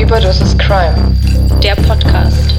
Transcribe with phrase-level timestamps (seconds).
[0.00, 0.96] Überdosis Crime.
[1.62, 2.54] Der Podcast.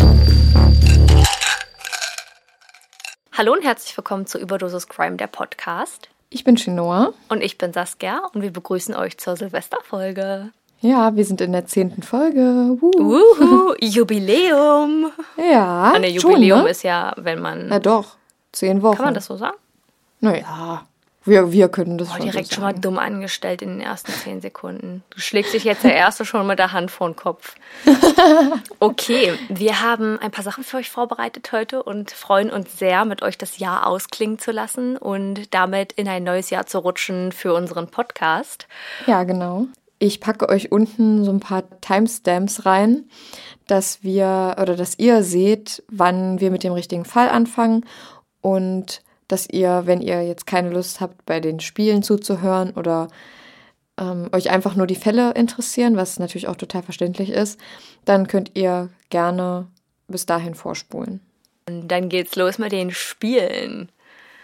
[3.32, 6.10] Hallo und herzlich willkommen zu Überdosis Crime, der Podcast.
[6.30, 7.14] Ich bin Chinoa.
[7.30, 10.52] Und ich bin Saskia und wir begrüßen euch zur Silvesterfolge.
[10.82, 12.78] Ja, wir sind in der zehnten Folge.
[12.80, 12.92] Uh.
[13.00, 15.12] Uhu, Jubiläum.
[15.38, 15.94] Ja.
[15.96, 16.70] Eine Jubiläum schon, ne?
[16.70, 17.70] ist ja, wenn man.
[17.70, 18.18] Na doch,
[18.52, 18.98] zehn Wochen.
[18.98, 19.58] Kann man das so sagen?
[20.26, 20.86] Naja,
[21.26, 24.12] wir, wir können das Oh, schon direkt so schon mal dumm angestellt in den ersten
[24.12, 25.04] zehn Sekunden.
[25.10, 27.56] Du schlägst dich jetzt der Erste schon mit der Hand vor den Kopf.
[28.80, 33.22] Okay, wir haben ein paar Sachen für euch vorbereitet heute und freuen uns sehr, mit
[33.22, 37.54] euch das Jahr ausklingen zu lassen und damit in ein neues Jahr zu rutschen für
[37.54, 38.68] unseren Podcast.
[39.08, 39.68] Ja, genau.
[40.00, 43.06] Ich packe euch unten so ein paar Timestamps rein,
[43.68, 47.86] dass wir oder dass ihr seht, wann wir mit dem richtigen Fall anfangen
[48.42, 53.08] und dass ihr, wenn ihr jetzt keine Lust habt, bei den Spielen zuzuhören oder
[54.00, 57.60] ähm, euch einfach nur die Fälle interessieren, was natürlich auch total verständlich ist,
[58.04, 59.68] dann könnt ihr gerne
[60.08, 61.22] bis dahin vorspulen.
[61.68, 63.90] Und dann geht's los mit den Spielen.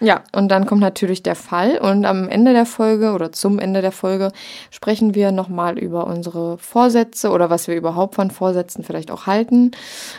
[0.04, 3.82] Ja, und dann kommt natürlich der Fall und am Ende der Folge oder zum Ende
[3.82, 4.32] der Folge
[4.72, 9.70] sprechen wir nochmal über unsere Vorsätze oder was wir überhaupt von Vorsätzen vielleicht auch halten.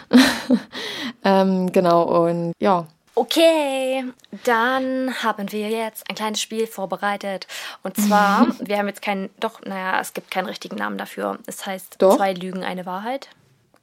[1.25, 4.05] ähm, genau, und ja, Okay,
[4.45, 7.47] dann haben wir jetzt ein kleines Spiel vorbereitet.
[7.83, 11.39] Und zwar, wir haben jetzt keinen, doch, naja, es gibt keinen richtigen Namen dafür.
[11.47, 12.17] Es heißt Doch.
[12.17, 13.29] zwei Lügen, eine Wahrheit.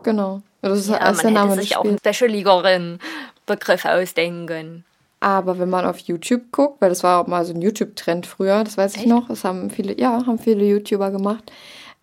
[0.03, 0.41] genau.
[0.62, 2.18] Das ist, Ja, ist der man Name hätte sich auch einen Spiels.
[2.18, 3.00] Special Leaguerin
[3.45, 4.84] Begriff ausdenken.
[5.22, 8.63] Aber wenn man auf YouTube guckt, weil das war auch mal so ein YouTube-Trend früher,
[8.63, 9.07] das weiß ich Echt?
[9.09, 11.51] noch, das haben viele, ja, haben viele YouTuber gemacht.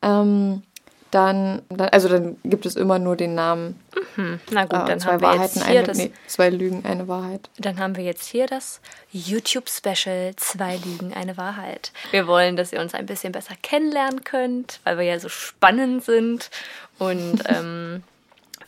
[0.01, 0.63] Ähm,
[1.17, 3.81] dann, dann, also dann gibt es immer nur den Namen
[4.51, 6.85] Na gut, äh, dann zwei haben wir Wahrheiten, jetzt hier eine, das, nee, zwei Lügen,
[6.85, 7.49] eine Wahrheit.
[7.57, 8.83] dann haben wir jetzt hier das
[9.13, 11.91] YouTube-Special Zwei Lügen, eine Wahrheit.
[12.11, 16.05] Wir wollen, dass ihr uns ein bisschen besser kennenlernen könnt, weil wir ja so spannend
[16.05, 16.51] sind
[16.99, 18.03] und ähm,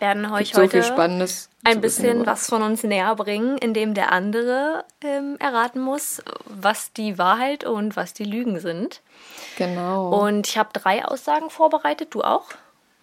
[0.00, 1.48] werden euch so heute Spannendes.
[1.64, 7.18] ein bisschen was von uns näher bringen, indem der andere ähm, erraten muss, was die
[7.18, 9.00] Wahrheit und was die Lügen sind.
[9.56, 10.10] Genau.
[10.24, 12.46] Und ich habe drei Aussagen vorbereitet, du auch?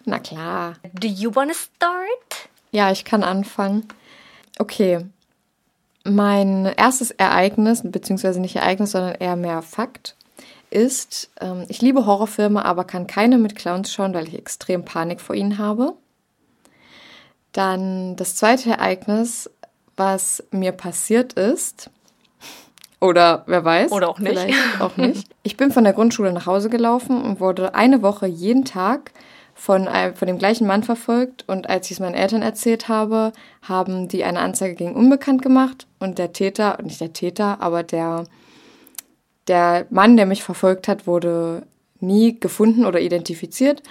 [0.04, 0.74] Na klar.
[0.92, 2.48] Do you wanna start?
[2.70, 3.88] Ja, ich kann anfangen.
[4.58, 5.04] Okay.
[6.04, 10.14] Mein erstes Ereignis, beziehungsweise nicht Ereignis, sondern eher mehr Fakt,
[10.70, 15.20] ist, ähm, ich liebe Horrorfilme, aber kann keine mit Clowns schauen, weil ich extrem Panik
[15.20, 15.94] vor ihnen habe.
[17.56, 19.50] Dann das zweite Ereignis,
[19.96, 21.90] was mir passiert ist,
[23.00, 23.92] oder wer weiß.
[23.92, 24.38] Oder auch nicht.
[24.38, 25.28] Vielleicht auch nicht.
[25.42, 29.12] Ich bin von der Grundschule nach Hause gelaufen und wurde eine Woche jeden Tag
[29.54, 31.44] von, einem, von dem gleichen Mann verfolgt.
[31.46, 35.86] Und als ich es meinen Eltern erzählt habe, haben die eine Anzeige gegen Unbekannt gemacht.
[35.98, 38.24] Und der Täter, nicht der Täter, aber der,
[39.48, 41.62] der Mann, der mich verfolgt hat, wurde
[42.00, 43.82] nie gefunden oder identifiziert.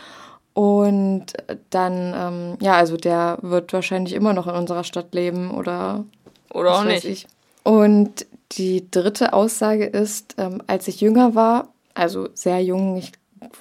[0.56, 1.34] Und
[1.70, 6.06] dann, ähm, ja, also der wird wahrscheinlich immer noch in unserer Stadt leben oder
[6.54, 7.04] Oder auch nicht.
[7.04, 7.28] ich.
[7.64, 13.12] Und die dritte Aussage ist, ähm, als ich jünger war, also sehr jung, ich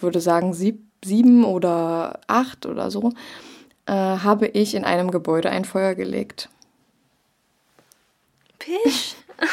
[0.01, 3.11] würde sagen sieb, sieben oder acht oder so,
[3.87, 6.49] äh, habe ich in einem Gebäude ein Feuer gelegt.
[8.59, 9.17] Pisch.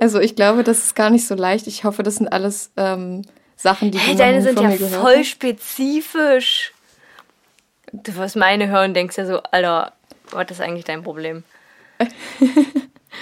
[0.00, 1.68] Also ich glaube, das ist gar nicht so leicht.
[1.68, 3.22] Ich hoffe, das sind alles ähm,
[3.56, 6.72] Sachen, die Hey, du deine sind ja voll spezifisch.
[7.92, 9.92] Du wirst meine hören, denkst ja so, Alter,
[10.30, 11.44] was ist eigentlich dein Problem?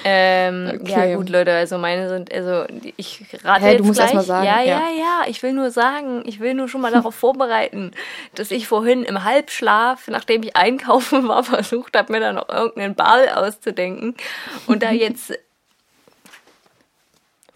[0.04, 1.10] ähm, Okay.
[1.10, 2.64] Ja gut, Leute, also meine sind, also
[2.96, 4.14] ich rate Hä, jetzt du musst gleich.
[4.14, 4.90] erst mal sagen, ja, ja, ja.
[4.98, 7.92] ja, ich will nur sagen, ich will nur schon mal darauf vorbereiten,
[8.34, 12.96] dass ich vorhin im Halbschlaf, nachdem ich einkaufen war, versucht habe, mir da noch irgendeinen
[12.96, 14.16] Ball auszudenken
[14.66, 15.32] und da jetzt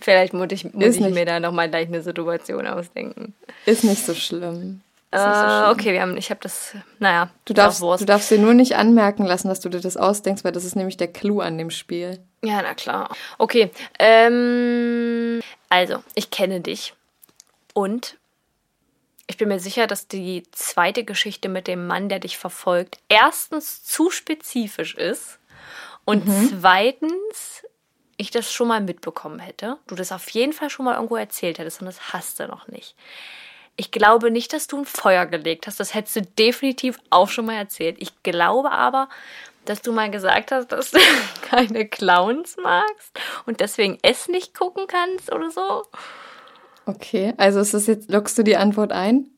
[0.00, 3.34] Vielleicht muss ich, muss ich mir da nochmal gleich eine Situation ausdenken.
[3.66, 4.80] Ist nicht so schlimm.
[5.12, 5.70] Nicht so Äh, schlimm.
[5.70, 9.24] okay, wir haben, ich habe das, naja, Du darfst, du darfst dir nur nicht anmerken
[9.24, 12.18] lassen, dass du dir das ausdenkst, weil das ist nämlich der Clou an dem Spiel.
[12.44, 13.14] Ja, na klar.
[13.38, 16.94] Okay, ähm, also, ich kenne dich
[17.74, 18.16] und
[19.26, 23.82] ich bin mir sicher, dass die zweite Geschichte mit dem Mann, der dich verfolgt, erstens
[23.84, 25.38] zu spezifisch ist
[26.04, 26.60] und Mhm.
[26.60, 27.64] zweitens
[28.18, 31.58] ich das schon mal mitbekommen hätte, du das auf jeden Fall schon mal irgendwo erzählt
[31.58, 32.94] hättest und das hast du noch nicht.
[33.76, 35.78] Ich glaube nicht, dass du ein Feuer gelegt hast.
[35.78, 37.96] Das hättest du definitiv auch schon mal erzählt.
[38.00, 39.08] Ich glaube aber,
[39.64, 40.98] dass du mal gesagt hast, dass du
[41.42, 45.84] keine Clowns magst und deswegen es nicht gucken kannst oder so.
[46.86, 49.30] Okay, also ist das jetzt, lockst du die Antwort ein?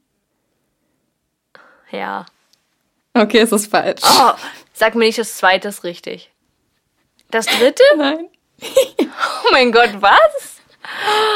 [1.90, 2.24] Ja.
[3.12, 4.00] Okay, es ist falsch.
[4.04, 4.32] Oh,
[4.72, 6.30] sag mir nicht, das zweite ist richtig.
[7.30, 7.82] Das dritte?
[7.96, 8.28] Nein.
[8.62, 10.60] Oh mein Gott, was?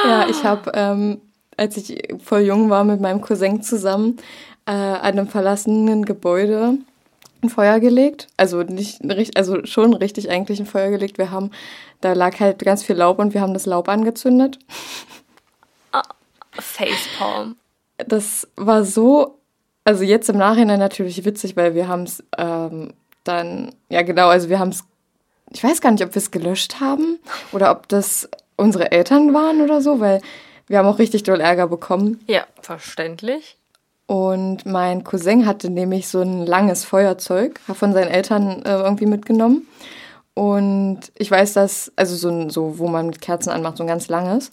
[0.04, 1.20] Ja, ich habe, ähm,
[1.56, 4.18] als ich voll jung war, mit meinem Cousin zusammen
[4.66, 6.78] äh, an einem verlassenen Gebäude
[7.42, 8.28] ein Feuer gelegt.
[8.36, 9.00] Also nicht
[9.36, 11.18] also schon richtig eigentlich ein Feuer gelegt.
[11.18, 11.50] Wir haben,
[12.00, 14.58] da lag halt ganz viel Laub und wir haben das Laub angezündet.
[15.92, 16.00] Oh,
[16.52, 17.56] Facepalm.
[17.98, 19.38] Das war so,
[19.84, 22.92] also jetzt im Nachhinein natürlich witzig, weil wir haben es ähm,
[23.22, 24.84] dann, ja genau, also wir haben es,
[25.54, 27.18] ich weiß gar nicht, ob wir es gelöscht haben
[27.52, 30.20] oder ob das unsere Eltern waren oder so, weil
[30.66, 32.20] wir haben auch richtig doll Ärger bekommen.
[32.26, 33.56] Ja, verständlich.
[34.06, 39.66] Und mein Cousin hatte nämlich so ein langes Feuerzeug, von seinen Eltern äh, irgendwie mitgenommen.
[40.34, 44.08] Und ich weiß, dass, also so, so, wo man mit Kerzen anmacht, so ein ganz
[44.08, 44.50] langes.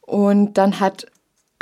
[0.00, 1.06] Und dann hat,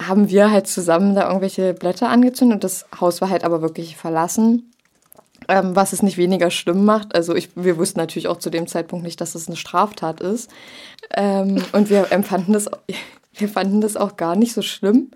[0.01, 3.97] haben wir halt zusammen da irgendwelche Blätter angezündet und das Haus war halt aber wirklich
[3.97, 4.73] verlassen.
[5.49, 7.15] Ähm, was es nicht weniger schlimm macht.
[7.15, 10.51] Also ich, wir wussten natürlich auch zu dem Zeitpunkt nicht, dass es eine Straftat ist.
[11.15, 12.69] Ähm, und wir empfanden das,
[13.33, 15.11] wir fanden das auch gar nicht so schlimm.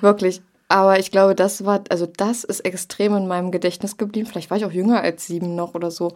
[0.00, 0.42] Wirklich.
[0.68, 4.26] Aber ich glaube, das war, also das ist extrem in meinem Gedächtnis geblieben.
[4.26, 6.14] Vielleicht war ich auch jünger als sieben noch oder so.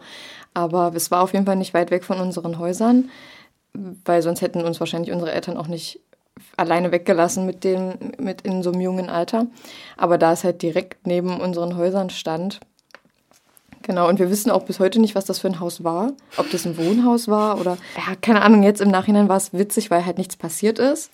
[0.53, 3.09] Aber es war auf jeden Fall nicht weit weg von unseren Häusern,
[4.03, 6.01] weil sonst hätten uns wahrscheinlich unsere Eltern auch nicht
[6.57, 9.47] alleine weggelassen mit dem, mit in so einem jungen Alter.
[9.95, 12.59] Aber da es halt direkt neben unseren Häusern stand.
[13.83, 16.13] Genau, und wir wissen auch bis heute nicht, was das für ein Haus war.
[16.37, 19.91] Ob das ein Wohnhaus war oder, ja, keine Ahnung, jetzt im Nachhinein war es witzig,
[19.91, 21.11] weil halt nichts passiert ist.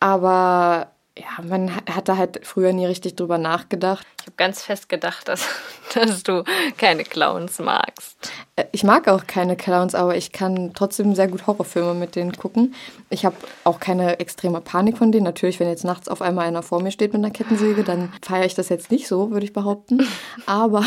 [0.00, 0.88] Aber
[1.18, 4.06] ja, man hat da halt früher nie richtig drüber nachgedacht.
[4.20, 5.48] Ich habe ganz fest gedacht, dass,
[5.94, 6.44] dass du
[6.76, 8.16] keine Clowns magst.
[8.56, 12.32] Äh, ich mag auch keine Clowns, aber ich kann trotzdem sehr gut Horrorfilme mit denen
[12.32, 12.74] gucken.
[13.08, 15.24] Ich habe auch keine extreme Panik von denen.
[15.24, 18.44] Natürlich, wenn jetzt nachts auf einmal einer vor mir steht mit einer Kettensäge, dann feiere
[18.44, 20.06] ich das jetzt nicht so, würde ich behaupten.
[20.46, 20.84] Aber,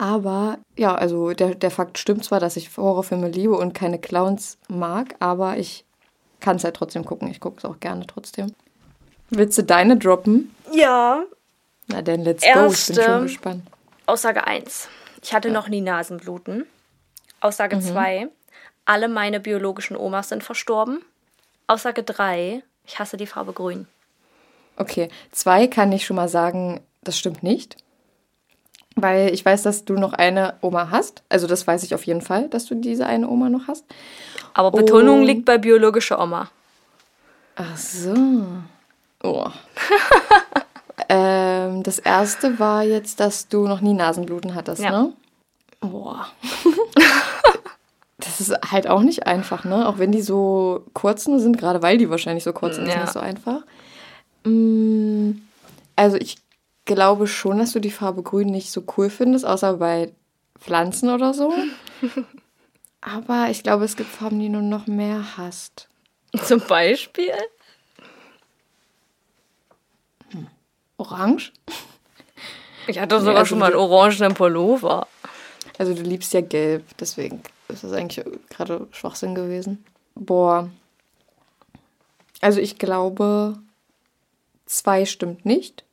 [0.00, 4.56] aber ja, also der, der Fakt stimmt zwar, dass ich Horrorfilme liebe und keine Clowns
[4.66, 5.84] mag, aber ich
[6.40, 7.30] kann es halt trotzdem gucken.
[7.30, 8.54] Ich gucke es auch gerne trotzdem.
[9.28, 10.54] Willst du deine droppen?
[10.72, 11.22] Ja.
[11.88, 12.72] Na dann, let's Erste, go.
[12.72, 13.62] Ich bin schon gespannt.
[14.06, 14.88] Aussage 1.
[15.22, 15.54] Ich hatte ja.
[15.54, 16.64] noch nie Nasenbluten.
[17.40, 18.24] Aussage 2.
[18.24, 18.30] Mhm.
[18.86, 21.02] Alle meine biologischen Omas sind verstorben.
[21.66, 22.62] Aussage 3.
[22.86, 23.86] Ich hasse die Farbe grün.
[24.78, 27.76] Okay, 2 kann ich schon mal sagen, das stimmt nicht.
[28.96, 31.22] Weil ich weiß, dass du noch eine Oma hast.
[31.28, 33.84] Also das weiß ich auf jeden Fall, dass du diese eine Oma noch hast.
[34.52, 35.24] Aber Betonung oh.
[35.24, 36.50] liegt bei biologischer Oma.
[37.56, 38.46] Ach so.
[39.22, 39.46] Oh.
[41.08, 44.90] ähm, das erste war jetzt, dass du noch nie Nasenbluten hattest, ja.
[44.90, 45.12] ne?
[45.80, 46.26] Boah.
[48.18, 49.88] das ist halt auch nicht einfach, ne?
[49.88, 52.94] Auch wenn die so kurz nur sind, gerade weil die wahrscheinlich so kurz sind, ja.
[52.94, 53.62] ist nicht so einfach.
[54.44, 55.32] Mm,
[55.96, 56.36] also ich
[56.94, 60.12] glaube schon, dass du die Farbe grün nicht so cool findest, außer bei
[60.58, 61.54] Pflanzen oder so.
[63.00, 65.88] Aber ich glaube, es gibt Farben, die du noch mehr hast.
[66.44, 67.32] Zum Beispiel?
[70.96, 71.52] Orange?
[72.88, 75.06] Ich hatte sogar nee, also schon mal einen orangenen Pullover.
[75.78, 79.84] Also du liebst ja gelb, deswegen ist das eigentlich gerade Schwachsinn gewesen.
[80.16, 80.68] Boah.
[82.40, 83.58] Also ich glaube,
[84.66, 85.84] zwei stimmt nicht.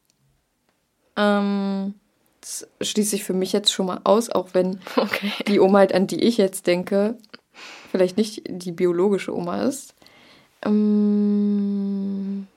[1.17, 1.95] Ähm,
[2.41, 5.31] das schließe ich für mich jetzt schon mal aus, auch wenn okay.
[5.47, 7.17] die Oma, halt, an die ich jetzt denke,
[7.91, 9.95] vielleicht nicht die biologische Oma ist.
[10.63, 12.47] Ähm,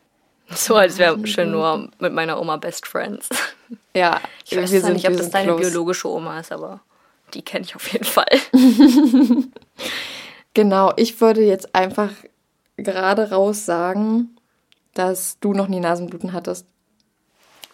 [0.49, 3.29] so als wäre schon nur mit meiner Oma Best Friends.
[3.95, 5.71] Ja, ich weiß wir sind, nicht, ob das deine close.
[5.71, 6.81] biologische Oma ist, aber
[7.35, 8.27] die kenne ich auf jeden Fall.
[10.55, 12.11] genau, ich würde jetzt einfach
[12.77, 14.37] gerade raus sagen,
[14.95, 16.67] dass du noch nie Nasenbluten hattest.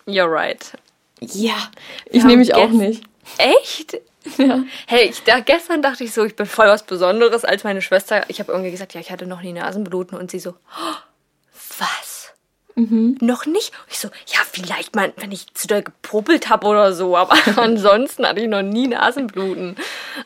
[0.07, 0.73] You're right.
[1.21, 1.71] Ja,
[2.07, 3.03] ich nehme mich auch nicht.
[3.39, 3.99] Echt?
[4.39, 4.65] Ja.
[4.89, 8.25] Hey, ich, da, gestern dachte ich so, ich bin voll was Besonderes als meine Schwester.
[8.27, 10.97] Ich habe irgendwie gesagt, ja, ich hatte noch nie Nasenbluten und sie so, oh,
[11.79, 12.35] was?
[12.75, 13.17] Mhm.
[13.21, 13.71] Noch nicht.
[13.71, 17.37] Und ich so, ja, vielleicht mal, wenn ich zu doll gepuppelt habe oder so, aber
[17.57, 19.77] ansonsten hatte ich noch nie Nasenbluten.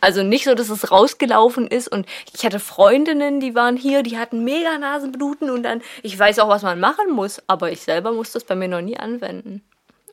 [0.00, 4.18] Also nicht so, dass es rausgelaufen ist und ich hatte Freundinnen, die waren hier, die
[4.18, 8.12] hatten mega Nasenbluten und dann, ich weiß auch, was man machen muss, aber ich selber
[8.12, 9.62] muss das bei mir noch nie anwenden.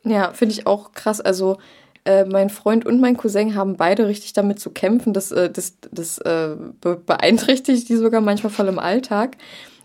[0.04, 1.20] Ja, finde ich auch krass.
[1.20, 1.58] Also
[2.04, 5.12] äh, mein Freund und mein Cousin haben beide richtig damit zu kämpfen.
[5.12, 9.36] Das, äh, das, das äh, be beeinträchtigt die sogar manchmal voll im Alltag.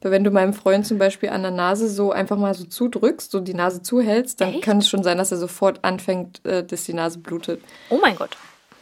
[0.02, 3.32] Weil wenn du meinem Freund zum Beispiel an der Nase so einfach mal so zudrückst,
[3.32, 4.62] so die Nase zuhältst, dann Echt?
[4.62, 7.62] kann es schon sein, dass er sofort anfängt, äh, dass die Nase blutet.
[7.90, 8.32] Oh mein Gott.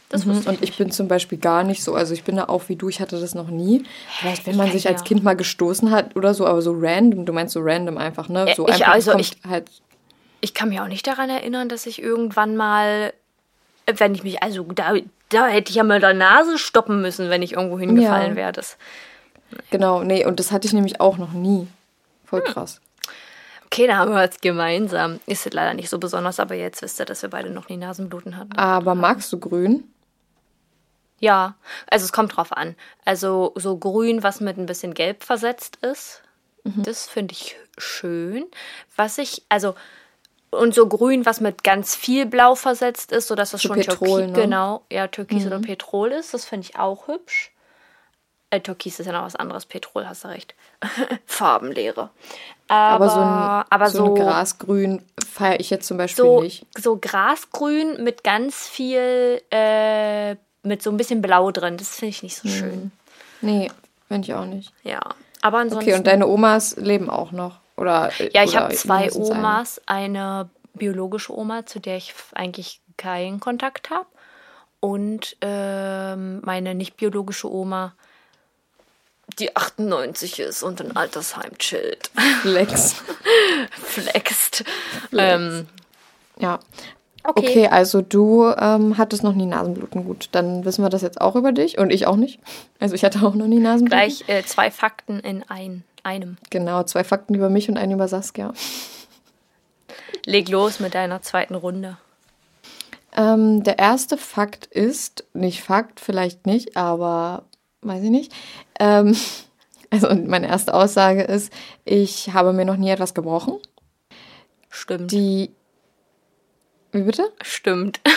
[0.08, 0.32] Das Mhm.
[0.40, 2.76] ich Und ich bin zum Beispiel gar nicht so, also ich bin da auch wie
[2.76, 3.84] du, ich hatte das noch nie.
[4.18, 5.04] Vielleicht, wenn man sich als.
[5.04, 8.52] Kind mal gestoßen hat oder so, aber so random, du meinst so random einfach, ne?
[8.56, 9.70] So ich- einfach also ich- halt.
[10.42, 13.14] Ich kann mich auch nicht daran erinnern, dass ich irgendwann mal,
[13.86, 14.92] wenn ich mich, also da,
[15.30, 18.36] da hätte ich ja mal der Nase stoppen müssen, wenn ich irgendwo hingefallen Ja.
[18.36, 18.52] wäre.
[18.52, 18.76] Das,
[19.70, 21.68] Genau, nee, und das hatte ich nämlich auch noch nie.
[22.26, 22.52] Voll Hm.
[22.52, 22.80] krass.
[23.66, 25.20] okay, da haben wir was gemeinsam.
[25.26, 28.36] Ist leider nicht so besonders, aber jetzt wisst ihr, dass wir beide noch nie Nasenbluten
[28.36, 28.52] hatten.
[28.58, 29.84] Aber magst du grün?
[31.20, 31.54] Ja,
[31.90, 32.74] also es kommt drauf an.
[33.04, 36.22] Also so grün, was mit ein bisschen gelb versetzt ist,
[36.64, 36.82] Mhm.
[36.84, 38.44] das finde ich schön.
[38.96, 39.74] Was ich, also,
[40.52, 44.20] und so grün, was mit ganz viel blau versetzt ist, sodass das So schon Petrol,
[44.20, 44.42] Türkis, ne?
[44.42, 47.52] genau, ja, Türkis oder Petrol ist, das finde ich auch hübsch.
[48.50, 50.54] Äh, Türkis ist ja noch was anderes, Petrol, hast du recht.
[51.26, 52.10] Farbenlehre.
[52.68, 56.42] Aber, Aber so ein, aber so so, ein Grasgrün feiere ich jetzt zum Beispiel so,
[56.42, 56.66] nicht.
[56.78, 62.22] so grasgrün mit ganz viel, äh, mit so ein bisschen Blau drin, das finde ich
[62.22, 62.92] nicht so schön.
[63.40, 63.70] Nee,
[64.06, 64.72] finde ich auch nicht.
[64.82, 65.00] Ja,
[65.40, 65.88] aber ansonsten.
[65.88, 67.61] Okay, und deine Omas leben auch noch?
[67.76, 69.10] Oder, ja, ich habe zwei?
[69.12, 69.80] Omas.
[69.86, 74.06] Eine biologische Oma, zu der ich eigentlich keinen Kontakt habe.
[74.80, 77.94] Und ähm, meine nicht biologische Oma,
[79.38, 82.10] die 98 ist und in Altersheim chillt.
[82.42, 82.96] Flex.
[83.72, 84.64] Flext.
[85.12, 85.68] Ähm,
[86.38, 86.58] Ja.
[87.24, 87.46] Okay.
[87.46, 90.04] Okay, also du ähm, hattest noch nie Nasenbluten.
[90.04, 92.40] Gut, dann wissen wir das jetzt auch über dich und ich auch nicht.
[92.80, 93.96] Also ich hatte auch noch nie Nasenbluten.
[93.96, 96.36] gleich äh, zwei Fakten in ein, einem.
[96.50, 98.52] Genau, zwei Fakten über mich und einen über Saskia.
[100.24, 101.98] Leg los mit deiner zweiten Runde.
[103.14, 107.44] Ähm, der erste Fakt ist, nicht Fakt, vielleicht nicht, aber
[107.82, 108.32] weiß ich nicht.
[108.78, 109.16] Ähm,
[109.90, 111.52] also meine erste Aussage ist,
[111.84, 113.58] ich habe mir noch nie etwas gebrochen.
[114.70, 115.12] Stimmt.
[115.12, 115.50] Die.
[116.92, 117.30] Wie bitte?
[117.42, 118.00] Stimmt.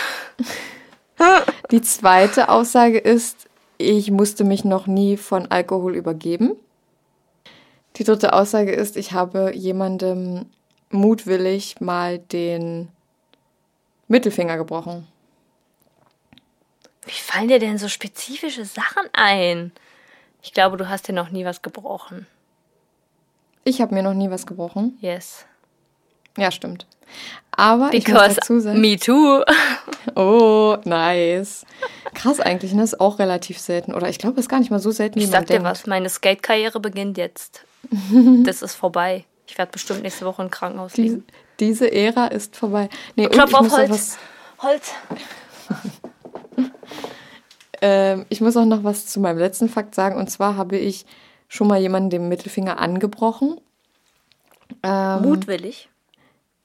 [1.70, 6.56] Die zweite Aussage ist, ich musste mich noch nie von Alkohol übergeben.
[7.96, 10.46] Die dritte Aussage ist, ich habe jemandem
[10.90, 12.88] mutwillig mal den
[14.08, 15.06] Mittelfinger gebrochen.
[17.04, 19.72] Wie fallen dir denn so spezifische Sachen ein?
[20.42, 22.26] Ich glaube, du hast dir noch nie was gebrochen.
[23.64, 24.96] Ich habe mir noch nie was gebrochen.
[25.00, 25.44] Yes.
[26.36, 26.86] Ja, stimmt.
[27.52, 29.42] Aber ich muss Because dazu sagen, me too.
[30.14, 31.64] oh, nice.
[32.14, 32.82] Krass eigentlich, ne?
[32.82, 33.94] Ist auch relativ selten.
[33.94, 35.54] Oder ich glaube, es ist gar nicht mal so selten, wie Ich man sag dir
[35.54, 35.64] denkt.
[35.68, 37.64] was, meine Skate-Karriere beginnt jetzt.
[38.44, 39.24] Das ist vorbei.
[39.46, 41.24] Ich werde bestimmt nächste Woche im Krankenhaus Die, liegen.
[41.60, 42.88] diese Ära ist vorbei.
[43.14, 44.18] Nee, Klopf auf Holz.
[44.62, 44.92] Holz.
[47.82, 50.16] Ähm, ich muss auch noch was zu meinem letzten Fakt sagen.
[50.16, 51.04] Und zwar habe ich
[51.46, 53.60] schon mal jemanden den Mittelfinger angebrochen.
[54.82, 55.88] Ähm, Mutwillig.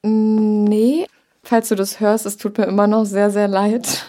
[0.03, 1.05] Nee,
[1.43, 4.05] falls du das hörst, es tut mir immer noch sehr, sehr leid.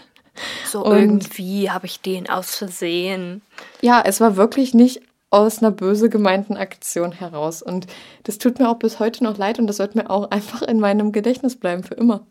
[0.64, 3.42] So und- irgendwie habe ich den aus Versehen.
[3.80, 7.62] Ja, es war wirklich nicht aus einer böse gemeinten Aktion heraus.
[7.62, 7.86] Und
[8.24, 10.78] das tut mir auch bis heute noch leid und das wird mir auch einfach in
[10.78, 12.26] meinem Gedächtnis bleiben für immer.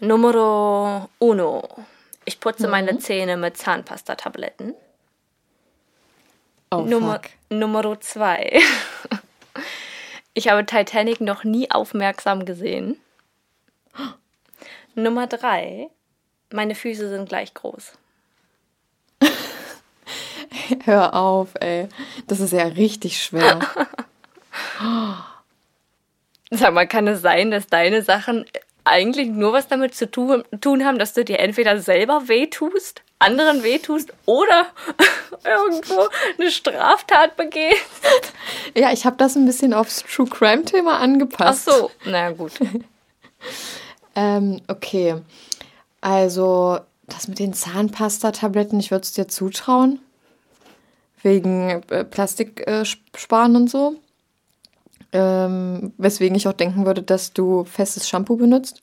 [0.00, 1.68] Numero uno.
[2.24, 2.70] Ich putze Mhm.
[2.70, 4.74] meine Zähne mit Zahnpastatabletten.
[6.70, 7.30] Oh, Nummer, fuck.
[7.50, 8.60] Numero zwei.
[10.34, 12.98] Ich habe Titanic noch nie aufmerksam gesehen.
[14.94, 15.90] Nummer drei.
[16.50, 17.92] Meine Füße sind gleich groß.
[20.84, 21.88] Hör auf, ey.
[22.26, 23.60] Das ist ja richtig schwer.
[26.50, 28.44] Sag mal, kann es sein, dass deine Sachen
[28.84, 33.62] eigentlich nur was damit zu tu tun haben, dass du dir entweder selber wehtust, anderen
[33.62, 34.66] wehtust oder
[35.44, 37.86] irgendwo eine Straftat begehst?
[38.74, 41.64] ja, ich habe das ein bisschen aufs True Crime-Thema Ach angepasst.
[41.66, 42.52] so, na gut.
[44.14, 45.16] Ähm, okay.
[46.00, 50.00] Also, das mit den Zahnpastatabletten, ich würde es dir zutrauen.
[51.22, 53.96] Wegen äh, Plastik äh, sp- sparen und so.
[55.12, 58.80] Ähm, weswegen ich auch denken würde, dass du festes Shampoo benutzt.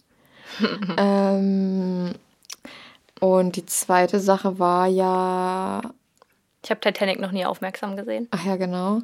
[0.97, 2.13] ähm,
[3.19, 5.81] und die zweite Sache war ja.
[6.63, 8.27] Ich habe Titanic noch nie aufmerksam gesehen.
[8.31, 9.01] Ach ja, genau.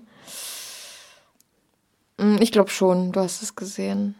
[2.17, 4.15] Mm, Ich glaube schon, du hast es gesehen.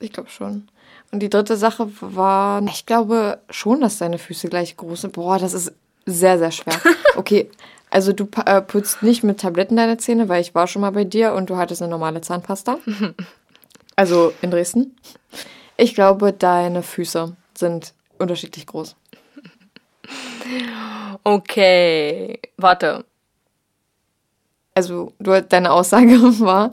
[0.00, 0.68] Ich glaube schon.
[1.12, 5.12] Und die dritte Sache war, ich glaube schon, dass deine Füße gleich groß sind.
[5.14, 5.72] Boah, das ist
[6.06, 6.80] sehr, sehr schwer.
[7.16, 7.48] Okay,
[7.90, 11.04] also du äh, putzt nicht mit Tabletten deine Zähne, weil ich war schon mal bei
[11.04, 12.78] dir und du hattest eine normale Zahnpasta.
[13.96, 14.96] Also in Dresden.
[15.76, 17.36] Ich glaube, deine Füße.
[17.56, 18.96] sind unterschiedlich groß.
[21.22, 23.04] Okay, warte.
[24.74, 26.72] Also, du, deine Aussage war,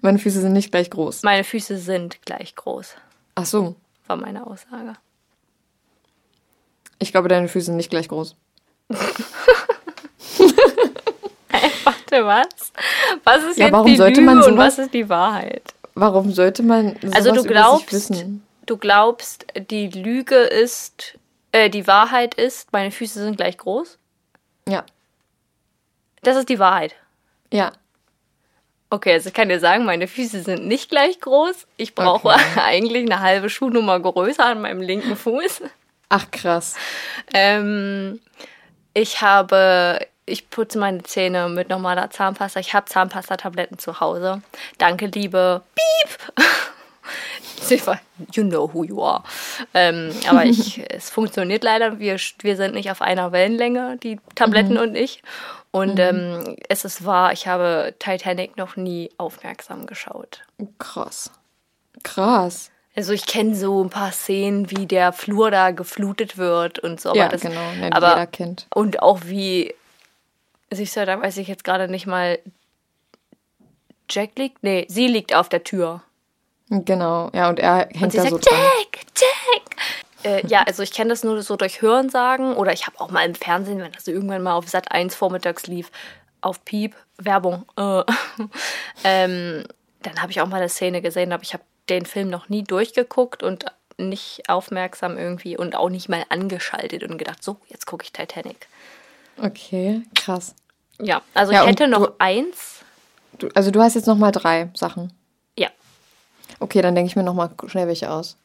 [0.00, 1.24] meine Füße sind nicht gleich groß.
[1.24, 2.94] Meine Füße sind gleich groß,
[3.34, 3.74] Ach so.
[4.06, 4.94] war meine Aussage.
[7.00, 8.36] Ich glaube, deine Füße sind nicht gleich groß.
[11.84, 12.72] Warte, was?
[13.24, 15.62] Was ist Ja, jetzt die sollte Lüge und was ist die Wahrheit?
[15.94, 18.44] Warum sollte man sowas Also du glaubst, wissen?
[18.66, 21.18] du glaubst, die Lüge ist,
[21.52, 23.98] äh, die Wahrheit ist, meine Füße sind gleich groß?
[24.68, 24.84] Ja.
[26.22, 26.94] Das ist die Wahrheit.
[27.52, 27.72] Ja.
[28.90, 31.66] Okay, also ich kann dir sagen, meine Füße sind nicht gleich groß.
[31.76, 32.40] Ich brauche Okay.
[32.64, 35.62] eigentlich eine halbe Schuhnummer größer an meinem linken Fuß.
[36.08, 36.74] Ach, krass.
[37.32, 38.20] Ähm,
[38.94, 42.60] ich habe, ich putze meine Zähne mit normaler Zahnpasta.
[42.60, 44.42] Ich habe Zahnpasta-Tabletten zu Hause.
[44.78, 46.46] Danke, liebe Piep.
[48.32, 49.22] You know who you are.
[49.74, 51.98] Ähm, aber ich, es funktioniert leider.
[51.98, 55.22] Wir, wir sind nicht auf einer Wellenlänge, die Tabletten und ich.
[55.70, 60.42] Und ähm, es ist wahr, ich habe Titanic noch nie aufmerksam geschaut.
[60.78, 61.30] Krass.
[62.02, 62.70] Krass.
[62.96, 67.14] Also ich kenne so ein paar Szenen, wie der Flur da geflutet wird und so.
[67.14, 67.72] ja, aber das, genau.
[67.78, 68.66] Ne, aber, jeder kennt.
[68.74, 69.74] Und auch wie,
[70.70, 72.38] siehst du, da weiß ich jetzt gerade nicht mal,
[74.10, 74.62] Jack liegt?
[74.62, 76.02] Nee, sie liegt auf der Tür.
[76.68, 77.30] Genau.
[77.32, 78.58] Ja, und er Und hängt sie da sagt, so dran.
[78.58, 79.70] Jack, Jack.
[80.22, 83.24] Äh, ja, also ich kenne das nur so durch Hörensagen oder ich habe auch mal
[83.24, 85.90] im Fernsehen, wenn das irgendwann mal auf Sat 1 vormittags lief,
[86.40, 87.64] auf Piep, Werbung.
[87.76, 88.02] Äh,
[89.04, 89.64] ähm,
[90.02, 92.62] dann habe ich auch mal eine Szene gesehen, aber ich habe den Film noch nie
[92.64, 93.64] durchgeguckt und
[93.98, 98.66] nicht aufmerksam irgendwie und auch nicht mal angeschaltet und gedacht, so, jetzt gucke ich Titanic.
[99.42, 100.54] Okay, krass.
[100.98, 102.80] Ja, also Ja, ich hätte noch du- eins.
[103.38, 105.12] Du, also du hast jetzt noch mal drei Sachen.
[105.58, 105.68] Ja.
[106.60, 108.36] Okay, dann denke ich mir noch mal schnell welche aus.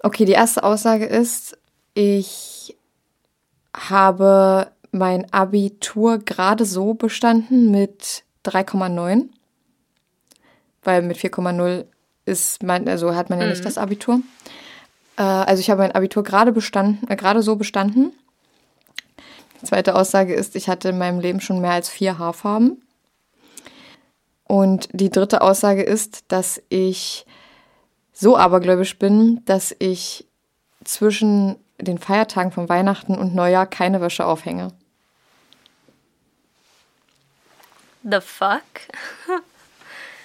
[0.00, 1.56] Okay, die erste Aussage ist,
[1.94, 2.76] ich
[3.76, 9.28] habe mein Abitur gerade so bestanden mit 3,9.
[10.82, 11.84] Weil mit 4,0
[12.28, 14.20] ist mein, also hat man ja nicht das Abitur.
[15.16, 18.12] Äh, also ich habe mein Abitur gerade bestanden, äh, gerade so bestanden.
[19.60, 22.80] Die zweite Aussage ist, ich hatte in meinem Leben schon mehr als vier Haarfarben.
[24.44, 27.26] Und die dritte Aussage ist, dass ich
[28.12, 30.26] so abergläubisch bin, dass ich
[30.84, 34.72] zwischen den Feiertagen von Weihnachten und Neujahr keine Wäsche aufhänge.
[38.02, 38.62] The fuck?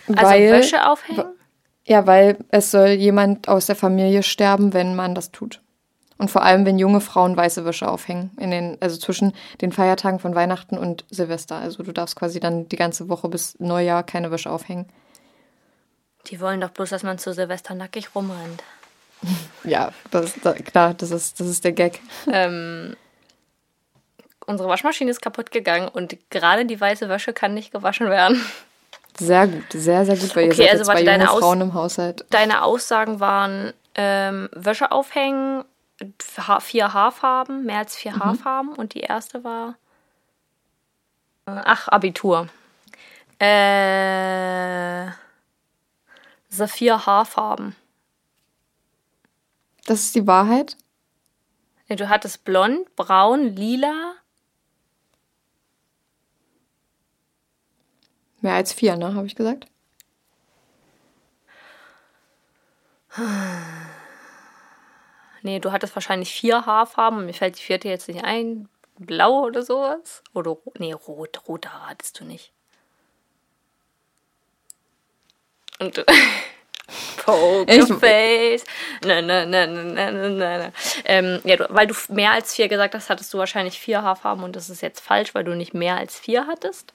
[0.05, 1.23] Also weil, Wäsche aufhängen?
[1.85, 5.59] Ja, weil es soll jemand aus der Familie sterben, wenn man das tut.
[6.17, 8.31] Und vor allem, wenn junge Frauen weiße Wäsche aufhängen.
[8.37, 11.55] In den, also zwischen den Feiertagen von Weihnachten und Silvester.
[11.55, 14.87] Also du darfst quasi dann die ganze Woche bis Neujahr keine Wäsche aufhängen.
[16.27, 18.63] Die wollen doch bloß, dass man zu Silvester nackig rumrennt.
[19.65, 22.01] Ja, das, da, klar, das ist, das ist der Gag.
[22.29, 22.97] Ähm,
[24.45, 28.43] unsere Waschmaschine ist kaputt gegangen und gerade die weiße Wäsche kann nicht gewaschen werden.
[29.19, 32.26] Sehr gut, sehr, sehr gut, weil ihr Okay, seid also zwei junge Frauen im Haushalt.
[32.30, 35.63] Deine Aussagen waren ähm, Wäsche aufhängen,
[36.38, 39.76] Ha- vier Haarfarben, mehr als vier Haarfarben und die erste war
[41.45, 42.47] äh, ach Abitur.
[43.39, 45.08] Äh,
[46.49, 47.76] Saphir Haarfarben.
[49.86, 50.78] Das ist die Wahrheit?
[51.88, 54.13] Nee, Du hattest blond, braun, lila.
[58.43, 59.67] Mehr als vier, ne, habe ich gesagt?
[65.43, 67.25] Nee, du hattest wahrscheinlich vier Haarfarben.
[67.25, 68.67] Mir fällt die vierte jetzt nicht ein.
[68.97, 70.23] Blau oder sowas?
[70.34, 71.47] Oder nee, rot.
[71.47, 72.51] Rote Haare hattest du nicht.
[75.79, 76.06] Und.
[77.17, 78.65] Pokerface.
[79.06, 80.73] Nein, nein, nein, nein, nein, nein, nein.
[81.06, 84.43] Ähm, ja, du, weil du mehr als vier gesagt hast, hattest du wahrscheinlich vier Haarfarben
[84.43, 86.93] und das ist jetzt falsch, weil du nicht mehr als vier hattest.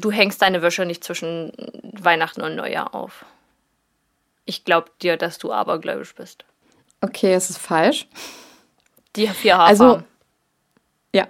[0.00, 3.24] Du hängst deine Wäsche nicht zwischen Weihnachten und Neujahr auf.
[4.44, 6.44] Ich glaube dir, dass du abergläubisch bist.
[7.00, 8.06] Okay, es ist falsch.
[9.16, 10.06] Die vier Also- Haarfarben.
[11.14, 11.26] Ja.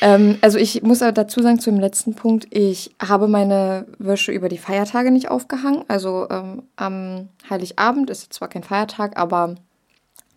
[0.00, 4.32] Ähm, also ich muss aber dazu sagen, zu dem letzten Punkt, ich habe meine Wäsche
[4.32, 5.84] über die Feiertage nicht aufgehangen.
[5.88, 9.54] Also ähm, am Heiligabend ist jetzt zwar kein Feiertag, aber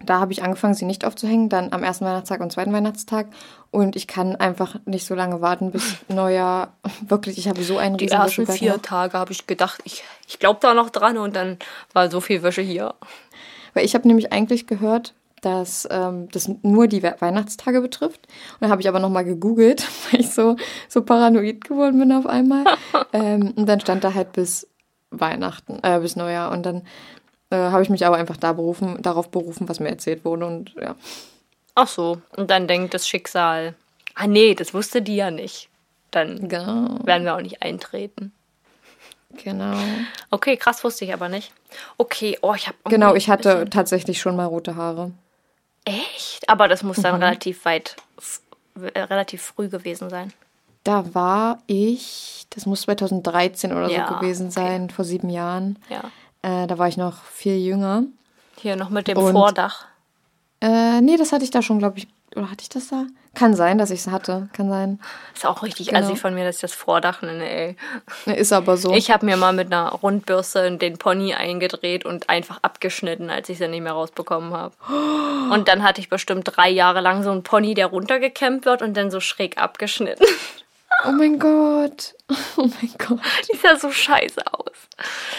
[0.03, 1.49] da habe ich angefangen, sie nicht aufzuhängen.
[1.49, 3.27] Dann am ersten Weihnachtstag und zweiten Weihnachtstag.
[3.71, 6.73] Und ich kann einfach nicht so lange warten bis Neujahr.
[7.07, 8.81] Wirklich, ich habe so einen Die riesen ersten Wäscheberg vier noch.
[8.81, 11.57] Tage habe ich gedacht, ich, ich glaube da noch dran und dann
[11.93, 12.95] war so viel Wäsche hier.
[13.73, 18.27] Weil ich habe nämlich eigentlich gehört, dass ähm, das nur die We Weihnachtstage betrifft.
[18.53, 20.55] Und dann habe ich aber nochmal gegoogelt, weil ich so,
[20.87, 22.65] so paranoid geworden bin auf einmal.
[23.13, 24.67] ähm, und dann stand da halt bis
[25.09, 26.51] Weihnachten, äh, bis Neujahr.
[26.51, 26.83] Und dann
[27.49, 30.73] äh, habe ich mich aber einfach da berufen, darauf berufen, was mir erzählt wurde und
[30.81, 30.95] ja.
[31.75, 32.21] Ach so.
[32.35, 33.75] Und dann denkt das Schicksal,
[34.15, 35.69] ah nee, das wusste die ja nicht.
[36.11, 36.99] Dann Genau.
[37.05, 38.31] werden wir auch nicht eintreten.
[39.43, 39.75] Genau.
[40.31, 41.51] Okay, krass wusste ich aber nicht.
[41.97, 45.11] Okay, oh, ich habe Genau, ich hatte tatsächlich schon mal rote Haare.
[45.85, 47.23] echt, aber das muss dann Mhm.
[47.23, 47.95] relativ weit,
[48.93, 50.33] äh, relativ früh gewesen sein.
[50.83, 54.53] Da war ich, das muss 2013 oder Ja, so gewesen okay.
[54.53, 55.77] sein, vor sieben Jahren.
[55.89, 56.01] Ja.
[56.47, 58.03] Äh, da war ich noch viel jünger.
[58.59, 59.85] Hier noch mit dem Und- Vordach.
[60.61, 62.07] Äh, nee, das hatte ich da schon, glaube ich.
[62.35, 63.05] Oder hatte ich das da?
[63.35, 64.49] Kann sein, dass ich es hatte.
[64.53, 64.99] Kann sein.
[65.35, 65.99] Ist auch richtig Genau.
[65.99, 67.75] assi von mir, dass ich das Vordach nenne, ey.
[68.35, 68.91] Ist aber so.
[68.93, 73.57] Ich habe mir mal mit einer Rundbürste den Pony eingedreht und einfach abgeschnitten, als ich
[73.59, 74.73] sie nicht mehr rausbekommen habe.
[75.53, 78.95] Und dann hatte ich bestimmt drei Jahre lang so einen Pony, der runtergekämmt wird und
[78.97, 80.25] dann so schräg abgeschnitten.
[81.05, 82.13] oh mein Gott.
[82.57, 83.19] Oh mein Gott.
[83.43, 84.71] Sieht ja so scheiße aus.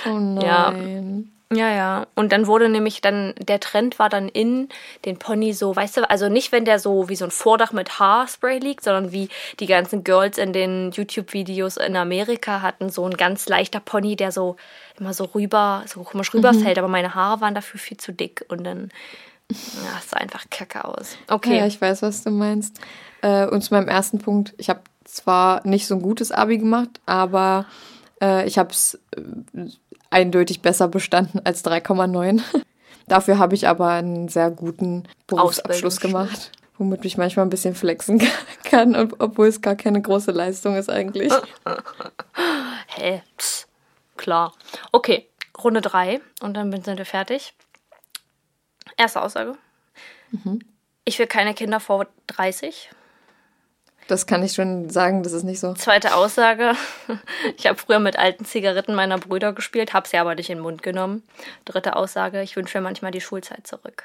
[0.06, 0.70] Oh Ja.
[0.70, 1.32] nein.
[1.50, 2.06] Ja, ja.
[2.14, 4.68] Und dann wurde nämlich dann, der Trend war dann in
[5.06, 7.98] den Pony so, weißt du, also nicht, wenn der so wie so ein Vordach mit
[7.98, 13.16] Haarspray liegt, sondern wie die ganzen Girls in den YouTube-Videos in Amerika hatten, so ein
[13.16, 14.56] ganz leichter Pony, der so
[15.00, 18.64] immer so rüber, so komisch rüberfällt, aber meine Haare waren dafür viel zu dick und
[18.64, 18.90] dann,
[19.50, 21.16] ja, es sah einfach kacke aus.
[21.28, 21.56] Okay.
[21.58, 22.78] Ja, ich weiß, was du meinst.
[23.22, 27.01] Äh, und zu meinem ersten Punkt, ich habe zwar nicht so ein gutes Abi gemacht,
[27.07, 27.66] aber
[28.23, 29.66] äh, ich habe es äh,
[30.11, 32.40] eindeutig besser bestanden als 3,9.
[33.09, 38.23] Dafür habe ich aber einen sehr guten Berufsabschluss gemacht, womit ich manchmal ein bisschen flexen
[38.64, 41.33] kann, ob- obwohl es gar keine große Leistung ist eigentlich.
[42.88, 43.23] Hä?
[43.38, 43.66] Pss,
[44.16, 44.53] klar.
[44.92, 45.27] Okay,
[45.62, 47.55] Runde drei und dann sind wir fertig.
[48.97, 49.55] Erste Aussage.
[51.05, 52.90] Ich will keine Kinder vor 30.
[54.09, 55.75] Das kann ich schon sagen, das ist nicht so.
[55.75, 56.73] Zweite Aussage.
[57.57, 60.62] Ich habe früher mit alten Zigaretten meiner Brüder gespielt, habe sie aber nicht in den
[60.62, 61.23] Mund genommen.
[61.64, 62.42] Dritte Aussage.
[62.42, 64.05] Ich wünsche mir manchmal die Schulzeit zurück.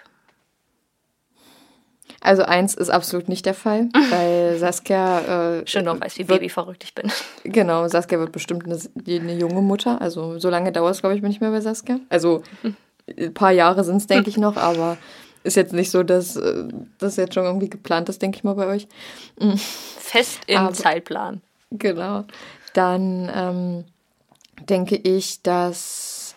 [2.21, 6.83] Also eins ist absolut nicht der Fall, weil Saskia äh, Schön noch weiß, wie babyverrückt
[6.83, 7.11] ich bin.
[7.43, 10.01] Genau, Saskia wird bestimmt eine, eine junge Mutter.
[10.01, 11.99] Also so lange dauert es, glaube ich, bin ich mehr bei Saskia.
[12.09, 12.43] Also
[13.07, 14.97] ein paar Jahre sind es, denke ich, noch, aber
[15.43, 16.67] ist jetzt nicht so, dass äh,
[16.99, 18.87] das jetzt schon irgendwie geplant ist, denke ich mal, bei euch.
[19.97, 21.41] Fest im Aber- Zeitplan.
[21.71, 22.23] Genau.
[22.73, 23.85] Dann ähm,
[24.67, 26.35] denke ich, dass.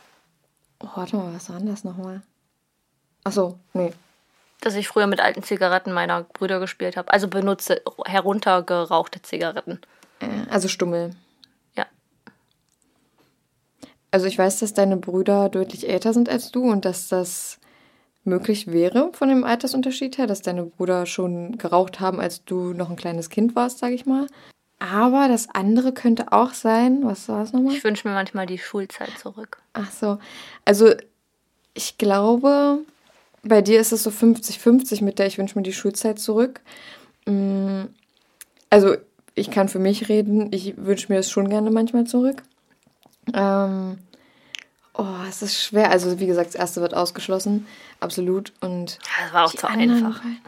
[0.82, 2.22] Oh, warte mal, was war denn das nochmal?
[3.24, 3.92] Achso, nee.
[4.60, 7.12] Dass ich früher mit alten Zigaretten meiner Brüder gespielt habe.
[7.12, 9.80] Also benutze heruntergerauchte Zigaretten.
[10.20, 11.10] Äh, also Stummel.
[11.76, 11.86] Ja.
[14.10, 17.58] Also ich weiß, dass deine Brüder deutlich älter sind als du und dass das
[18.26, 22.90] möglich wäre von dem Altersunterschied her, dass deine Brüder schon geraucht haben, als du noch
[22.90, 24.26] ein kleines Kind warst, sage ich mal.
[24.78, 27.74] Aber das andere könnte auch sein, was war es nochmal?
[27.74, 29.58] Ich wünsche mir manchmal die Schulzeit zurück.
[29.72, 30.18] Ach so,
[30.64, 30.92] also
[31.72, 32.80] ich glaube,
[33.42, 36.60] bei dir ist es so 50-50 mit der ich wünsche mir die Schulzeit zurück.
[37.26, 37.84] Mm,
[38.68, 38.96] Also
[39.34, 42.42] ich kann für mich reden, ich wünsche mir es schon gerne manchmal zurück.
[43.34, 43.98] Ähm,
[44.98, 45.90] oh, es ist schwer.
[45.90, 47.66] Also wie gesagt, das erste wird ausgeschlossen,
[48.00, 48.52] absolut.
[48.60, 50.20] Und Das war auch zu einfach.
[50.22, 50.40] beiden-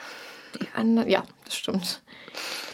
[0.61, 2.01] Die anderen, ja, das stimmt.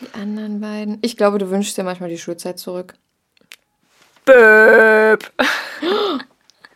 [0.01, 0.99] Die anderen beiden.
[1.03, 2.95] Ich glaube, du wünschst dir manchmal die Schulzeit zurück.
[4.25, 5.33] Böp.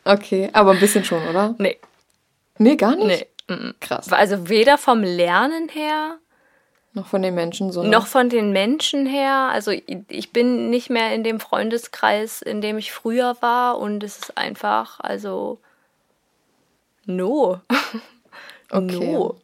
[0.04, 1.54] Okay, aber ein bisschen schon, oder?
[1.58, 1.78] Nee,
[2.56, 3.26] Nee, gar nicht?
[3.50, 3.72] nee.
[3.78, 4.10] Krass.
[4.10, 6.16] Also weder vom Lernen her,
[6.98, 7.82] Noch von den Menschen so.
[7.82, 7.88] ne?
[7.90, 9.50] noch von den Menschen her.
[9.52, 13.78] Also ich- bin nicht mehr in dem Freundeskreis, in dem ich früher war.
[13.78, 15.58] Und es ist einfach, also,
[17.06, 17.60] no.
[18.70, 19.12] Okay.
[19.12, 19.36] No.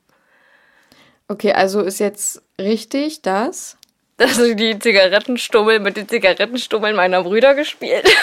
[1.29, 3.79] Okay, also ist jetzt richtig das.
[4.19, 8.09] Dass ich die Zigarettenstummel mit den Zigarettenstummeln meiner Brüder gespielt.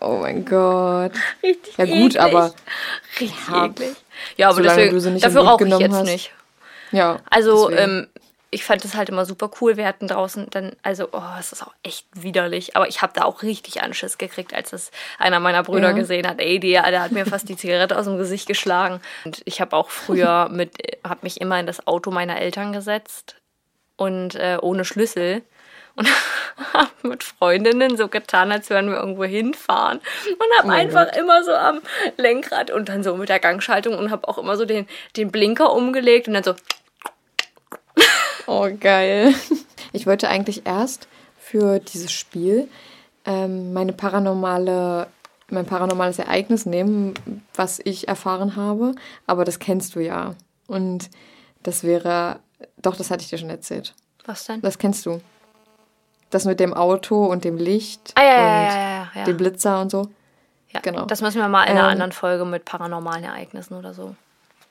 [0.00, 1.12] Oh mein Gott.
[1.42, 2.20] Richtig Ja gut, eklig.
[2.20, 2.54] aber
[3.18, 3.96] Richtig Ja, eklig.
[4.36, 6.04] Ja, aber deswegen, dafür rauche ich jetzt hast.
[6.04, 6.30] nicht.
[6.92, 7.20] ja.
[7.30, 8.08] Also, ähm,
[8.54, 9.76] ich fand das halt immer super cool.
[9.76, 12.76] Wir hatten draußen dann, also, oh, es ist auch echt widerlich.
[12.76, 15.92] Aber ich habe da auch richtig Anschiss gekriegt, als das einer meiner Brüder Ja.
[15.92, 16.40] gesehen hat.
[16.40, 19.00] Ey, der, der hat mir fast die Zigarette aus dem Gesicht geschlagen.
[19.24, 20.70] Und ich habe auch früher mit,
[21.06, 23.36] habe mich immer in das Auto meiner Eltern gesetzt
[23.96, 25.42] und äh, ohne Schlüssel.
[25.96, 26.08] Und
[26.72, 29.98] habe mit Freundinnen so getan, als würden wir irgendwo hinfahren.
[30.26, 31.80] Und habe Oh einfach immer so am
[32.16, 34.86] Lenkrad und dann so mit der Gangschaltung und habe auch immer so den,
[35.16, 36.54] den Blinker umgelegt und dann so
[38.46, 39.34] Oh, geil.
[39.92, 41.06] Ich wollte eigentlich erst
[41.38, 42.68] für dieses Spiel
[43.24, 45.06] ähm, meine paranormale,
[45.50, 47.14] mein paranormales Ereignis nehmen,
[47.54, 48.96] was ich erfahren habe.
[49.28, 50.34] Aber das kennst du ja.
[50.66, 51.10] Und
[51.62, 52.40] das wäre.
[52.78, 53.94] Doch, das hatte ich dir schon erzählt.
[54.26, 54.62] Was denn?
[54.62, 55.20] Das kennst du.
[56.30, 59.90] Das mit dem Auto und dem Licht Ah, ja, und ja, ja, dem Blitzer und
[59.92, 60.08] so.
[60.72, 61.04] Ja, genau.
[61.04, 64.16] Das müssen wir mal in einer Ähm, anderen Folge mit paranormalen Ereignissen oder so.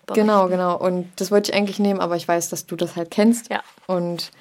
[0.08, 0.78] Genau, genau.
[0.78, 3.50] Und das wollte ich eigentlich nehmen, aber ich weiß, dass du das halt kennst.
[3.50, 3.62] Ja.
[3.88, 4.32] Und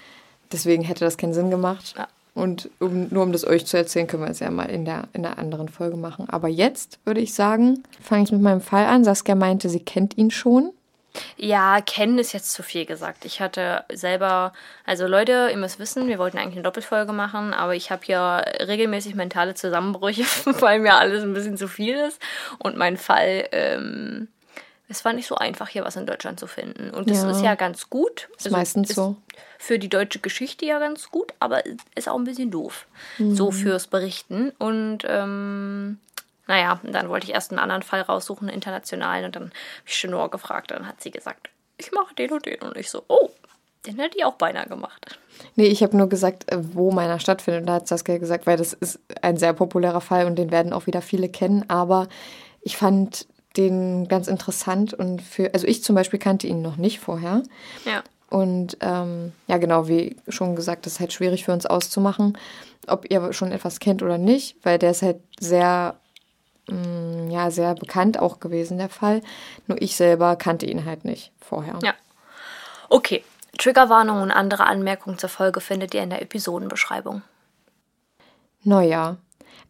[0.51, 1.95] deswegen hätte das keinen Sinn gemacht.
[1.97, 2.09] Ja.
[2.35, 5.05] Und um, nur um das euch zu erzählen, können wir es ja mal in der,
[5.13, 6.29] in der anderen Folge machen.
[6.31, 9.05] Aber jetzt würde ich sagen, fange ich mit meinem Fall an.
[9.05, 10.73] Saskia meinte, sie kennt ihn schon.
[11.37, 13.27] Ja, kennen ist jetzt zu viel gesagt.
[13.27, 14.55] Ich hatte selber,
[14.87, 18.39] also Leute, ihr müsst wissen, wir wollten eigentlich eine Doppelfolge machen, aber ich habe ja
[18.39, 20.25] regelmäßig mentale Zusammenbrüche,
[20.61, 22.19] weil mir alles ein bisschen zu viel ist.
[22.59, 24.29] Und mein Fall, ähm,
[24.93, 26.91] es war nicht so einfach, hier was in Deutschland zu finden.
[26.91, 27.31] Und das Ja.
[27.31, 28.29] ist ja ganz gut.
[28.37, 29.17] Ist meistens so.
[29.59, 31.63] Für die deutsche Geschichte ja ganz gut, aber
[31.95, 32.87] ist auch ein bisschen doof.
[33.19, 34.51] So fürs Berichten.
[34.59, 35.99] Und ähm,
[36.47, 39.25] naja, dann wollte ich erst einen anderen Fall raussuchen, einen internationalen.
[39.25, 39.53] Und dann habe
[39.87, 40.71] ich Chenor gefragt.
[40.71, 42.61] Dann hat sie gesagt, ich mache den und den.
[42.61, 43.31] Und ich so, oh,
[43.87, 45.19] den hätte ich auch beinahe gemacht.
[45.57, 47.63] Nee, ich habe nur gesagt, äh, wo meiner stattfindet.
[47.63, 50.73] Und da hat Saskia gesagt, weil das ist ein sehr populärer Fall und den werden
[50.73, 51.65] auch wieder viele kennen.
[51.69, 52.09] Aber
[52.61, 57.01] ich fand den ganz interessant und für, also ich zum Beispiel kannte ihn noch nicht
[57.01, 57.43] vorher.
[57.85, 58.03] Ja.
[58.31, 62.39] Und ähm, ja, genau, wie schon gesagt, das ist halt schwierig für uns auszumachen,
[62.87, 65.97] ob ihr schon etwas kennt oder nicht, weil der ist halt sehr,
[66.69, 69.21] mh, ja, sehr bekannt auch gewesen, der Fall.
[69.67, 71.79] Nur ich selber kannte ihn halt nicht vorher.
[71.83, 71.93] Ja.
[72.89, 73.23] Okay.
[73.59, 77.21] Triggerwarnungen und andere Anmerkungen zur Folge findet ihr in der Episodenbeschreibung.
[78.65, 79.19] Neujahr.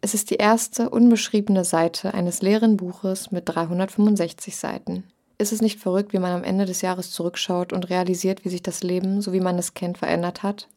[0.03, 5.05] Es ist die erste unbeschriebene Seite eines leeren Buches mit 365 Seiten.
[5.37, 8.61] Ist es nicht verrückt, wie man am Ende des Jahres zurückschaut und realisiert, wie sich
[8.61, 10.67] das Leben, so wie man es kennt, verändert hat?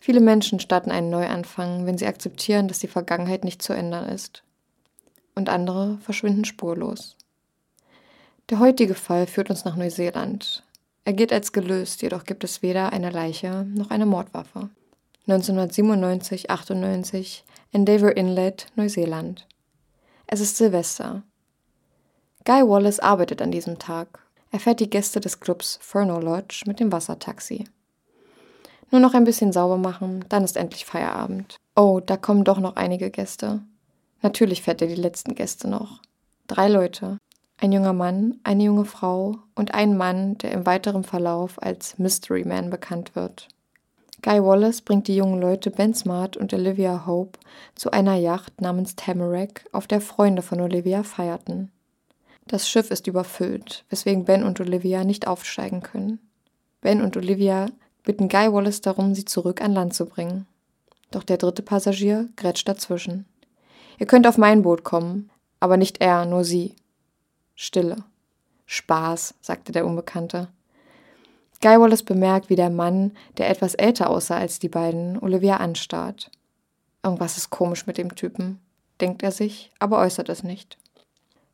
[0.00, 4.42] Viele Menschen starten einen Neuanfang, wenn sie akzeptieren, dass die Vergangenheit nicht zu ändern ist.
[5.36, 7.16] Und andere verschwinden spurlos.
[8.50, 10.64] Der heutige Fall führt uns nach Neuseeland.
[11.04, 14.68] Er gilt als gelöst, jedoch gibt es weder eine Leiche noch eine Mordwaffe.
[15.28, 17.44] 1997, 98,
[17.76, 19.46] Endeavour Inlet, Neuseeland.
[20.26, 21.24] Es ist Silvester.
[22.46, 24.20] Guy Wallace arbeitet an diesem Tag.
[24.50, 27.64] Er fährt die Gäste des Clubs Furno Lodge mit dem Wassertaxi.
[28.90, 31.58] Nur noch ein bisschen sauber machen, dann ist endlich Feierabend.
[31.76, 33.60] Oh, da kommen doch noch einige Gäste.
[34.22, 36.00] Natürlich fährt er die letzten Gäste noch.
[36.46, 37.18] Drei Leute.
[37.58, 42.46] Ein junger Mann, eine junge Frau und ein Mann, der im weiteren Verlauf als Mystery
[42.46, 43.48] Man bekannt wird.
[44.26, 47.38] Guy Wallace bringt die jungen Leute Ben Smart und Olivia Hope
[47.76, 51.70] zu einer Yacht namens Tamarack, auf der Freunde von Olivia feierten.
[52.48, 56.18] Das Schiff ist überfüllt, weswegen Ben und Olivia nicht aufsteigen können.
[56.80, 57.66] Ben und Olivia
[58.02, 60.48] bitten Guy Wallace darum, sie zurück an Land zu bringen.
[61.12, 63.26] Doch der dritte Passagier grätscht dazwischen.
[64.00, 66.74] Ihr könnt auf mein Boot kommen, aber nicht er, nur sie.
[67.54, 67.98] Stille.
[68.66, 70.48] Spaß, sagte der Unbekannte.
[71.60, 76.30] Guy Wallace bemerkt, wie der Mann, der etwas älter aussah als die beiden, Olivia anstarrt.
[77.02, 78.60] Irgendwas ist komisch mit dem Typen,
[79.00, 80.76] denkt er sich, aber äußert es nicht.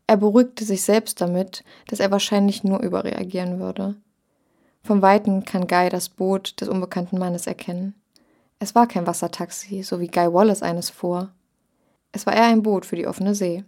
[0.06, 3.96] Er beruhigte sich selbst damit, dass er wahrscheinlich nur überreagieren würde.
[4.82, 7.94] Vom Weiten kann Guy das Boot des unbekannten Mannes erkennen.
[8.58, 11.30] Es war kein Wassertaxi, so wie Guy Wallace eines fuhr.
[12.12, 13.64] Es war eher ein Boot für die offene See.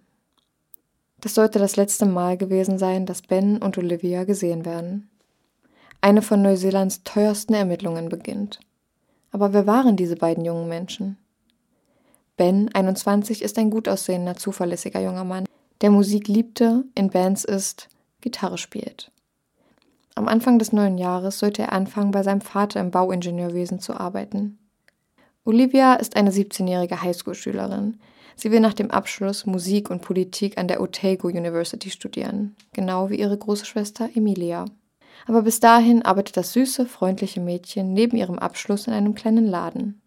[1.20, 5.08] Das sollte das letzte Mal gewesen sein, dass Ben und Olivia gesehen werden.
[6.04, 8.60] Eine von Neuseelands teuersten Ermittlungen beginnt.
[9.30, 11.16] Aber wer waren diese beiden jungen Menschen?
[12.36, 15.46] Ben, 21, ist ein gut aussehender, zuverlässiger junger Mann,
[15.80, 17.88] der Musik liebte, in Bands ist,
[18.20, 19.12] Gitarre spielt.
[20.14, 24.58] Am Anfang des neuen Jahres sollte er anfangen, bei seinem Vater im Bauingenieurwesen zu arbeiten.
[25.46, 27.98] Olivia ist eine 17-jährige Highschool-Schülerin.
[28.36, 33.16] Sie will nach dem Abschluss Musik und Politik an der Otago University studieren, genau wie
[33.16, 34.66] ihre große Schwester Emilia.
[35.26, 40.00] Aber bis dahin arbeitet das süße, freundliche Mädchen neben ihrem Abschluss in einem kleinen Laden.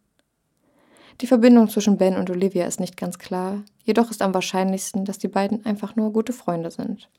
[1.21, 5.17] Die Verbindung zwischen Ben und Olivia ist nicht ganz klar, jedoch ist am wahrscheinlichsten, dass
[5.17, 7.09] die beiden einfach nur gute Freunde sind.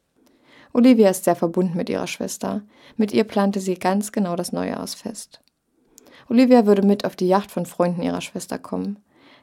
[0.72, 2.62] Olivia ist sehr verbunden mit ihrer Schwester.
[2.96, 5.40] Mit ihr plante sie ganz genau das Neujahrsfest.
[6.28, 8.98] Olivia würde mit auf die Yacht von Freunden ihrer Schwester kommen.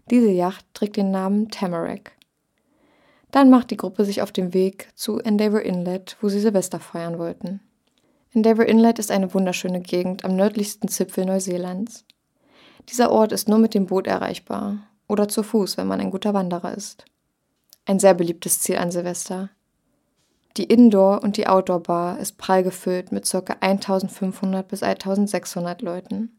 [0.10, 2.12] Diese Yacht trägt den Namen Tamarack.
[3.32, 7.18] Dann macht die Gruppe sich auf den Weg zu Endeavour Inlet, wo sie Silvester feiern
[7.18, 7.60] wollten.
[8.36, 12.04] Endeavour Inlet ist eine wunderschöne Gegend am nördlichsten Zipfel Neuseelands.
[12.90, 16.34] Dieser Ort ist nur mit dem Boot erreichbar oder zu Fuß, wenn man ein guter
[16.34, 17.06] Wanderer ist.
[17.86, 19.52] Ein sehr beliebtes Ziel an Silvester.
[20.58, 23.56] Die Indoor- und die Outdoor-Bar ist prall gefüllt mit ca.
[23.62, 26.38] 1500 bis 1600 Leuten.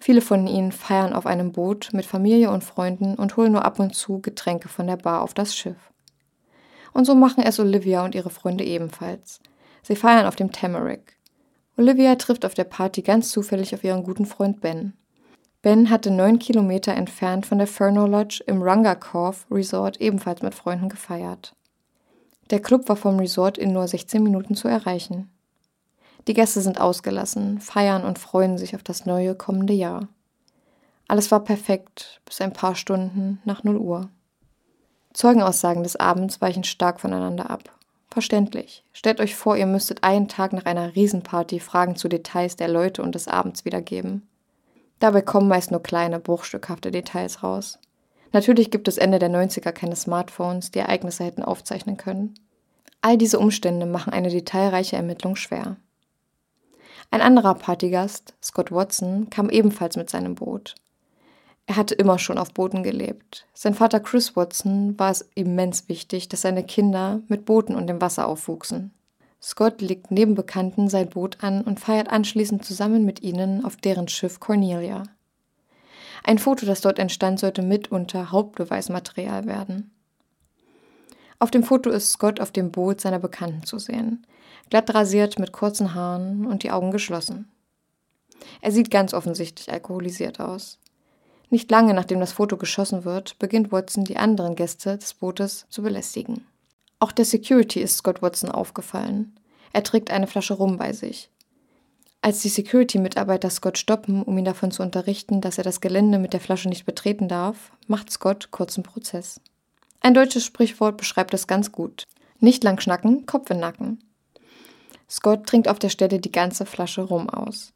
[0.00, 3.78] Viele von ihnen feiern auf einem Boot mit Familie und Freunden und holen nur ab
[3.78, 5.92] und zu Getränke von der Bar auf das Schiff.
[6.92, 9.38] Und so machen es Olivia und ihre Freunde ebenfalls.
[9.86, 11.12] Sie feiern auf dem Tamarack.
[11.76, 14.94] Olivia trifft auf der Party ganz zufällig auf ihren guten Freund Ben.
[15.62, 20.56] Ben hatte neun Kilometer entfernt von der Furno Lodge im Runga Cove Resort ebenfalls mit
[20.56, 21.54] Freunden gefeiert.
[22.50, 25.30] Der Club war vom Resort in nur 16 Minuten zu erreichen.
[26.26, 30.08] Die Gäste sind ausgelassen, feiern und freuen sich auf das neue kommende Jahr.
[31.06, 34.08] Alles war perfekt bis ein paar Stunden nach 0 Uhr.
[35.12, 37.75] Zeugenaussagen des Abends weichen stark voneinander ab.
[38.16, 38.82] Verständlich.
[38.94, 43.02] Stellt euch vor, ihr müsstet einen Tag nach einer Riesenparty Fragen zu Details der Leute
[43.02, 44.26] und des Abends wiedergeben.
[45.00, 47.78] Dabei kommen meist nur kleine, bruchstückhafte Details raus.
[48.32, 52.32] Natürlich gibt es Ende der 90er keine Smartphones, die Ereignisse hätten aufzeichnen können.
[53.02, 55.76] All diese Umstände machen eine detailreiche Ermittlung schwer.
[57.10, 60.74] Ein anderer Partygast, Scott Watson, kam ebenfalls mit seinem Boot.
[61.66, 63.46] Er hatte immer schon auf Booten gelebt.
[63.52, 68.00] Sein Vater Chris Watson war es immens wichtig, dass seine Kinder mit Booten und im
[68.00, 68.92] Wasser aufwuchsen.
[69.42, 74.08] Scott legt neben Bekannten sein Boot an und feiert anschließend zusammen mit ihnen auf deren
[74.08, 75.02] Schiff Cornelia.
[76.24, 79.90] Ein Foto, das dort entstand, sollte mitunter Hauptbeweismaterial werden.
[81.38, 84.26] Auf dem Foto ist Scott auf dem Boot seiner Bekannten zu sehen,
[84.70, 87.48] glatt rasiert mit kurzen Haaren und die Augen geschlossen.
[88.60, 90.78] Er sieht ganz offensichtlich alkoholisiert aus.
[91.48, 95.82] Nicht lange nachdem das Foto geschossen wird, beginnt Watson die anderen Gäste des Bootes zu
[95.82, 96.44] belästigen.
[96.98, 99.36] Auch der Security ist Scott Watson aufgefallen.
[99.72, 101.30] Er trägt eine Flasche Rum bei sich.
[102.22, 106.32] Als die Security-Mitarbeiter Scott stoppen, um ihn davon zu unterrichten, dass er das Gelände mit
[106.32, 109.40] der Flasche nicht betreten darf, macht Scott kurzen Prozess.
[110.00, 112.04] Ein deutsches Sprichwort beschreibt es ganz gut.
[112.40, 114.02] Nicht lang schnacken, Kopf in Nacken.
[115.08, 117.72] Scott trinkt auf der Stelle die ganze Flasche Rum aus.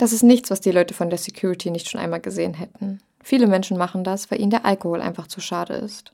[0.00, 3.02] Das ist nichts, was die Leute von der Security nicht schon einmal gesehen hätten.
[3.22, 6.10] Viele Menschen machen das, weil ihnen der Alkohol einfach zu schade ist.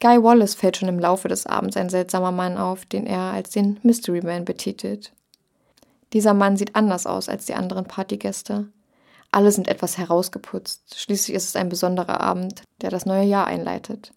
[0.00, 3.50] Guy Wallace fällt schon im Laufe des Abends ein seltsamer Mann auf, den er als
[3.50, 5.12] den Mystery Man betitelt.
[6.12, 8.68] Dieser Mann sieht anders aus als die anderen Partygäste.
[9.32, 10.96] Alle sind etwas herausgeputzt.
[10.96, 14.12] Schließlich ist es ein besonderer Abend, der das neue Jahr einleitet.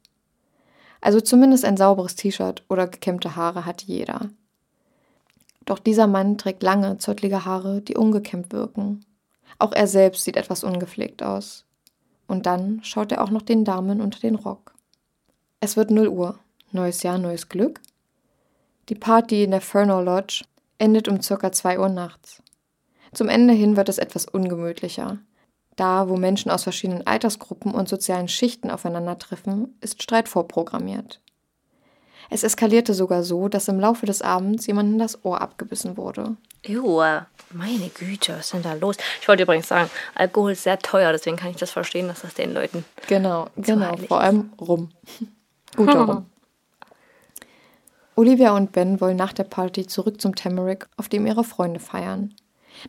[1.02, 4.30] Also zumindest ein sauberes T-Shirt oder gekämmte Haare hat jeder.
[5.68, 9.06] Doch dieser Mann trägt lange, zottlige Haare, die ungekämmt wirken.
[9.60, 11.66] Auch er selbst sieht etwas ungepflegt aus.
[12.26, 14.74] Und dann schaut er auch noch den Damen unter den Rock.
[15.60, 16.40] Es wird 0 Uhr.
[16.72, 17.82] Neues Jahr, neues Glück.
[18.88, 20.46] Die Party in der Furno Lodge
[20.78, 22.42] endet um circa 2 Uhr nachts.
[23.14, 25.18] Zum Ende hin wird es etwas ungemütlicher.
[25.76, 31.22] Da, wo Menschen aus verschiedenen Altersgruppen und sozialen Schichten aufeinandertreffen, ist Streit vorprogrammiert.
[32.30, 36.36] Es eskalierte sogar so, dass im Laufe des Abends jemandem das Ohr abgebissen wurde.
[36.64, 37.02] Ew,
[37.52, 38.98] meine Güte, was ist denn da los?
[39.22, 42.34] Ich wollte übrigens sagen, Alkohol ist sehr teuer, deswegen kann ich das verstehen, dass das
[42.34, 42.84] den Leuten.
[43.08, 44.90] Genau, genau, vor allem rum.
[45.76, 46.26] Guter Rum.
[48.16, 52.34] Olivia und Ben wollen nach der Party zurück zum Tamarick, auf dem ihre Freunde feiern.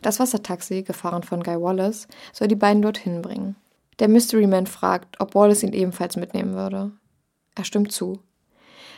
[0.01, 3.55] Das Wassertaxi, gefahren von Guy Wallace, soll die beiden dorthin bringen.
[3.99, 6.91] Der Mystery Man fragt, ob Wallace ihn ebenfalls mitnehmen würde.
[7.55, 8.19] Er stimmt zu.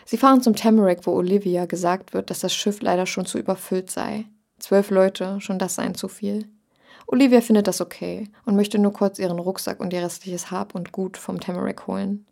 [0.05, 3.89] Sie fahren zum Tamarack, wo Olivia gesagt wird, dass das Schiff leider schon zu überfüllt
[3.91, 4.25] sei.
[4.59, 6.47] Zwölf Leute, schon das seien zu viel.
[7.07, 10.91] Olivia findet das okay und möchte nur kurz ihren Rucksack und ihr restliches Hab und
[10.91, 12.25] Gut vom Tamarack holen.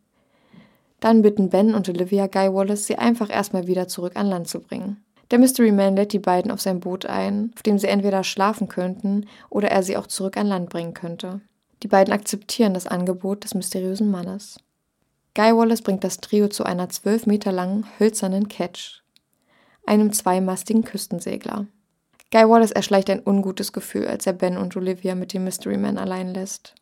[1.00, 4.60] Dann bitten Ben und Olivia Guy Wallace, sie einfach erstmal wieder zurück an Land zu
[4.60, 5.04] bringen.
[5.32, 8.68] Der Mystery Man lädt die beiden auf sein Boot ein, auf dem sie entweder schlafen
[8.68, 11.42] könnten oder er sie auch zurück an Land bringen könnte.
[11.84, 14.60] Die beiden akzeptieren das Angebot des mysteriösen Mannes.
[15.40, 19.04] Guy Wallace bringt das Trio zu einer zwölf Meter langen hölzernen Catch,
[19.86, 21.66] einem zweimastigen Küstensegler.
[22.30, 25.98] Guy Wallace erschleicht ein ungutes Gefühl, als er Ben und Olivia mit dem Mystery Man
[25.98, 26.76] allein lässt.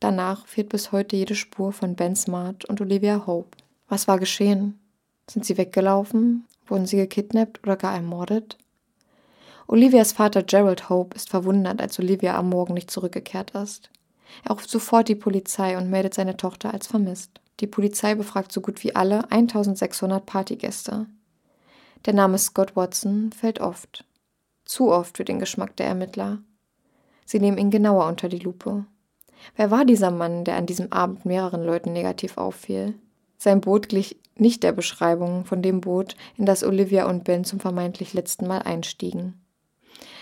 [0.00, 3.56] Danach fehlt bis heute jede Spur von Ben Smart und Olivia Hope.
[3.88, 4.78] Was war geschehen?
[5.26, 6.44] Sind sie weggelaufen?
[6.66, 8.58] Wurden sie gekidnappt oder gar ermordet?
[9.66, 13.88] Olivias Vater Gerald Hope ist verwundert, als Olivia am Morgen nicht zurückgekehrt ist.
[14.44, 17.40] Er ruft sofort die Polizei und meldet seine Tochter als vermisst.
[17.60, 21.06] Die Polizei befragt so gut wie alle 1600 Partygäste.
[22.04, 24.04] Der Name Scott Watson fällt oft.
[24.64, 26.38] Zu oft für den Geschmack der Ermittler.
[27.24, 28.84] Sie nehmen ihn genauer unter die Lupe.
[29.56, 32.94] Wer war dieser Mann, der an diesem Abend mehreren Leuten negativ auffiel?
[33.38, 37.60] Sein Boot glich nicht der Beschreibung von dem Boot, in das Olivia und Ben zum
[37.60, 39.40] vermeintlich letzten Mal einstiegen.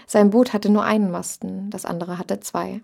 [0.07, 2.81] Sein Boot hatte nur einen Masten, das andere hatte zwei.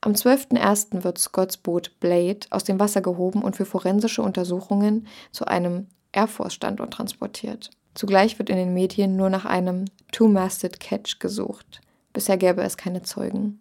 [0.00, 1.04] Am 12.01.
[1.04, 6.28] wird Scotts Boot Blade aus dem Wasser gehoben und für forensische Untersuchungen zu einem Air
[6.28, 7.70] Force-Standort transportiert.
[7.94, 11.80] Zugleich wird in den Medien nur nach einem Two-Masted Catch gesucht.
[12.12, 13.60] Bisher gäbe es keine Zeugen.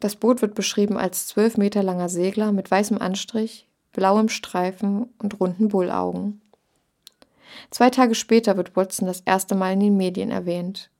[0.00, 5.40] Das Boot wird beschrieben als zwölf Meter langer Segler mit weißem Anstrich, blauem Streifen und
[5.40, 6.40] runden Bullaugen.
[7.70, 10.90] Zwei Tage später wird Watson das erste Mal in den Medien erwähnt.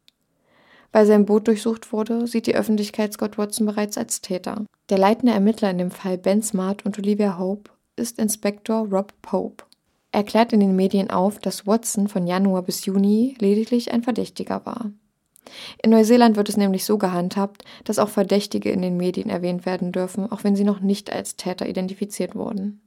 [0.93, 4.65] Weil sein Boot durchsucht wurde, sieht die Öffentlichkeit Scott Watson bereits als Täter.
[4.89, 9.65] Der leitende Ermittler in dem Fall Ben Smart und Olivia Hope ist Inspektor Rob Pope.
[10.13, 14.65] Er klärt in den Medien auf, dass Watson von Januar bis Juni lediglich ein Verdächtiger
[14.65, 14.91] war.
[15.83, 19.93] In Neuseeland wird es nämlich so gehandhabt, dass auch Verdächtige in den Medien erwähnt werden
[19.93, 22.81] dürfen, auch wenn sie noch nicht als Täter identifiziert wurden.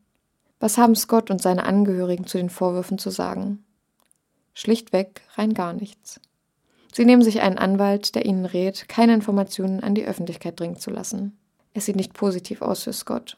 [0.60, 3.64] Was haben Scott und seine Angehörigen zu den Vorwürfen zu sagen?
[4.54, 6.20] Schlichtweg rein gar nichts.
[6.92, 10.90] Sie nehmen sich einen Anwalt, der ihnen rät, keine Informationen an die Öffentlichkeit dringen zu
[10.90, 11.38] lassen.
[11.74, 13.38] Es sieht nicht positiv aus für Scott.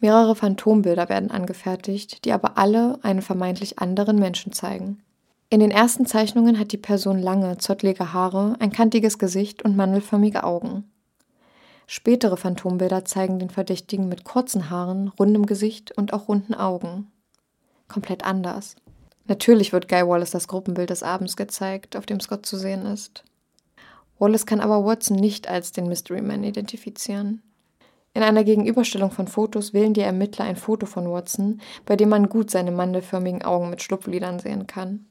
[0.00, 5.02] Mehrere Phantombilder werden angefertigt, die aber alle einen vermeintlich anderen Menschen zeigen.
[5.50, 10.44] In den ersten Zeichnungen hat die Person lange, zottlige Haare, ein kantiges Gesicht und mandelförmige
[10.44, 10.84] Augen.
[11.86, 17.10] Spätere Phantombilder zeigen den Verdächtigen mit kurzen Haaren, rundem Gesicht und auch runden Augen.
[17.88, 18.76] Komplett anders.
[19.30, 23.22] Natürlich wird Guy Wallace das Gruppenbild des Abends gezeigt, auf dem Scott zu sehen ist.
[24.18, 27.40] Wallace kann aber Watson nicht als den Mystery Man identifizieren.
[28.12, 32.28] In einer Gegenüberstellung von Fotos wählen die Ermittler ein Foto von Watson, bei dem man
[32.28, 35.06] gut seine mandelförmigen Augen mit Schlupflidern sehen kann.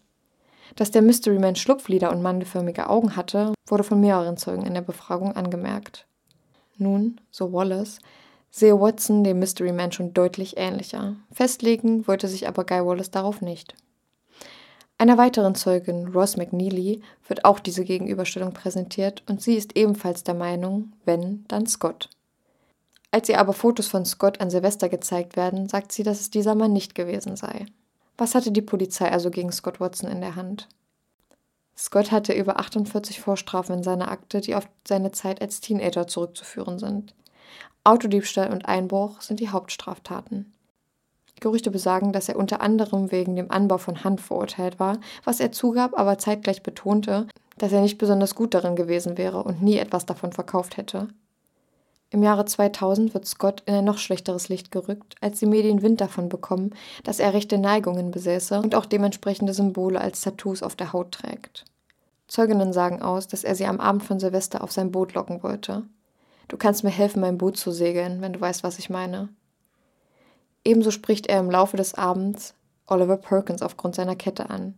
[0.76, 4.82] Dass der Mystery Man Schlupflider und mandelförmige Augen hatte, wurde von mehreren Zeugen in der
[4.82, 6.07] Befragung angemerkt.
[6.76, 7.99] Nun, so Wallace,
[8.51, 11.15] sehe Watson dem Mystery Man schon deutlich ähnlicher.
[11.32, 13.76] Festlegen wollte sich aber Guy Wallace darauf nicht.
[15.02, 20.34] Einer weiteren Zeugin, Ross McNeely, wird auch diese Gegenüberstellung präsentiert und sie ist ebenfalls der
[20.34, 22.10] Meinung, wenn, dann Scott.
[23.10, 26.54] Als ihr aber Fotos von Scott an Silvester gezeigt werden, sagt sie, dass es dieser
[26.54, 27.66] Mann nicht gewesen sei.
[28.18, 30.68] Was hatte die Polizei also gegen Scott Watson in der Hand?
[31.78, 36.78] Scott hatte über 48 Vorstrafen in seiner Akte, die auf seine Zeit als Teenager zurückzuführen
[36.78, 37.16] sind.
[37.86, 40.52] Autodiebstahl und Einbruch sind die Hauptstraftaten.
[41.39, 45.51] Gerüchte besagen, dass er unter anderem wegen dem Anbau von Hanf verurteilt war, was er
[45.51, 47.27] zugab, aber zeitgleich betonte,
[47.57, 51.07] dass er nicht besonders gut darin gewesen wäre und nie etwas davon verkauft hätte.
[52.11, 56.01] Im Jahre 2000 wird Scott in ein noch schlechteres Licht gerückt, als die Medien Wind
[56.01, 56.71] davon bekommen,
[57.03, 61.65] dass er rechte Neigungen besäße und auch dementsprechende Symbole als Tattoos auf der Haut trägt.
[62.27, 65.83] Zeuginnen sagen aus, dass er sie am Abend von Silvester auf sein Boot locken wollte.
[66.47, 69.29] Du kannst mir helfen, mein Boot zu segeln, wenn du weißt, was ich meine.
[70.64, 72.53] Ebenso spricht er im Laufe des Abends
[72.88, 74.78] Oliver Perkins aufgrund seiner Kette an.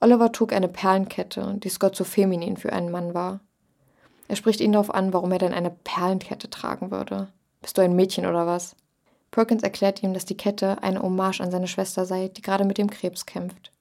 [0.00, 3.40] Oliver trug eine Perlenkette, die Scott zu feminin für einen Mann war.
[4.28, 7.28] Er spricht ihn darauf an, warum er denn eine Perlenkette tragen würde.
[7.60, 8.76] Bist du ein Mädchen oder was?
[9.30, 12.78] Perkins erklärt ihm, dass die Kette eine Hommage an seine Schwester sei, die gerade mit
[12.78, 13.72] dem Krebs kämpft.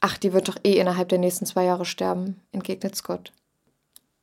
[0.00, 3.32] Ach, die wird doch eh innerhalb der nächsten zwei Jahre sterben, entgegnet Scott.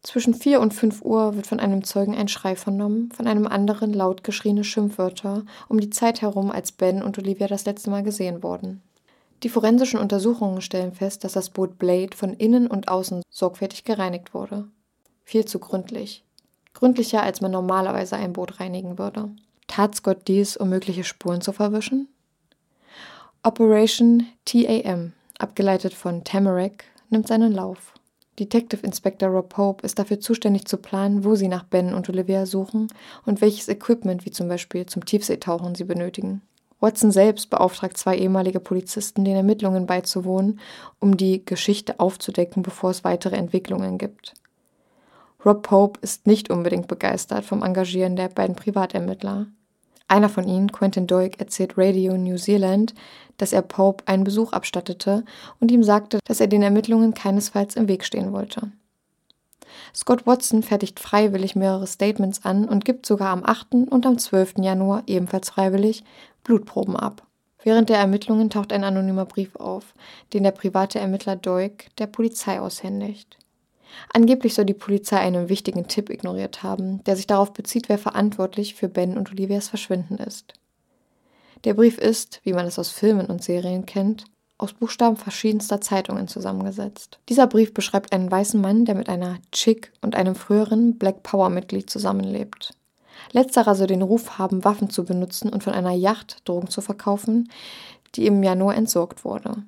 [0.05, 3.91] Zwischen vier und fünf Uhr wird von einem Zeugen ein Schrei vernommen, von einem anderen
[3.91, 8.43] laut geschriene Schimpfwörter, um die Zeit herum, als Ben und Olivia das letzte Mal gesehen
[8.43, 8.83] wurden.
[9.41, 14.35] Die forensischen Untersuchungen stellen fest, dass das Boot Blade von innen und außen sorgfältig gereinigt
[14.35, 14.67] wurde.
[15.23, 16.23] Viel zu gründlich.
[16.75, 19.31] Gründlicher, als man normalerweise ein Boot reinigen würde.
[19.65, 22.09] Tat Scott dies, um mögliche Spuren zu verwischen?
[23.41, 27.94] Operation TAM, abgeleitet von Tamarack, nimmt seinen Lauf.
[28.39, 32.45] Detective Inspector Rob Pope ist dafür zuständig zu planen, wo sie nach Ben und Olivia
[32.45, 32.88] suchen
[33.25, 36.41] und welches Equipment, wie zum Beispiel zum Tiefseetauchen, sie benötigen.
[36.81, 40.59] Watson selbst beauftragt zwei ehemalige Polizisten, den Ermittlungen beizuwohnen,
[40.99, 44.33] um die Geschichte aufzudecken, bevor es weitere Entwicklungen gibt.
[45.45, 49.47] Rob Pope ist nicht unbedingt begeistert vom Engagieren der beiden Privatermittler.
[50.07, 52.93] Einer von ihnen, Quentin Doig, erzählt Radio New Zealand,
[53.37, 55.25] dass er Pope einen Besuch abstattete
[55.59, 58.71] und ihm sagte, dass er den Ermittlungen keinesfalls im Weg stehen wollte.
[59.93, 63.73] Scott Watson fertigt freiwillig mehrere Statements an und gibt sogar am 8.
[63.89, 64.55] und am 12.
[64.59, 66.03] Januar ebenfalls freiwillig
[66.43, 67.25] Blutproben ab.
[67.63, 69.95] Während der Ermittlungen taucht ein anonymer Brief auf,
[70.33, 73.37] den der private Ermittler Doig der Polizei aushändigt.
[74.13, 78.75] Angeblich soll die Polizei einen wichtigen Tipp ignoriert haben, der sich darauf bezieht, wer verantwortlich
[78.75, 80.53] für Ben und Olivias Verschwinden ist.
[81.63, 84.25] Der Brief ist, wie man es aus Filmen und Serien kennt,
[84.57, 87.19] aus Buchstaben verschiedenster Zeitungen zusammengesetzt.
[87.27, 91.89] Dieser Brief beschreibt einen weißen Mann, der mit einer Chick und einem früheren Black Power-Mitglied
[91.89, 92.73] zusammenlebt.
[93.31, 97.49] Letzterer soll den Ruf haben, Waffen zu benutzen und von einer Yacht Drogen zu verkaufen,
[98.15, 99.63] die im Januar entsorgt wurde.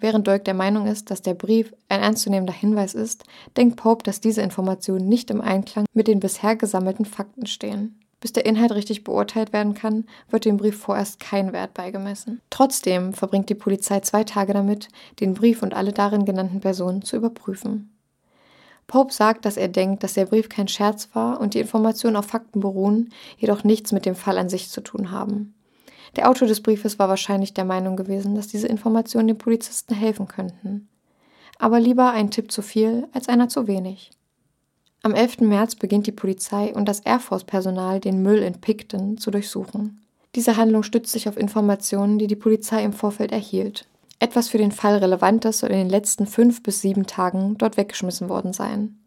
[0.00, 3.24] Während Dirk der Meinung ist, dass der Brief ein ernstzunehmender Hinweis ist,
[3.56, 8.00] denkt Pope, dass diese Informationen nicht im Einklang mit den bisher gesammelten Fakten stehen.
[8.18, 12.40] Bis der Inhalt richtig beurteilt werden kann, wird dem Brief vorerst kein Wert beigemessen.
[12.50, 14.88] Trotzdem verbringt die Polizei zwei Tage damit,
[15.20, 17.94] den Brief und alle darin genannten Personen zu überprüfen.
[18.86, 22.26] Pope sagt, dass er denkt, dass der Brief kein Scherz war und die Informationen auf
[22.26, 25.54] Fakten beruhen, jedoch nichts mit dem Fall an sich zu tun haben.
[26.16, 30.26] Der Autor des Briefes war wahrscheinlich der Meinung gewesen, dass diese Informationen den Polizisten helfen
[30.26, 30.88] könnten.
[31.58, 34.10] Aber lieber ein Tipp zu viel als einer zu wenig.
[35.02, 35.40] Am 11.
[35.40, 40.00] März beginnt die Polizei und das Air Force-Personal, den Müll in Picton zu durchsuchen.
[40.34, 43.86] Diese Handlung stützt sich auf Informationen, die die Polizei im Vorfeld erhielt.
[44.18, 48.28] Etwas für den Fall Relevantes soll in den letzten fünf bis sieben Tagen dort weggeschmissen
[48.28, 48.98] worden sein.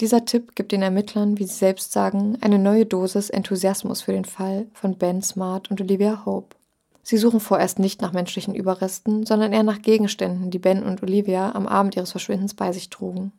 [0.00, 4.24] Dieser Tipp gibt den Ermittlern, wie sie selbst sagen, eine neue Dosis Enthusiasmus für den
[4.24, 6.56] Fall von Ben Smart und Olivia Hope.
[7.04, 11.54] Sie suchen vorerst nicht nach menschlichen Überresten, sondern eher nach Gegenständen, die Ben und Olivia
[11.54, 13.32] am Abend ihres Verschwindens bei sich trugen.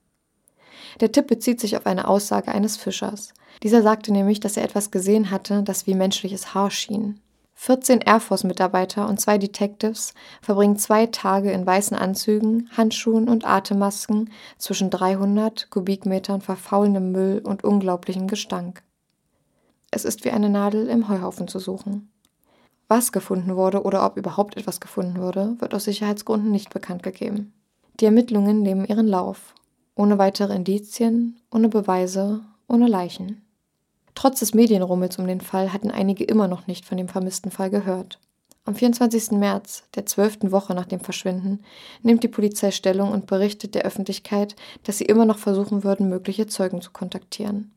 [1.01, 3.33] Der Tipp bezieht sich auf eine Aussage eines Fischers.
[3.63, 7.19] Dieser sagte nämlich, dass er etwas gesehen hatte, das wie menschliches Haar schien.
[7.55, 14.29] 14 Air Force-Mitarbeiter und zwei Detectives verbringen zwei Tage in weißen Anzügen, Handschuhen und Atemmasken
[14.57, 18.83] zwischen 300 Kubikmetern verfaulendem Müll und unglaublichem Gestank.
[19.89, 22.11] Es ist wie eine Nadel im Heuhaufen zu suchen.
[22.87, 27.53] Was gefunden wurde oder ob überhaupt etwas gefunden wurde, wird aus Sicherheitsgründen nicht bekannt gegeben.
[27.99, 29.55] Die Ermittlungen nehmen ihren Lauf,
[29.95, 33.44] ohne weitere Indizien, ohne Beweise, ohne Leichen.
[34.15, 37.69] Trotz des Medienrummels um den Fall hatten einige immer noch nicht von dem vermissten Fall
[37.69, 38.19] gehört.
[38.67, 39.31] Am 24.
[39.31, 41.63] März, der zwölften Woche nach dem Verschwinden,
[42.01, 46.47] nimmt die Polizei Stellung und berichtet der Öffentlichkeit, dass sie immer noch versuchen würden, mögliche
[46.47, 47.71] Zeugen zu kontaktieren.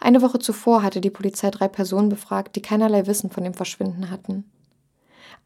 [0.00, 4.10] Eine Woche zuvor hatte die Polizei drei Personen befragt, die keinerlei Wissen von dem Verschwinden
[4.10, 4.50] hatten.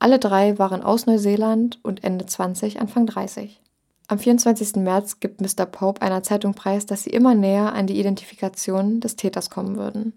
[0.01, 3.61] Alle drei waren aus Neuseeland und Ende 20, Anfang 30.
[4.09, 4.77] Am 24.
[4.77, 5.65] März gibt Mr.
[5.65, 10.13] Pope einer Zeitung preis, dass sie immer näher an die Identifikation des Täters kommen würden.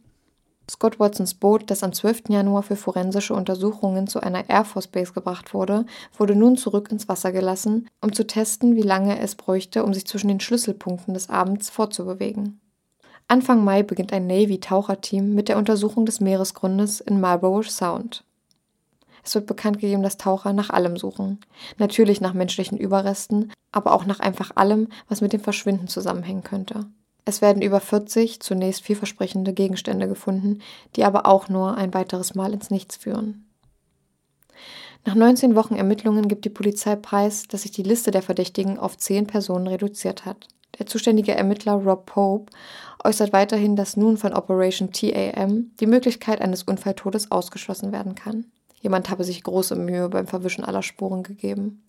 [0.70, 2.24] Scott Watsons Boot, das am 12.
[2.30, 5.86] Januar für forensische Untersuchungen zu einer Air Force Base gebracht wurde,
[6.18, 10.08] wurde nun zurück ins Wasser gelassen, um zu testen, wie lange es bräuchte, um sich
[10.08, 12.60] zwischen den Schlüsselpunkten des Abends fortzubewegen.
[13.28, 18.24] Anfang Mai beginnt ein Navy-Taucherteam mit der Untersuchung des Meeresgrundes in Marlborough Sound.
[19.26, 21.40] Es wird bekannt gegeben, dass Taucher nach allem suchen.
[21.78, 26.86] Natürlich nach menschlichen Überresten, aber auch nach einfach allem, was mit dem Verschwinden zusammenhängen könnte.
[27.26, 30.60] Es werden über 40 zunächst vielversprechende Gegenstände gefunden,
[30.96, 33.50] die aber auch nur ein weiteres Mal ins Nichts führen.
[35.06, 38.98] Nach 19 Wochen Ermittlungen gibt die Polizei preis, dass sich die Liste der Verdächtigen auf
[38.98, 40.48] 10 Personen reduziert hat.
[40.78, 42.52] Der zuständige Ermittler Rob Pope
[43.04, 48.46] äußert weiterhin, dass nun von Operation TAM die Möglichkeit eines Unfalltodes ausgeschlossen werden kann.
[48.86, 51.84] Jemand habe sich große Mühe beim Verwischen aller Spuren gegeben.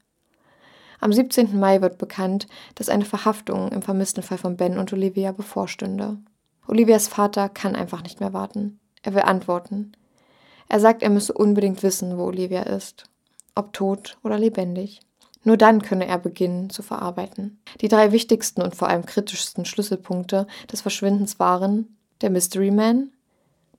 [0.99, 1.61] Am 17.
[1.61, 6.16] Mai wird bekannt, dass eine Verhaftung im vermissten Fall von Ben und Olivia bevorstünde.
[6.66, 8.80] Olivias Vater kann einfach nicht mehr warten.
[9.03, 9.92] Er will antworten.
[10.70, 13.05] Er sagt, er müsse unbedingt wissen, wo Olivia ist.
[13.55, 15.01] Ob tot oder lebendig.
[15.44, 17.61] Nur dann könne er beginnen zu verarbeiten.
[17.82, 23.12] Die drei wichtigsten und vor allem kritischsten Schlüsselpunkte des Verschwindens waren der Mystery Man,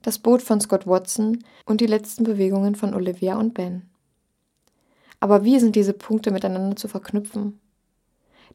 [0.02, 3.84] das Boot von Scott Watson und die letzten Bewegungen von Olivia und Ben.
[5.20, 7.60] Aber wie sind diese Punkte miteinander zu verknüpfen?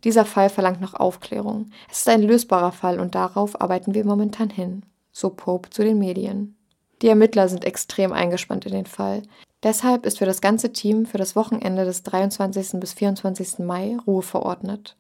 [0.05, 1.71] Dieser Fall verlangt noch Aufklärung.
[1.91, 4.83] Es ist ein lösbarer Fall und darauf arbeiten wir momentan hin,
[5.13, 6.57] so Pope zu den Medien.
[7.03, 9.23] Die Ermittler sind extrem eingespannt in den Fall.
[9.63, 12.81] Deshalb ist für das ganze Team für das Wochenende des 23.
[12.81, 13.61] bis 24.
[13.61, 14.97] Mai Ruhe verordnet.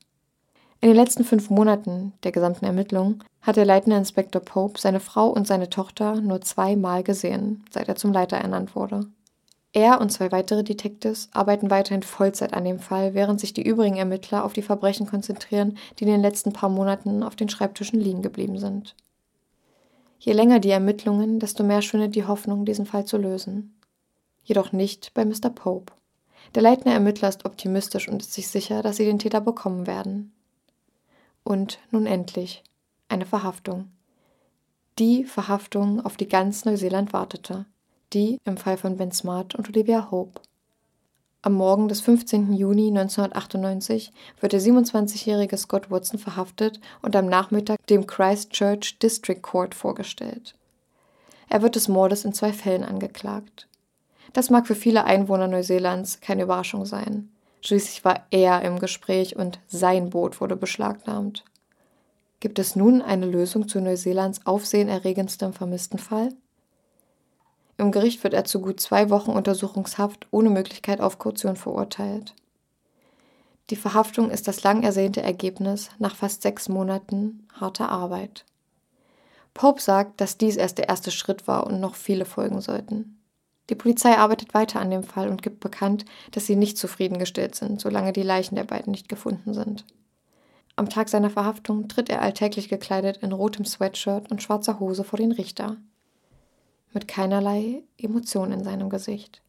[0.83, 5.29] In den letzten fünf Monaten der gesamten Ermittlung hat der leitende Inspektor Pope seine Frau
[5.29, 9.07] und seine Tochter nur zweimal gesehen, seit er zum Leiter ernannt wurde.
[9.73, 13.97] Er und zwei weitere Detectives arbeiten weiterhin Vollzeit an dem Fall, während sich die übrigen
[13.97, 18.21] Ermittler auf die Verbrechen konzentrieren, die in den letzten paar Monaten auf den Schreibtischen liegen
[18.21, 18.97] geblieben sind.
[20.19, 23.79] Je länger die Ermittlungen, desto mehr schwindet die Hoffnung, diesen Fall zu lösen.
[24.43, 25.51] Jedoch nicht bei Mr.
[25.55, 25.93] Pope.
[26.57, 30.33] Der leitende Ermittler ist optimistisch und ist sich sicher, dass sie den Täter bekommen werden.
[31.45, 32.63] Und nun endlich
[33.09, 33.91] eine Verhaftung.
[34.99, 37.67] Die Verhaftung, auf die ganz Neuseeland wartete.
[38.13, 40.41] Die im Fall von Ben Smart und Olivia Hope.
[41.45, 42.53] Am Morgen des 15.
[42.53, 49.75] Juni 1998 wird der 27-jährige Scott Watson verhaftet und am Nachmittag dem Christchurch District Court
[49.75, 50.55] vorgestellt.
[51.49, 53.67] Er wird des Mordes in zwei Fällen angeklagt.
[54.33, 57.29] Das mag für viele Einwohner Neuseelands keine Überraschung sein.
[57.65, 61.45] Schließlich war er im Gespräch und sein Boot wurde beschlagnahmt.
[62.41, 66.31] Gibt es nun eine Lösung zu Neuseelands aufsehenerregendstem vermissten Fall?
[67.79, 72.35] Im Gericht wird er zu gut zwei Wochen Untersuchungshaft ohne Möglichkeit auf Kaution verurteilt.
[73.71, 78.45] Die Verhaftung ist das lang ersehnte Ergebnis nach fast sechs Monaten harter Arbeit.
[79.55, 83.22] Pope sagt, dass dies erst der erste Schritt war und noch viele folgen sollten.
[83.71, 87.81] Die Polizei arbeitet weiter an dem Fall und gibt bekannt, dass sie nicht zufriedengestellt sind,
[87.81, 89.85] solange die Leichen der beiden nicht gefunden sind.
[90.75, 95.19] Am Tag seiner Verhaftung tritt er alltäglich gekleidet in rotem Sweatshirt und schwarzer Hose vor
[95.19, 95.77] den Richter.
[96.93, 99.43] Mit keinerlei Emotion in seinem Gesicht.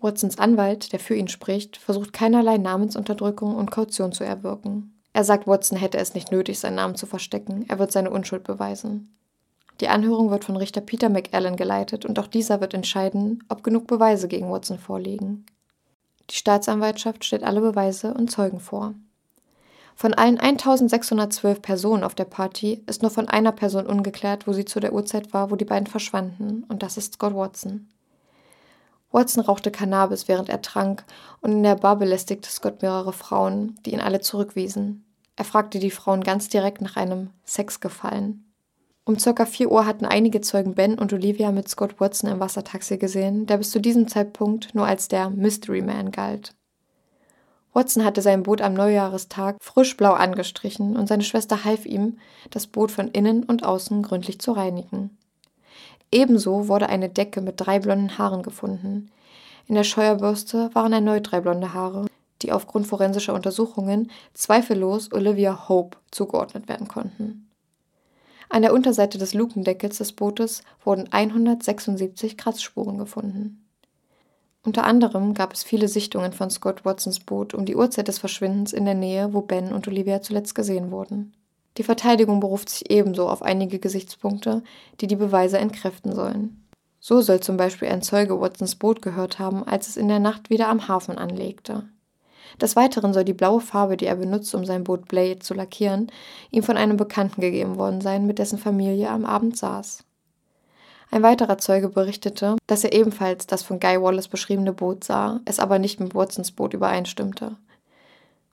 [0.00, 4.94] Watsons Anwalt, der für ihn spricht, versucht keinerlei Namensunterdrückung und Kaution zu erwirken.
[5.12, 7.64] Er sagt, Watson hätte es nicht nötig, seinen Namen zu verstecken.
[7.68, 9.16] Er wird seine Unschuld beweisen.
[9.80, 13.86] Die Anhörung wird von Richter Peter McAllen geleitet und auch dieser wird entscheiden, ob genug
[13.86, 15.46] Beweise gegen Watson vorliegen.
[16.30, 18.94] Die Staatsanwaltschaft stellt alle Beweise und Zeugen vor.
[19.94, 24.64] Von allen 1612 Personen auf der Party ist nur von einer Person ungeklärt, wo sie
[24.64, 27.88] zu der Uhrzeit war, wo die beiden verschwanden, und das ist Scott Watson.
[29.10, 31.04] Watson rauchte Cannabis, während er trank,
[31.40, 35.04] und in der Bar belästigte Scott mehrere Frauen, die ihn alle zurückwiesen.
[35.34, 38.47] Er fragte die Frauen ganz direkt nach einem Sexgefallen.
[39.08, 42.98] Um circa 4 Uhr hatten einige Zeugen Ben und Olivia mit Scott Watson im Wassertaxi
[42.98, 46.54] gesehen, der bis zu diesem Zeitpunkt nur als der Mystery Man galt.
[47.72, 52.18] Watson hatte sein Boot am Neujahrestag frisch blau angestrichen und seine Schwester half ihm,
[52.50, 55.16] das Boot von innen und außen gründlich zu reinigen.
[56.12, 59.10] Ebenso wurde eine Decke mit drei blonden Haaren gefunden.
[59.68, 62.08] In der Scheuerbürste waren erneut drei blonde Haare,
[62.42, 67.47] die aufgrund forensischer Untersuchungen zweifellos Olivia Hope zugeordnet werden konnten.
[68.50, 73.64] An der Unterseite des Lukendeckels des Bootes wurden 176 Kratzspuren gefunden.
[74.64, 78.72] Unter anderem gab es viele Sichtungen von Scott Watsons Boot um die Uhrzeit des Verschwindens
[78.72, 81.32] in der Nähe, wo Ben und Olivia zuletzt gesehen wurden.
[81.76, 84.62] Die Verteidigung beruft sich ebenso auf einige Gesichtspunkte,
[85.00, 86.64] die die Beweise entkräften sollen.
[87.00, 90.50] So soll zum Beispiel ein Zeuge Watsons Boot gehört haben, als es in der Nacht
[90.50, 91.88] wieder am Hafen anlegte.
[92.60, 96.10] Des Weiteren soll die blaue Farbe, die er benutzt, um sein Boot Blade zu lackieren,
[96.50, 100.04] ihm von einem Bekannten gegeben worden sein, mit dessen Familie am Abend saß.
[101.10, 105.58] Ein weiterer Zeuge berichtete, dass er ebenfalls das von Guy Wallace beschriebene Boot sah, es
[105.58, 107.56] aber nicht mit Watsons Boot übereinstimmte.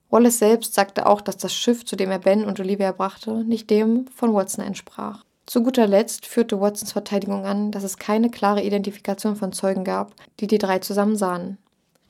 [0.09, 3.69] Wallace selbst sagte auch, dass das Schiff, zu dem er Ben und Olivia brachte, nicht
[3.69, 5.25] dem von Watson entsprach.
[5.45, 10.15] Zu guter Letzt führte Watsons Verteidigung an, dass es keine klare Identifikation von Zeugen gab,
[10.39, 11.57] die die drei zusammen sahen.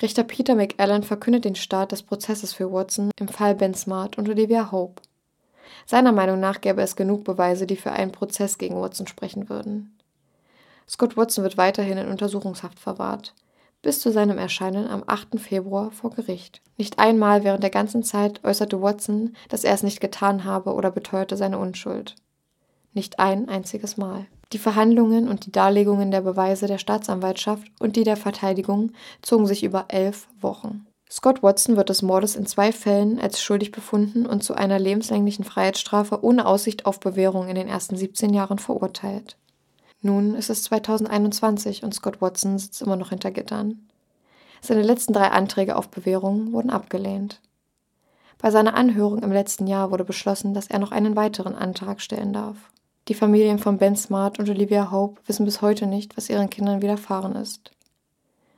[0.02, 4.28] Richter Peter McAllen verkündet den Start des Prozesses für Watson im Fall Ben Smart und
[4.28, 5.02] Olivia Hope.
[5.86, 9.98] Seiner Meinung nach gäbe es genug Beweise, die für einen Prozess gegen Watson sprechen würden.
[10.88, 13.34] Scott Watson wird weiterhin in Untersuchungshaft verwahrt
[13.86, 15.40] bis zu seinem Erscheinen am 8.
[15.40, 16.60] Februar vor Gericht.
[16.76, 20.90] Nicht einmal während der ganzen Zeit äußerte Watson, dass er es nicht getan habe oder
[20.90, 22.16] beteuerte seine Unschuld.
[22.94, 24.26] Nicht ein einziges Mal.
[24.54, 28.92] Die Verhandlungen und die Darlegungen der Beweise der Staatsanwaltschaft und die der Verteidigung
[29.22, 30.86] zogen sich über elf Wochen.
[31.10, 35.46] Scott Watson wird des Mordes in zwei Fällen als schuldig befunden und zu einer lebenslänglichen
[35.46, 39.38] Freiheitsstrafe ohne Aussicht auf Bewährung in den ersten 17 Jahren verurteilt.
[40.02, 43.88] Nun ist es 2021 und Scott Watson sitzt immer noch hinter Gittern.
[44.62, 47.40] Seine letzten drei Anträge auf Bewährung wurden abgelehnt.
[48.40, 52.34] Bei seiner Anhörung im letzten Jahr wurde beschlossen, dass er noch einen weiteren Antrag stellen
[52.34, 52.58] darf.
[53.08, 56.82] Die Familien von Ben Smart und Olivia Hope wissen bis heute nicht, was ihren Kindern
[56.82, 57.72] widerfahren ist.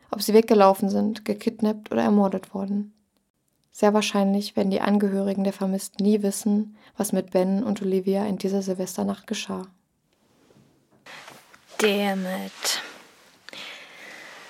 [0.09, 2.93] Ob sie weggelaufen sind, gekidnappt oder ermordet wurden.
[3.71, 8.37] Sehr wahrscheinlich werden die Angehörigen der Vermissten nie wissen, was mit Ben und Olivia in
[8.37, 9.67] dieser Silvesternacht geschah.
[11.77, 12.81] Dammit.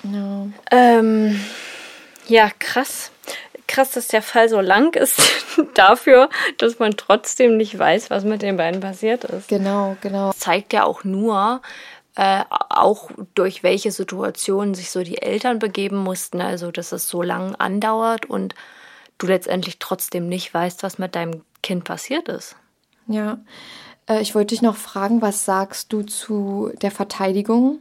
[0.04, 0.50] No.
[0.72, 1.40] Ähm,
[2.28, 3.12] ja, krass.
[3.68, 5.22] Krass, dass der Fall so lang ist
[5.74, 9.50] dafür, dass man trotzdem nicht weiß, was mit den beiden passiert ist.
[9.50, 10.28] Genau, genau.
[10.28, 11.62] Das zeigt ja auch nur,
[12.16, 17.22] äh, auch durch welche Situationen sich so die Eltern begeben mussten, also dass es so
[17.22, 18.56] lang andauert und
[19.18, 22.56] du letztendlich trotzdem nicht weißt, was mit deinem Kind passiert ist.
[23.08, 23.40] Ja,
[24.08, 27.80] äh, ich wollte dich noch fragen, was sagst du zu der Verteidigung?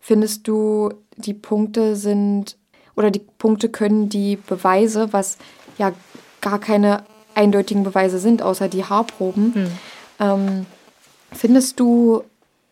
[0.00, 2.56] Findest du, die Punkte sind
[2.98, 5.38] oder die Punkte können die Beweise, was
[5.78, 5.92] ja
[6.40, 7.04] gar keine
[7.36, 9.70] eindeutigen Beweise sind, außer die Haarproben, hm.
[10.18, 10.66] ähm,
[11.30, 12.24] findest du,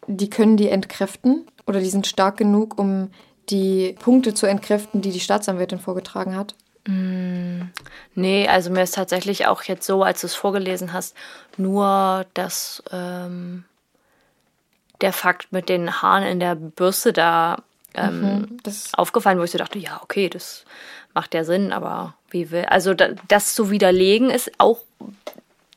[0.09, 3.11] die können die entkräften oder die sind stark genug, um
[3.49, 6.57] die Punkte zu entkräften, die die Staatsanwältin vorgetragen hat?
[6.89, 7.70] Mm,
[8.16, 11.14] nee, also mir ist tatsächlich auch jetzt so, als du es vorgelesen hast,
[11.57, 13.64] nur das, ähm,
[15.01, 17.62] der Fakt mit den Haaren in der Bürste da
[17.97, 18.59] ähm, mhm,
[18.94, 20.64] aufgefallen, wo ich so dachte, ja, okay, das
[21.14, 24.80] macht ja Sinn, aber wie will, also da, das zu widerlegen ist auch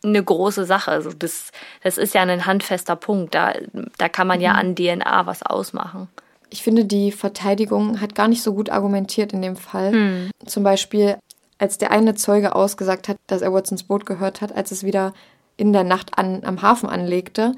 [0.03, 0.91] eine große Sache.
[0.91, 1.51] Also das,
[1.84, 3.36] das ist ja ein handfester Punkt.
[3.36, 3.53] Da,
[3.97, 4.43] da kann man mhm.
[4.43, 6.07] ja an DNA was ausmachen
[6.49, 9.91] ich finde, die Verteidigung hat gar nicht so gut argumentiert in dem Fall.
[9.91, 10.32] Hm.
[10.45, 11.17] Zum Beispiel,
[11.57, 15.13] als der eine Zeuge ausgesagt hat, dass er Watsons Boot gehört hat, als es wieder
[15.57, 17.53] in der Nacht an, am Hafen anlegte.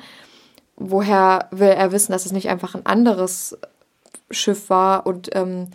[0.75, 3.57] Woher will er wissen, dass es nicht einfach ein anderes
[4.31, 5.67] Schiff war und ähm,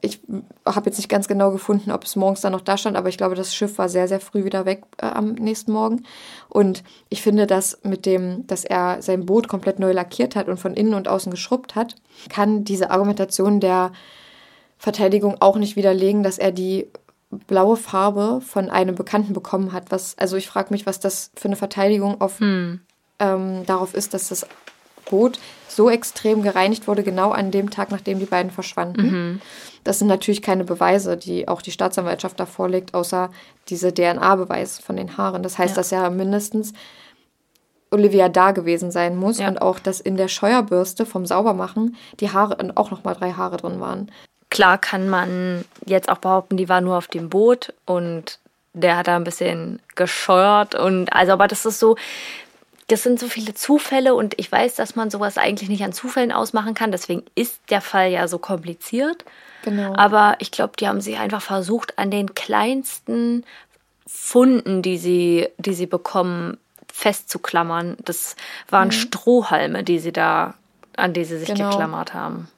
[0.00, 0.20] ich
[0.66, 3.16] habe jetzt nicht ganz genau gefunden, ob es morgens dann noch da stand, aber ich
[3.16, 6.04] glaube, das Schiff war sehr, sehr früh wieder weg äh, am nächsten Morgen.
[6.48, 10.58] Und ich finde, dass mit dem, dass er sein Boot komplett neu lackiert hat und
[10.58, 11.96] von innen und außen geschrubbt hat,
[12.28, 13.92] kann diese Argumentation der
[14.78, 16.86] Verteidigung auch nicht widerlegen, dass er die
[17.30, 19.90] blaue Farbe von einem Bekannten bekommen hat.
[19.90, 22.80] Was, also ich frage mich, was das für eine Verteidigung auf, hm.
[23.18, 24.46] ähm, darauf ist, dass das
[25.10, 25.38] Boot
[25.68, 29.02] so extrem gereinigt wurde, genau an dem Tag, nachdem die beiden verschwanden.
[29.02, 29.40] Mhm.
[29.84, 33.30] Das sind natürlich keine Beweise, die auch die Staatsanwaltschaft da vorlegt, außer
[33.68, 35.42] diese DNA-Beweis von den Haaren.
[35.42, 35.76] Das heißt, ja.
[35.76, 36.72] dass ja mindestens
[37.90, 39.48] Olivia da gewesen sein muss ja.
[39.48, 43.56] und auch, dass in der Scheuerbürste vom Saubermachen die Haare und auch nochmal drei Haare
[43.56, 44.10] drin waren.
[44.48, 48.38] Klar kann man jetzt auch behaupten, die war nur auf dem Boot und
[48.72, 51.96] der hat da ein bisschen gescheuert und also, aber das ist so,
[52.90, 56.32] das sind so viele Zufälle und ich weiß, dass man sowas eigentlich nicht an Zufällen
[56.32, 56.90] ausmachen kann.
[56.90, 59.24] Deswegen ist der Fall ja so kompliziert.
[59.62, 59.94] Genau.
[59.94, 63.44] Aber ich glaube, die haben sich einfach versucht, an den kleinsten
[64.06, 66.58] Funden, die sie, die sie bekommen,
[66.92, 67.96] festzuklammern.
[68.04, 68.34] Das
[68.68, 68.92] waren mhm.
[68.92, 70.54] Strohhalme, die sie da,
[70.96, 71.70] an die sie sich genau.
[71.70, 72.48] geklammert haben.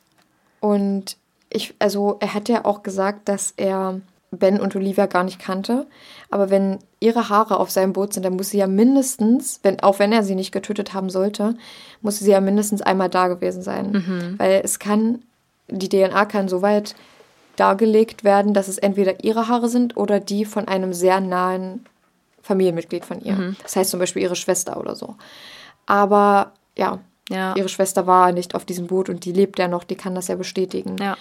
[0.61, 1.17] Und
[1.51, 4.01] ich, also er hat ja auch gesagt, dass er
[4.33, 5.87] Ben und Olivia gar nicht kannte.
[6.31, 9.99] Aber wenn ihre Haare auf seinem Boot sind, dann muss sie ja mindestens, wenn, auch
[9.99, 11.55] wenn er sie nicht getötet haben sollte,
[12.01, 13.93] muss sie ja mindestens einmal da gewesen sein.
[13.93, 14.39] Mhm.
[14.39, 15.23] Weil es kann,
[15.69, 16.95] die DNA kann so weit
[17.57, 21.85] dargelegt werden, dass es entweder ihre Haare sind oder die von einem sehr nahen
[22.41, 23.35] Familienmitglied von ihr.
[23.35, 23.57] Mhm.
[23.63, 25.17] Das heißt zum Beispiel ihre Schwester oder so.
[25.85, 29.85] Aber ja, ja, ihre Schwester war nicht auf diesem Boot und die lebt ja noch,
[29.85, 30.97] die kann das ja bestätigen.
[30.99, 31.17] Ja.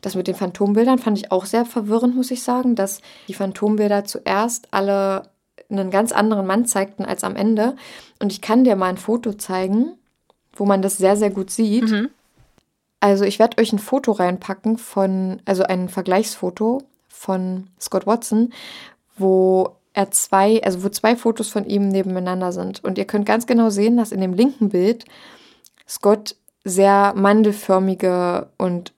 [0.00, 4.04] Das mit den Phantombildern fand ich auch sehr verwirrend, muss ich sagen, dass die Phantombilder
[4.04, 5.30] zuerst alle
[5.70, 7.76] einen ganz anderen Mann zeigten als am Ende.
[8.18, 9.92] Und ich kann dir mal ein Foto zeigen,
[10.54, 11.90] wo man das sehr, sehr gut sieht.
[11.90, 12.10] Mhm.
[13.00, 18.52] Also ich werde euch ein Foto reinpacken von, also ein Vergleichsfoto von Scott Watson,
[19.16, 22.82] wo er zwei, also wo zwei Fotos von ihm nebeneinander sind.
[22.84, 25.04] Und ihr könnt ganz genau sehen, dass in dem linken Bild
[25.92, 28.92] Scott sehr mandelförmige und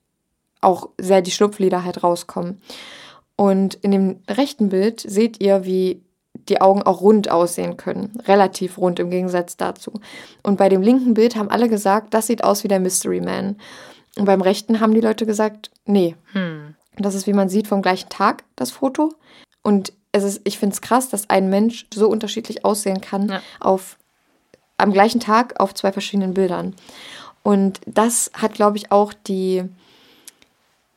[0.60, 2.60] auch sehr die Schlupflider halt rauskommen.
[3.36, 6.02] Und in dem rechten Bild seht ihr, wie
[6.48, 8.12] die Augen auch rund aussehen können.
[8.26, 9.92] Relativ rund im Gegensatz dazu.
[10.42, 13.56] Und bei dem linken Bild haben alle gesagt, das sieht aus wie der Mystery Man.
[14.16, 16.14] Und beim rechten haben die Leute gesagt, nee.
[16.32, 16.76] Hm.
[16.96, 19.12] Das ist, wie man sieht, vom gleichen Tag, das Foto.
[19.62, 23.42] Und es ist, ich finde es krass, dass ein Mensch so unterschiedlich aussehen kann ja.
[23.58, 23.96] auf
[24.76, 26.74] am gleichen Tag auf zwei verschiedenen Bildern.
[27.42, 29.64] Und das hat, glaube ich, auch die,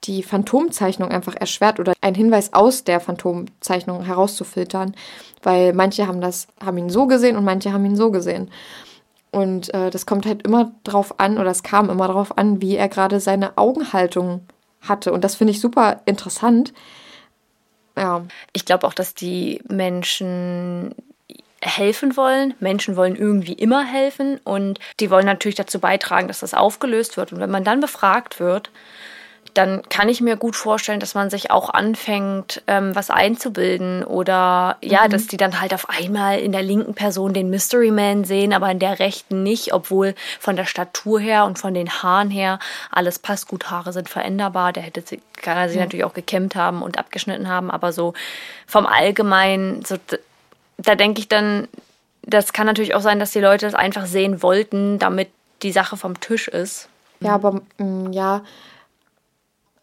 [0.06, 4.96] die Phantomzeichnung einfach erschwert oder einen Hinweis aus der Phantomzeichnung herauszufiltern,
[5.44, 8.50] weil manche haben das, haben ihn so gesehen und manche haben ihn so gesehen.
[9.32, 12.78] Und äh, das kommt halt immer drauf an, oder es kam immer drauf an, wie
[12.78, 14.42] er gerade seine Augenhaltung
[14.82, 15.12] hatte.
[15.12, 16.74] Und das finde ich super interessant.
[17.98, 18.26] Ja.
[18.54, 20.96] Ich glaube auch, dass die Menschen
[21.62, 22.54] helfen wollen.
[22.60, 27.32] Menschen wollen irgendwie immer helfen und die wollen natürlich dazu beitragen, dass das aufgelöst wird.
[27.32, 28.70] Und wenn man dann befragt wird,
[29.58, 34.78] dann kann ich mir gut vorstellen, dass man sich auch anfängt, ähm, was einzubilden oder
[34.82, 35.10] ja, mhm.
[35.10, 38.70] dass die dann halt auf einmal in der linken Person den Mystery Man sehen, aber
[38.70, 42.60] in der rechten nicht, obwohl von der Statur her und von den Haaren her
[42.92, 43.48] alles passt.
[43.48, 45.04] Gut, Haare sind veränderbar, der hätte
[45.34, 45.84] kann er sich mhm.
[45.84, 48.14] natürlich auch gekämmt haben und abgeschnitten haben, aber so
[48.68, 49.98] vom Allgemeinen, so
[50.78, 51.68] da denke ich dann,
[52.24, 55.30] das kann natürlich auch sein, dass die Leute das einfach sehen wollten, damit
[55.64, 56.90] die Sache vom Tisch ist.
[57.20, 58.44] Ja, aber mm, ja,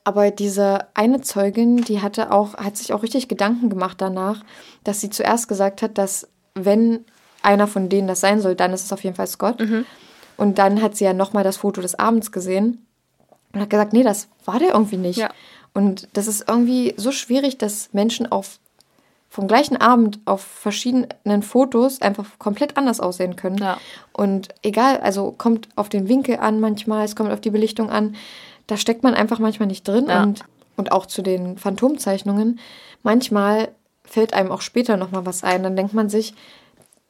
[0.04, 4.44] aber diese eine Zeugin, die hatte auch, hat sich auch richtig Gedanken gemacht danach,
[4.84, 7.04] dass sie zuerst gesagt hat, dass wenn
[7.42, 9.60] einer von denen das sein soll, dann ist es auf jeden Fall Scott.
[9.60, 9.86] Mhm.
[10.36, 12.86] Und dann hat sie ja nochmal das Foto des Abends gesehen
[13.52, 15.18] und hat gesagt, nee, das war der irgendwie nicht.
[15.18, 15.30] Ja.
[15.72, 18.58] Und das ist irgendwie so schwierig, dass Menschen auf
[19.34, 23.58] vom gleichen Abend auf verschiedenen Fotos einfach komplett anders aussehen können.
[23.58, 23.78] Ja.
[24.12, 28.14] Und egal, also kommt auf den Winkel an manchmal, es kommt auf die Belichtung an,
[28.68, 30.06] da steckt man einfach manchmal nicht drin.
[30.08, 30.22] Ja.
[30.22, 30.44] Und,
[30.76, 32.60] und auch zu den Phantomzeichnungen,
[33.02, 33.70] manchmal
[34.04, 35.64] fällt einem auch später nochmal was ein.
[35.64, 36.34] Dann denkt man sich,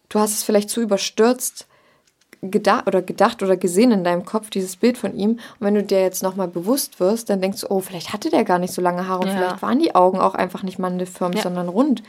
[0.09, 1.67] du hast es vielleicht zu überstürzt
[2.51, 5.33] gedacht oder gedacht oder gesehen in deinem Kopf, dieses Bild von ihm.
[5.33, 8.45] Und wenn du dir jetzt nochmal bewusst wirst, dann denkst du, oh, vielleicht hatte der
[8.45, 9.35] gar nicht so lange Haare und ja.
[9.35, 11.43] vielleicht waren die Augen auch einfach nicht mandelförmig, ja.
[11.43, 12.03] sondern rund.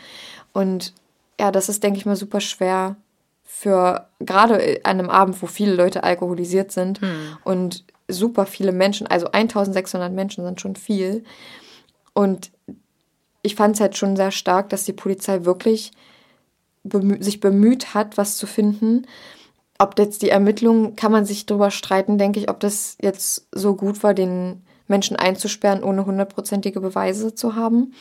[0.53, 0.93] Und
[1.39, 2.95] ja, das ist, denke ich mal, super schwer
[3.43, 7.37] für gerade an einem Abend, wo viele Leute alkoholisiert sind hm.
[7.43, 11.23] und super viele Menschen, also 1600 Menschen sind schon viel.
[12.13, 12.51] Und
[13.41, 15.91] ich fand es halt schon sehr stark, dass die Polizei wirklich
[16.83, 19.05] bemü sich bemüht hat, was zu finden
[19.77, 23.75] ob jetzt die Ermittlungen, kann man sich darüber streiten, denke ich, ob das jetzt so
[23.75, 27.93] gut war, den Menschen einzusperren, ohne hundertprozentige Beweise zu haben.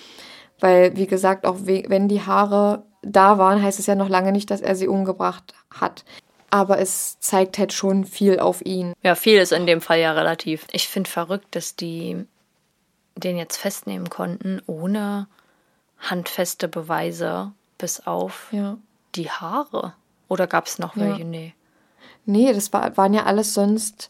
[0.61, 4.51] Weil, wie gesagt, auch wenn die Haare da waren, heißt es ja noch lange nicht,
[4.51, 6.05] dass er sie umgebracht hat.
[6.51, 8.93] Aber es zeigt halt schon viel auf ihn.
[9.03, 10.67] Ja, viel ist in dem Fall ja relativ.
[10.71, 12.25] Ich finde verrückt, dass die
[13.17, 15.27] den jetzt festnehmen konnten, ohne
[15.99, 18.77] handfeste Beweise, bis auf Ja.
[19.15, 19.95] die Haare.
[20.29, 21.03] Oder gab es noch Ja.
[21.09, 21.25] welche?
[21.25, 21.55] Nee.
[22.27, 24.09] Nee, das war, waren ja alles sonst,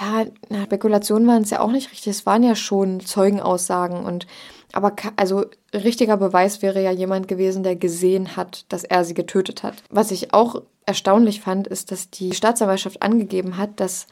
[0.00, 0.26] ja,
[0.64, 2.08] Spekulationen waren es ja auch nicht richtig.
[2.08, 4.26] Es waren ja schon Zeugenaussagen und,
[4.72, 9.62] aber, also, richtiger Beweis wäre ja jemand gewesen, der gesehen hat, dass er sie getötet
[9.62, 9.82] hat.
[9.88, 14.06] Was ich auch erstaunlich fand, ist, dass die Staatsanwaltschaft angegeben hat, dass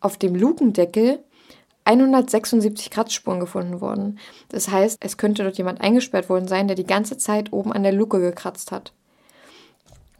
[0.00, 1.18] auf dem Lukendeckel
[1.84, 4.18] 176 Kratzspuren gefunden wurden.
[4.48, 7.84] Das heißt, es könnte dort jemand eingesperrt worden sein, der die ganze Zeit oben an
[7.84, 8.92] der Luke gekratzt hat.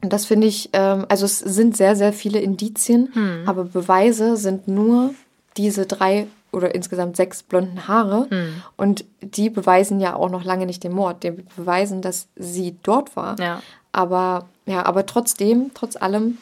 [0.03, 4.69] Und das finde ich, ähm, also es sind sehr, sehr viele Indizien, aber Beweise sind
[4.69, 5.15] nur
[5.57, 8.29] diese drei oder insgesamt sechs blonden Haare.
[8.77, 11.23] Und die beweisen ja auch noch lange nicht den Mord.
[11.23, 13.39] Die beweisen, dass sie dort war.
[13.41, 13.63] Ja.
[13.93, 16.39] Aber ja, aber trotzdem, trotz allem,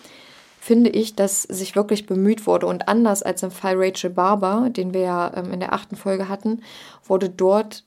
[0.61, 2.67] finde ich, dass sich wirklich bemüht wurde.
[2.67, 6.29] Und anders als im Fall Rachel Barber, den wir ja ähm, in der achten Folge
[6.29, 6.63] hatten,
[7.05, 7.85] wurde dort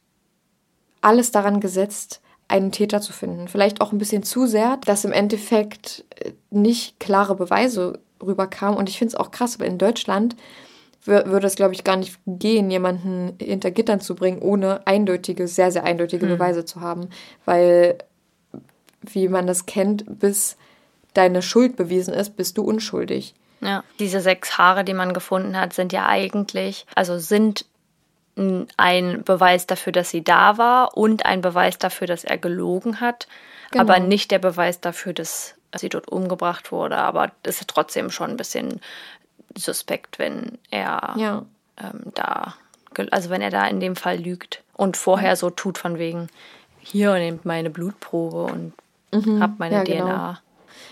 [1.02, 3.48] alles daran gesetzt, einen Täter zu finden.
[3.48, 8.78] Vielleicht auch ein bisschen zu sehr, dass im Endeffekt äh, nicht klare Beweise rüberkamen.
[8.78, 10.36] Und ich finde es auch krass, weil in Deutschland
[11.06, 15.48] wür- würde es, glaube ich, gar nicht gehen, jemanden hinter Gittern zu bringen, ohne eindeutige,
[15.48, 17.10] sehr, sehr eindeutige Beweise zu haben.
[17.46, 17.98] Weil,
[19.02, 20.58] wie man das kennt, bis
[21.14, 23.34] deine Schuld bewiesen ist, bist du unschuldig.
[23.60, 23.84] Ja.
[24.00, 27.66] Diese sechs Haare, die man gefunden hat, sind ja eigentlich, also sind
[28.78, 33.28] ein Beweis dafür, dass sie da war und ein Beweis dafür, dass er gelogen hat,
[33.72, 33.84] Genau.
[33.84, 36.98] aber nicht der Beweis dafür, dass sie dort umgebracht wurde.
[36.98, 38.80] Aber es ist trotzdem schon ein bisschen
[39.56, 41.46] suspekt, wenn er Ja.
[41.82, 42.56] ähm, da,
[43.12, 46.28] also wenn er da in dem Fall lügt und vorher so tut von wegen,
[46.80, 48.74] hier nehmt meine Blutprobe und
[49.42, 49.86] habt meine Mhm.
[49.88, 50.06] ja, genau.
[50.06, 50.42] DNA.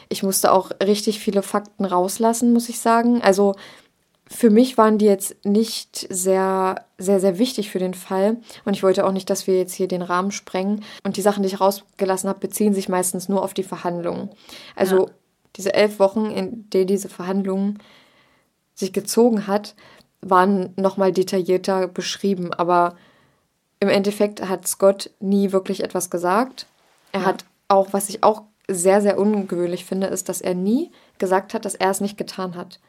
[0.10, 3.22] Ich musste auch richtig viele Fakten rauslassen, muss ich sagen.
[3.22, 3.56] Also
[4.28, 8.38] für mich waren die jetzt nicht sehr, sehr, sehr wichtig für den Fall.
[8.66, 10.84] Und ich wollte auch nicht, dass wir jetzt hier den Rahmen sprengen.
[11.04, 14.30] Und die Sachen, die ich rausgelassen habe, beziehen sich meistens nur auf die Verhandlungen.
[14.76, 15.12] Also Ja.
[15.56, 17.80] diese elf Wochen, in denen diese Verhandlungen
[18.74, 19.76] sich gezogen hat,
[20.22, 22.52] waren nochmal detaillierter beschrieben.
[22.52, 22.96] Aber
[23.80, 26.66] im Endeffekt hat Scott nie wirklich etwas gesagt.
[27.12, 31.54] Er hat auch, was ich auch sehr, sehr ungewöhnlich finde, ist, dass er nie gesagt
[31.54, 32.80] hat, dass er es nicht getan hat.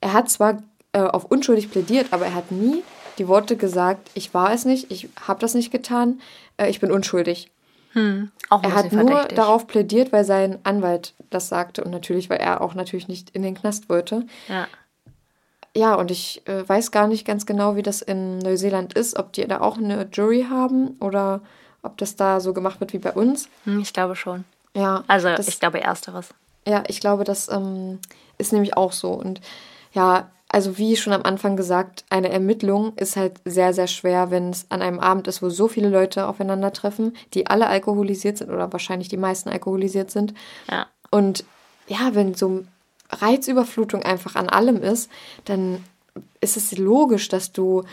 [0.00, 0.62] Er hat zwar
[0.92, 2.82] äh, auf unschuldig plädiert, aber er hat nie
[3.18, 6.20] die Worte gesagt, ich war es nicht, ich habe das nicht getan,
[6.58, 7.50] äh, ich bin unschuldig.
[7.94, 9.36] Ein Er hat nur verdächtig.
[9.36, 13.40] darauf plädiert, weil sein Anwalt das sagte und natürlich, weil er auch natürlich nicht in
[13.42, 14.26] den Knast wollte.
[14.48, 14.66] Ja.
[15.74, 19.32] Ja, und ich äh, weiß gar nicht ganz genau, wie das in Neuseeland ist, ob
[19.32, 21.40] die da auch eine Jury haben oder
[21.82, 23.48] ob das da so gemacht wird wie bei uns.
[23.64, 24.44] Hm, Ich glaube schon.
[24.74, 26.28] Ja, Also das, ich glaube ersteres.
[26.66, 27.98] ja, ich glaube, das ähm,
[28.38, 29.10] ist nämlich auch so.
[29.12, 29.40] Und
[29.92, 34.50] ja, also wie schon am Anfang gesagt, eine Ermittlung ist halt sehr, sehr schwer, wenn
[34.50, 38.72] es an einem Abend ist, wo so viele Leute aufeinandertreffen, die alle alkoholisiert sind oder
[38.72, 40.34] wahrscheinlich die meisten alkoholisiert sind.
[40.70, 40.86] Ja.
[41.10, 41.44] Und
[41.88, 42.64] ja, wenn so
[43.10, 45.10] Reizüberflutung einfach an allem ist,
[45.44, 45.84] dann
[46.40, 47.84] ist es logisch, dass du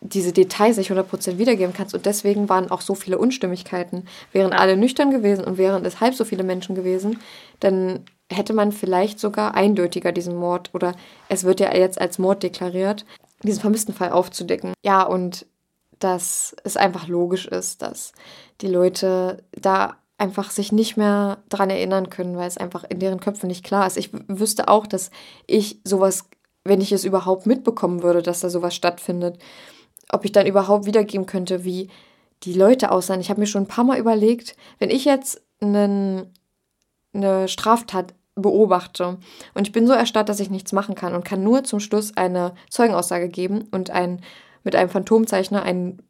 [0.00, 1.94] diese Details nicht 100% wiedergeben kannst.
[1.94, 4.06] Und deswegen waren auch so viele Unstimmigkeiten.
[4.32, 7.20] Wären alle nüchtern gewesen und wären es halb so viele Menschen gewesen,
[7.60, 10.94] dann hätte man vielleicht sogar eindeutiger diesen Mord oder
[11.28, 13.04] es wird ja jetzt als Mord deklariert,
[13.42, 14.72] diesen vermissten Fall aufzudecken.
[14.84, 15.46] Ja, und
[15.98, 18.12] dass es einfach logisch ist, dass
[18.60, 23.20] die Leute da einfach sich nicht mehr dran erinnern können, weil es einfach in deren
[23.20, 23.96] Köpfen nicht klar ist.
[23.96, 25.10] Ich wüsste auch, dass
[25.46, 26.28] ich sowas,
[26.64, 29.38] wenn ich es überhaupt mitbekommen würde, dass da sowas stattfindet,
[30.12, 31.88] ob ich dann überhaupt wiedergeben könnte, wie
[32.42, 33.20] die Leute aussahen.
[33.20, 36.32] Ich habe mir schon ein paar Mal überlegt, wenn ich jetzt einen,
[37.12, 39.18] eine Straftat beobachte
[39.54, 42.16] und ich bin so erstarrt, dass ich nichts machen kann und kann nur zum Schluss
[42.16, 44.20] eine Zeugenaussage geben und ein,
[44.64, 46.00] mit einem Phantomzeichner ein,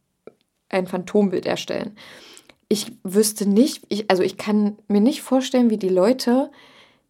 [0.69, 1.97] ein Phantombild erstellen.
[2.69, 6.51] Ich wüsste nicht, ich, also ich kann mir nicht vorstellen, wie die Leute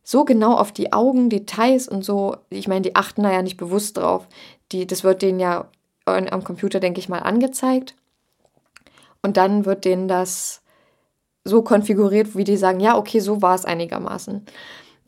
[0.03, 3.57] so genau auf die Augen, Details und so, ich meine, die achten da ja nicht
[3.57, 4.27] bewusst drauf.
[4.73, 5.69] Die, das wird denen ja
[6.07, 7.95] am Computer, denke ich mal, angezeigt.
[9.23, 10.63] Und dann wird denen das
[11.45, 14.45] so konfiguriert, wie die sagen, ja, okay, so war es einigermaßen.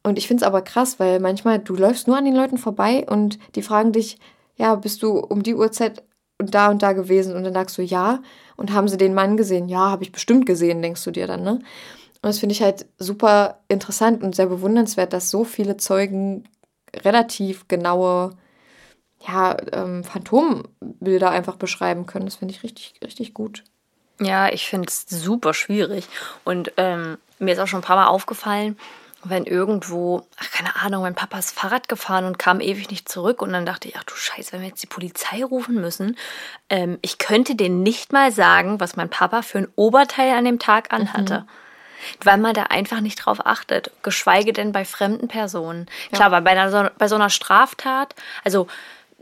[0.03, 3.07] Und ich finde es aber krass, weil manchmal du läufst nur an den Leuten vorbei
[3.09, 4.19] und die fragen dich,
[4.57, 6.03] ja, bist du um die Uhrzeit
[6.39, 7.37] und da und da gewesen?
[7.37, 8.21] Und dann sagst du ja.
[8.57, 9.69] Und haben sie den Mann gesehen?
[9.69, 11.53] Ja, habe ich bestimmt gesehen, denkst du dir dann, ne?
[11.53, 16.45] Und das finde ich halt super interessant und sehr bewundernswert, dass so viele Zeugen
[16.95, 18.31] relativ genaue
[19.27, 22.27] ja, ähm, Phantombilder einfach beschreiben können.
[22.27, 23.65] Das finde ich richtig, richtig gut.
[24.21, 26.07] Ja, ich finde es super schwierig.
[26.45, 28.77] Und ähm, mir ist auch schon ein paar Mal aufgefallen,
[29.25, 33.43] wenn irgendwo, ach, keine Ahnung, mein Papa ist Fahrrad gefahren und kam ewig nicht zurück
[33.43, 36.17] und dann dachte ich, ach du Scheiße, wenn wir jetzt die Polizei rufen müssen,
[36.69, 40.59] ähm, ich könnte denen nicht mal sagen, was mein Papa für ein Oberteil an dem
[40.59, 41.41] Tag anhatte.
[41.41, 41.47] Mhm.
[42.25, 45.87] Weil man da einfach nicht drauf achtet, geschweige denn bei fremden Personen.
[46.11, 46.17] Ja.
[46.17, 48.67] Klar, weil bei, einer, bei so einer Straftat, also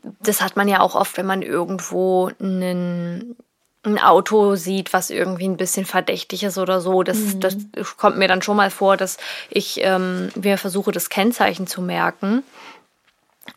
[0.02, 3.36] das hat man ja auch oft, wenn man irgendwo einen
[3.82, 7.02] ein Auto sieht, was irgendwie ein bisschen verdächtig ist oder so.
[7.02, 7.40] Das, mhm.
[7.40, 7.56] das
[7.96, 9.16] kommt mir dann schon mal vor, dass
[9.48, 12.42] ich ähm, mir versuche, das Kennzeichen zu merken.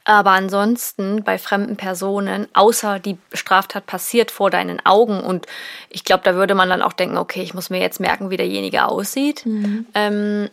[0.05, 5.45] Aber ansonsten bei fremden Personen, außer die Straftat passiert vor deinen Augen und
[5.89, 8.37] ich glaube, da würde man dann auch denken, okay, ich muss mir jetzt merken, wie
[8.37, 9.45] derjenige aussieht.
[9.45, 9.85] Mhm.
[9.93, 10.49] Ähm,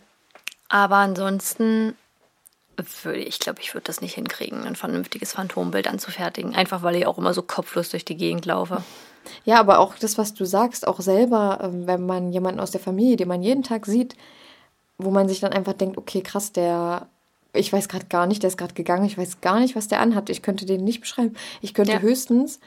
[0.69, 1.95] aber ansonsten
[3.03, 7.07] würde ich glaube, ich würde das nicht hinkriegen, ein vernünftiges Phantombild anzufertigen, einfach weil ich
[7.07, 8.83] auch immer so kopflos durch die Gegend laufe.
[9.45, 12.81] Ja, aber auch das, was du sagst, auch selber, ähm, wenn man jemanden aus der
[12.81, 14.15] Familie, den man jeden Tag sieht,
[14.97, 17.07] wo man sich dann einfach denkt, okay, krass, der,
[17.53, 19.99] ich weiß gerade gar nicht, der ist gerade gegangen, ich weiß gar nicht, was der
[19.99, 21.35] anhat, ich könnte den nicht beschreiben.
[21.61, 21.99] Ich könnte ja.
[21.99, 22.59] höchstens,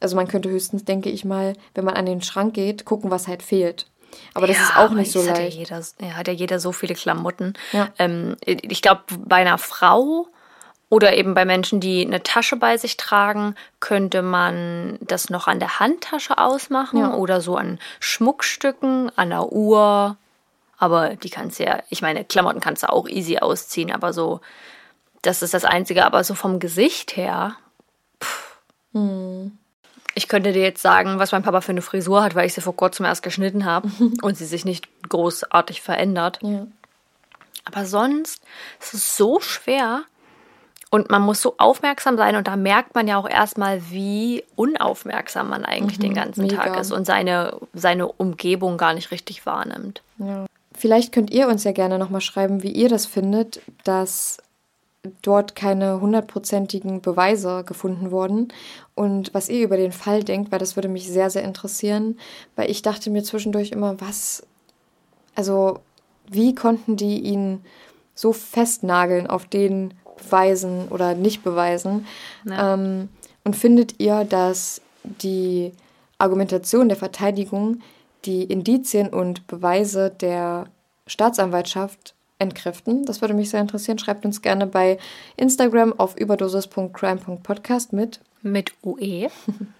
[0.00, 3.28] also man könnte höchstens, denke ich mal, wenn man an den Schrank geht, gucken, was
[3.28, 3.86] halt fehlt.
[4.34, 5.30] Aber das ja, ist auch nicht so leicht.
[5.30, 7.54] Hat ja, jeder, ja, hat ja jeder so viele Klamotten.
[7.72, 7.88] Ja.
[7.98, 10.28] Ähm, ich glaube, bei einer Frau
[10.92, 15.58] oder eben bei Menschen, die eine Tasche bei sich tragen, könnte man das noch an
[15.58, 17.14] der Handtasche ausmachen ja.
[17.14, 20.18] oder so an Schmuckstücken, an der Uhr.
[20.76, 24.42] Aber die kannst du ja, ich meine, Klamotten kannst du auch easy ausziehen, aber so,
[25.22, 26.04] das ist das Einzige.
[26.04, 27.56] Aber so vom Gesicht her,
[28.22, 28.58] pff.
[28.92, 29.56] Hm.
[30.14, 32.60] Ich könnte dir jetzt sagen, was mein Papa für eine Frisur hat, weil ich sie
[32.60, 33.90] vor kurzem erst geschnitten habe
[34.20, 36.38] und sie sich nicht großartig verändert.
[36.42, 36.66] Ja.
[37.64, 38.42] Aber sonst
[38.78, 40.04] ist es so schwer,
[40.92, 45.48] und man muss so aufmerksam sein und da merkt man ja auch erstmal, wie unaufmerksam
[45.48, 46.56] man eigentlich mhm, den ganzen mega.
[46.56, 50.02] Tag ist und seine, seine Umgebung gar nicht richtig wahrnimmt.
[50.18, 50.44] Ja.
[50.76, 54.36] Vielleicht könnt ihr uns ja gerne nochmal schreiben, wie ihr das findet, dass
[55.22, 58.52] dort keine hundertprozentigen Beweise gefunden wurden
[58.94, 62.18] und was ihr über den Fall denkt, weil das würde mich sehr, sehr interessieren,
[62.54, 64.46] weil ich dachte mir zwischendurch immer, was,
[65.34, 65.78] also
[66.28, 67.64] wie konnten die ihn
[68.14, 72.06] so festnageln auf den beweisen oder nicht beweisen.
[72.44, 72.74] Ja.
[72.74, 73.08] Ähm,
[73.44, 75.72] und findet ihr, dass die
[76.18, 77.80] Argumentation der Verteidigung
[78.24, 80.66] die Indizien und Beweise der
[81.06, 83.04] Staatsanwaltschaft entkräften?
[83.04, 83.98] Das würde mich sehr interessieren.
[83.98, 84.98] Schreibt uns gerne bei
[85.36, 88.20] Instagram auf überdosis.crime.podcast mit.
[88.42, 89.28] Mit UE.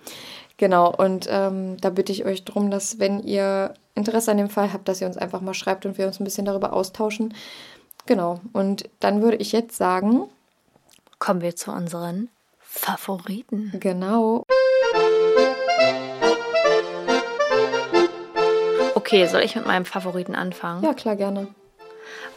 [0.56, 4.72] genau, und ähm, da bitte ich euch darum, dass wenn ihr Interesse an dem Fall
[4.72, 7.34] habt, dass ihr uns einfach mal schreibt und wir uns ein bisschen darüber austauschen.
[8.06, 8.40] Genau.
[8.52, 10.28] Und dann würde ich jetzt sagen,
[11.18, 12.28] kommen wir zu unseren
[12.58, 13.72] Favoriten.
[13.78, 14.44] Genau.
[18.94, 20.82] Okay, soll ich mit meinem Favoriten anfangen?
[20.82, 21.48] Ja, klar, gerne.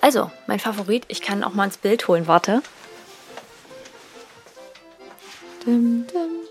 [0.01, 2.61] Also, mein Favorit, ich kann auch mal ins Bild holen, warte.
[5.65, 6.05] Dim,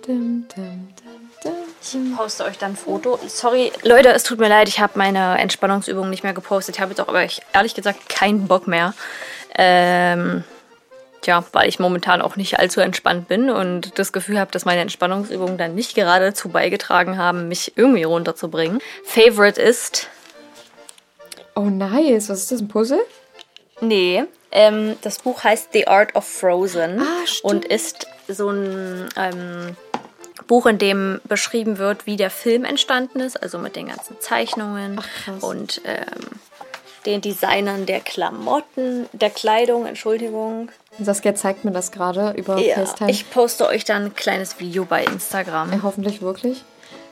[0.06, 0.84] dim, dim,
[1.92, 3.18] ich poste euch dann ein Foto.
[3.26, 6.76] Sorry, Leute, es tut mir leid, ich habe meine Entspannungsübung nicht mehr gepostet.
[6.76, 8.94] Ich habe jetzt auch aber ehrlich gesagt keinen Bock mehr.
[9.56, 10.44] Ähm,
[11.20, 14.80] tja, weil ich momentan auch nicht allzu entspannt bin und das Gefühl habe, dass meine
[14.80, 18.80] Entspannungsübungen dann nicht gerade dazu beigetragen haben, mich irgendwie runterzubringen.
[19.04, 20.08] Favorite ist.
[21.54, 22.28] Oh, nice.
[22.28, 23.00] Was ist das, ein Puzzle?
[23.80, 29.76] Nee, ähm, das Buch heißt The Art of Frozen ah, und ist so ein ähm,
[30.46, 35.00] Buch, in dem beschrieben wird, wie der Film entstanden ist, also mit den ganzen Zeichnungen
[35.00, 36.40] Ach, und ähm,
[37.06, 40.70] den Designern der Klamotten, der Kleidung, Entschuldigung.
[40.98, 43.10] Saskia zeigt mir das gerade über ja, FaceTime.
[43.10, 45.72] Ich poste euch dann ein kleines Video bei Instagram.
[45.72, 46.64] Ja, hoffentlich wirklich.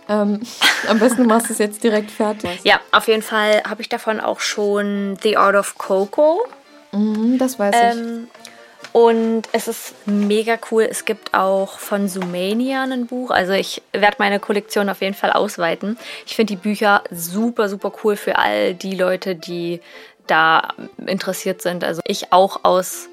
[0.08, 0.40] Ähm,
[0.88, 2.60] am besten machst du es jetzt direkt fertig.
[2.64, 6.44] Ja, auf jeden Fall habe ich davon auch schon The Art of Coco.
[6.92, 8.51] Mhm, das weiß ähm, ich.
[8.92, 10.82] Und es ist mega cool.
[10.82, 13.30] Es gibt auch von Sumania ein Buch.
[13.30, 15.96] Also ich werde meine Kollektion auf jeden Fall ausweiten.
[16.26, 19.80] Ich finde die Bücher super, super cool für all die Leute, die
[20.26, 20.68] da
[21.06, 21.84] interessiert sind.
[21.84, 23.08] Also ich auch aus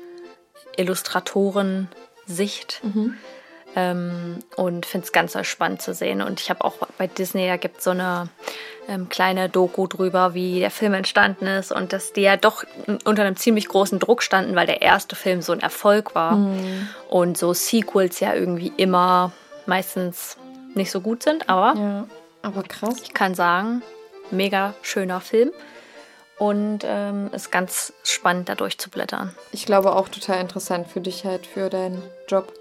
[0.75, 2.81] Illustratoren-Sicht.
[2.83, 3.15] Mhm.
[3.75, 6.21] Ähm, und finde es ganz spannend zu sehen.
[6.21, 8.29] Und ich habe auch bei Disney, da gibt es so eine
[8.87, 12.63] ähm, kleine Doku drüber, wie der Film entstanden ist und dass die ja doch
[13.05, 16.89] unter einem ziemlich großen Druck standen, weil der erste Film so ein Erfolg war mhm.
[17.09, 19.31] und so Sequels ja irgendwie immer
[19.67, 20.37] meistens
[20.73, 22.07] nicht so gut sind, aber ja,
[22.41, 22.95] aber krass.
[23.03, 23.83] Ich kann sagen,
[24.31, 25.51] mega schöner Film
[26.39, 29.35] und ähm, ist ganz spannend da durchzublättern.
[29.51, 32.53] Ich glaube auch total interessant für dich halt für deinen Job.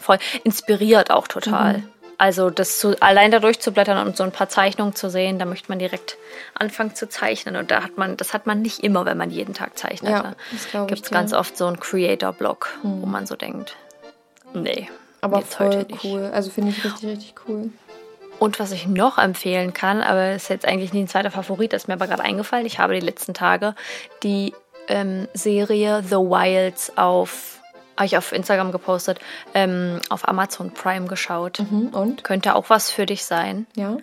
[0.00, 1.78] Voll inspiriert auch total.
[1.78, 1.88] Mhm.
[2.16, 5.68] Also das zu, allein da durchzublättern und so ein paar Zeichnungen zu sehen, da möchte
[5.68, 6.16] man direkt
[6.54, 7.56] anfangen zu zeichnen.
[7.56, 10.12] Und da hat man, das hat man nicht immer, wenn man jeden Tag zeichnet.
[10.12, 10.36] Ja, ne?
[10.52, 13.76] das Gibt es ganz oft so einen Creator-Blog, wo man so denkt,
[14.52, 14.88] nee.
[15.20, 16.04] Aber jetzt heute voll nicht.
[16.04, 16.30] cool.
[16.32, 17.70] Also finde ich richtig, richtig cool.
[18.38, 21.88] Und was ich noch empfehlen kann, aber ist jetzt eigentlich nie ein zweiter Favorit, ist
[21.88, 22.66] mir aber gerade eingefallen.
[22.66, 23.74] Ich habe die letzten Tage
[24.22, 24.52] die
[24.88, 27.60] ähm, Serie The Wilds auf,
[27.96, 29.18] habe ich auf Instagram gepostet,
[29.54, 31.60] ähm, auf Amazon Prime geschaut.
[31.60, 31.88] Mhm.
[31.88, 32.24] Und?
[32.24, 33.66] Könnte auch was für dich sein.
[33.76, 33.96] Ja.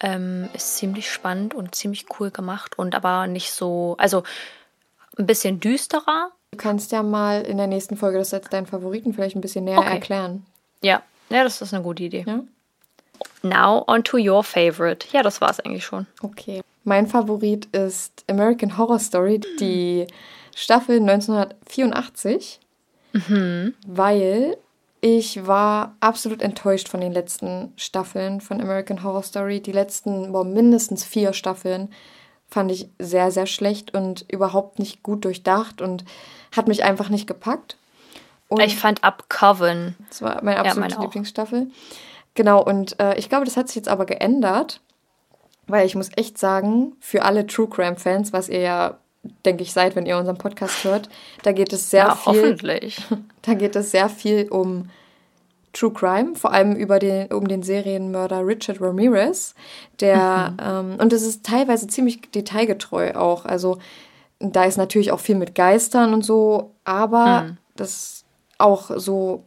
[0.00, 4.22] Ähm, ist ziemlich spannend und ziemlich cool gemacht und aber nicht so, also
[5.18, 6.30] ein bisschen düsterer.
[6.50, 9.64] Du kannst ja mal in der nächsten Folge das als deinen Favoriten vielleicht ein bisschen
[9.64, 9.94] näher Okay.
[9.94, 10.46] erklären.
[10.82, 12.24] Ja, ja, das ist eine gute Idee.
[12.26, 12.40] Ja?
[13.42, 15.06] Now on to your favorite.
[15.12, 16.06] Ja, das war es eigentlich schon.
[16.22, 16.62] Okay.
[16.84, 20.06] Mein Favorit ist American Horror Story, die
[20.54, 22.60] Staffel 1984,
[23.86, 24.56] weil
[25.00, 29.60] ich war absolut enttäuscht von den letzten Staffeln von American Horror Story.
[29.60, 31.92] Die letzten, boah, mindestens vier Staffeln
[32.48, 36.04] fand ich sehr, sehr schlecht und überhaupt nicht gut durchdacht und
[36.56, 37.76] hat mich einfach nicht gepackt.
[38.48, 39.94] Und Ich fand Up Coven.
[40.08, 41.02] das war meine absolute meine auch.
[41.02, 41.68] Lieblingsstaffel.
[42.34, 44.80] Genau, und äh, ich glaube, das hat sich jetzt aber geändert,
[45.66, 48.98] weil ich muss echt sagen, für alle True Crime-Fans, was ihr ja,
[49.44, 51.08] denke ich, seid, wenn ihr unseren Podcast hört,
[51.42, 52.42] da geht es sehr Ja, viel.
[52.42, 52.98] hoffentlich.
[53.42, 54.88] Da geht es sehr viel um
[55.74, 59.54] True Crime, vor allem über den, um den Serienmörder Richard Ramirez,
[60.00, 63.44] der, ähm, und es ist teilweise ziemlich detailgetreu auch.
[63.44, 63.78] Also
[64.38, 68.24] da ist natürlich auch viel mit Geistern und so, aber das
[68.58, 69.44] auch so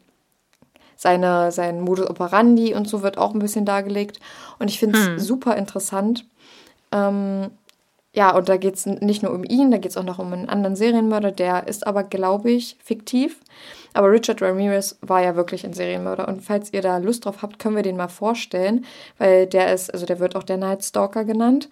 [0.96, 4.20] seine, sein Modus operandi und so wird auch ein bisschen dargelegt.
[4.58, 6.24] Und ich finde es super interessant.
[6.92, 7.50] Ähm,
[8.14, 10.32] ja, und da geht es nicht nur um ihn, da geht es auch noch um
[10.32, 13.38] einen anderen Serienmörder, der ist aber, glaube ich, fiktiv.
[13.92, 16.28] Aber Richard Ramirez war ja wirklich ein Serienmörder.
[16.28, 18.84] Und falls ihr da Lust drauf habt, können wir den mal vorstellen,
[19.18, 21.68] weil der ist, also der wird auch der Night Stalker genannt.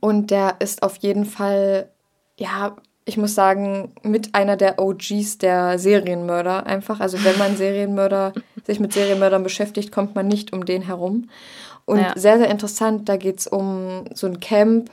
[0.00, 1.88] Und der ist auf jeden Fall,
[2.36, 7.00] ja, ich muss sagen, mit einer der OGs der Serienmörder einfach.
[7.00, 8.32] Also wenn man Serienmörder,
[8.64, 11.28] sich mit Serienmördern beschäftigt, kommt man nicht um den herum.
[11.84, 12.12] Und Ja.
[12.16, 14.90] sehr, sehr interessant, da geht es um so ein Camp,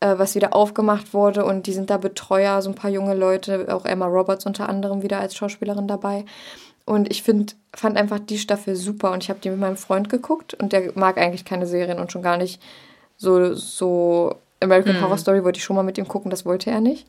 [0.00, 3.72] äh, was wieder aufgemacht wurde und die sind da Betreuer, so ein paar junge Leute,
[3.74, 6.24] auch Emma Roberts unter anderem wieder als Schauspielerin dabei.
[6.86, 10.08] Und ich find, fand einfach die Staffel super und ich habe die mit meinem Freund
[10.08, 12.60] geguckt und der mag eigentlich keine Serien und schon gar nicht
[13.16, 16.80] so, so American Horror Story wollte ich schon mal mit ihm gucken, das wollte er
[16.80, 17.06] nicht.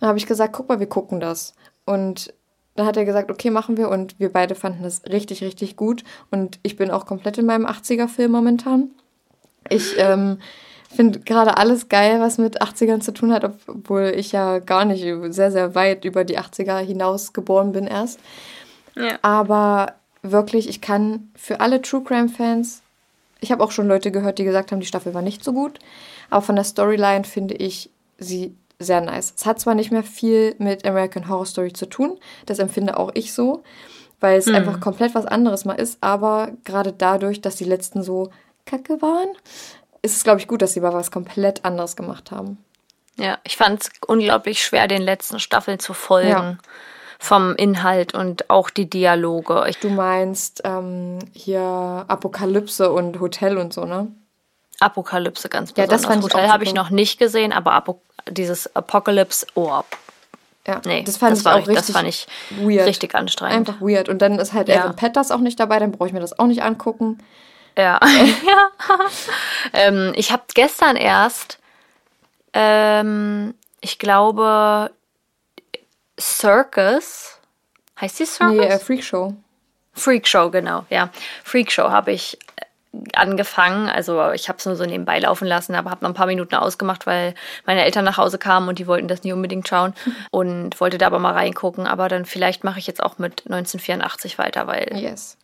[0.00, 1.54] Dann habe ich gesagt, guck mal, wir gucken das.
[1.84, 2.32] Und
[2.74, 3.88] dann hat er gesagt, okay, machen wir.
[3.88, 6.04] Und wir beide fanden das richtig, richtig gut.
[6.30, 8.90] Und ich bin auch komplett in meinem 80er-Film momentan.
[9.68, 10.38] Ich ähm,
[10.94, 15.04] finde gerade alles geil, was mit 80ern zu tun hat, obwohl ich ja gar nicht
[15.34, 18.20] sehr, sehr weit über die 80er hinaus geboren bin erst.
[18.96, 19.18] Ja.
[19.22, 22.82] Aber wirklich, ich kann für alle True Crime-Fans,
[23.40, 25.78] ich habe auch schon Leute gehört, die gesagt haben, die Staffel war nicht so gut.
[26.30, 29.32] Aber von der Storyline finde ich sie sehr nice.
[29.36, 33.10] Es hat zwar nicht mehr viel mit American Horror Story zu tun, das empfinde auch
[33.14, 33.62] ich so,
[34.20, 38.30] weil es einfach komplett was anderes mal ist, aber gerade dadurch, dass die letzten so
[38.66, 39.28] kacke waren,
[40.02, 42.58] ist es, glaube ich, gut, dass sie mal was komplett anderes gemacht haben.
[43.16, 46.28] Ja, ich fand es unglaublich schwer, den letzten Staffeln zu folgen.
[46.30, 46.58] Ja.
[47.18, 49.64] Vom Inhalt und auch die Dialoge.
[49.68, 51.60] Ich, Du meinst ähm, hier
[52.08, 54.08] Apokalypse und Hotel und so, ne?
[54.80, 56.00] Apokalypse ganz Ja, besonders.
[56.02, 59.82] das fand Hotel habe ich noch nicht gesehen, aber Apo dieses Apocalypse, oh,
[60.66, 62.86] Ja, nee, das fand ich war, auch richtig das fand ich weird.
[62.86, 63.68] richtig anstrengend.
[63.68, 64.08] Einfach weird.
[64.08, 64.76] Und dann ist halt Ja.
[64.84, 67.18] Evan Peters auch nicht dabei, dann brauche ich mir das auch nicht angucken.
[67.76, 67.98] Ja.
[68.46, 68.70] ja.
[69.72, 71.58] ähm, ich habe gestern erst,
[72.52, 74.90] ähm, ich glaube,
[76.20, 77.38] Circus.
[78.00, 78.56] Heißt die Circus?
[78.56, 79.34] Nee, äh, Freakshow.
[79.94, 81.10] Freakshow, genau, ja.
[81.44, 82.38] Freakshow habe ich
[83.14, 83.88] angefangen.
[83.88, 86.54] Also ich habe es nur so nebenbei laufen lassen, aber habe noch ein paar Minuten
[86.54, 87.34] ausgemacht, weil
[87.66, 89.94] meine Eltern nach Hause kamen und die wollten das nie unbedingt schauen
[90.30, 91.86] und wollte da aber mal reingucken.
[91.86, 95.36] Aber dann vielleicht mache ich jetzt auch mit 1984 weiter, weil Yes.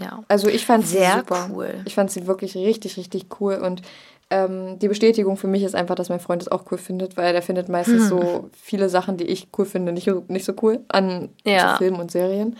[0.00, 0.22] ja.
[0.28, 1.48] Also ich fand sie Sehr super.
[1.52, 1.74] cool.
[1.84, 3.54] Ich fand sie wirklich richtig, richtig cool.
[3.56, 3.82] Und
[4.30, 7.34] ähm, die Bestätigung für mich ist einfach, dass mein Freund es auch cool findet, weil
[7.34, 10.80] er findet meistens so viele Sachen, die ich cool finde, nicht, so- nicht so cool
[10.88, 11.72] an Ja.
[11.72, 12.56] so Filmen und Serien.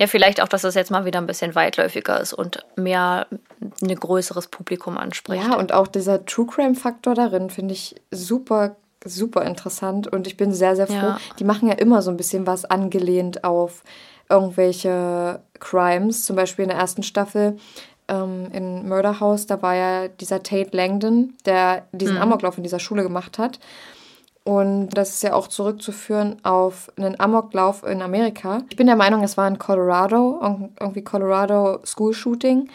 [0.00, 3.26] Ja, vielleicht auch, dass es jetzt mal wieder ein bisschen weitläufiger ist und mehr
[3.82, 5.44] ein größeres Publikum anspricht.
[5.44, 10.06] Ja, und auch dieser True Crime-Faktor darin finde ich super, super interessant.
[10.06, 10.94] Und ich bin sehr, sehr froh.
[10.94, 11.18] Ja.
[11.38, 13.82] Die machen ja immer so ein bisschen was angelehnt auf
[14.28, 16.24] irgendwelche Crimes.
[16.24, 17.56] Zum Beispiel in der ersten Staffel
[18.08, 22.80] ähm, in Murder House, da war ja dieser Tate Langdon, der diesen Amoklauf in dieser
[22.80, 23.58] Schule gemacht hat.
[24.48, 28.62] Und das ist ja auch zurückzuführen auf einen Amoklauf in Amerika.
[28.70, 30.40] Ich bin der Meinung, es war in Colorado,
[30.80, 32.70] irgendwie Colorado School Shooting.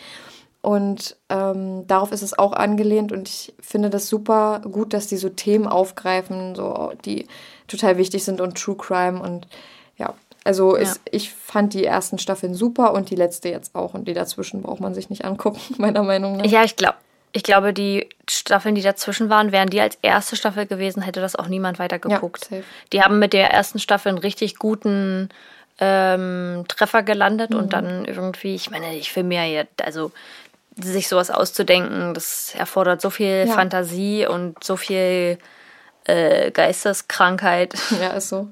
[0.62, 3.12] Und ähm, darauf ist es auch angelehnt.
[3.12, 7.28] Und ich finde das super gut, dass die so Themen aufgreifen, so, die
[7.68, 9.20] total wichtig sind und True Crime.
[9.20, 9.48] Und
[9.98, 10.14] ja,
[10.44, 10.84] also ja.
[10.84, 13.96] Ist, ich fand die ersten Staffeln super und die letzte jetzt auch.
[13.96, 16.46] Und die dazwischen braucht man sich nicht angucken, meiner Meinung nach.
[16.46, 16.98] Ja, ich glaube,
[17.34, 21.36] ich glaube, die Staffeln, die dazwischen waren, wären die als erste Staffel gewesen, hätte das
[21.36, 22.48] auch niemand weiter geguckt.
[22.52, 22.60] Ja,
[22.92, 25.30] die haben mit der ersten Staffel einen richtig guten
[25.80, 27.58] ähm, Treffer gelandet mhm.
[27.58, 30.12] und dann irgendwie, ich meine, ich will mir ja, also
[30.80, 33.54] sich sowas auszudenken, das erfordert so viel ja.
[33.54, 35.40] Fantasie und so viel
[36.06, 37.74] äh, Geisteskrankheit.
[38.00, 38.48] Ja, ist so.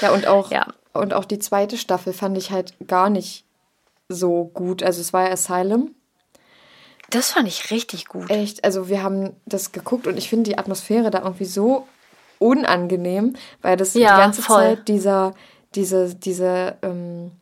[0.00, 0.66] Ja, und auch, ja.
[0.92, 3.44] und auch die zweite Staffel fand ich halt gar nicht
[4.08, 4.84] so gut.
[4.84, 5.94] Also es war ja Asylum.
[7.10, 8.30] Das fand ich richtig gut.
[8.30, 11.86] Echt, also wir haben das geguckt und ich finde die Atmosphäre da irgendwie so
[12.38, 14.62] unangenehm, weil das ja, die ganze voll.
[14.62, 15.34] Zeit dieser,
[15.74, 17.32] diese, diese, ähm,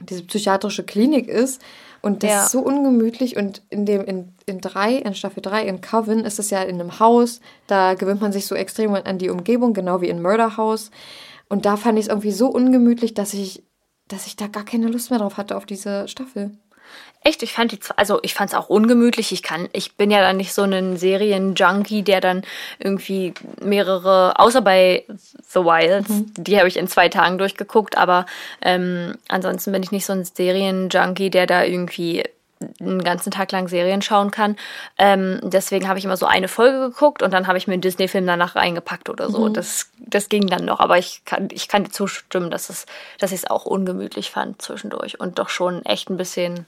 [0.00, 1.62] diese psychiatrische Klinik ist.
[2.02, 2.44] Und das ja.
[2.44, 3.36] ist so ungemütlich.
[3.36, 6.80] Und in dem, in, in drei, in Staffel 3, in Coven, ist es ja in
[6.80, 7.40] einem Haus.
[7.66, 10.90] Da gewöhnt man sich so extrem an die Umgebung, genau wie in Murder House.
[11.48, 13.64] Und da fand ich es irgendwie so ungemütlich, dass ich,
[14.08, 16.52] dass ich da gar keine Lust mehr drauf hatte auf diese Staffel.
[17.26, 19.32] Echt, ich fand die, also ich fand es auch ungemütlich.
[19.32, 22.42] Ich kann, ich bin ja dann nicht so ein Serienjunkie, der dann
[22.78, 25.04] irgendwie mehrere, außer bei
[25.48, 26.32] The Wilds, mhm.
[26.36, 28.26] die habe ich in zwei Tagen durchgeguckt, aber
[28.62, 32.22] ähm, ansonsten bin ich nicht so ein Serienjunkie, der da irgendwie
[32.80, 34.56] einen ganzen Tag lang Serien schauen kann.
[34.98, 37.82] Ähm, deswegen habe ich immer so eine Folge geguckt und dann habe ich mir einen
[37.82, 39.48] Disney-Film danach reingepackt oder so.
[39.48, 39.54] Mhm.
[39.54, 42.86] Das, das ging dann noch, aber ich kann, ich kann dir zustimmen, dass, es,
[43.18, 46.66] dass ich es auch ungemütlich fand zwischendurch und doch schon echt ein bisschen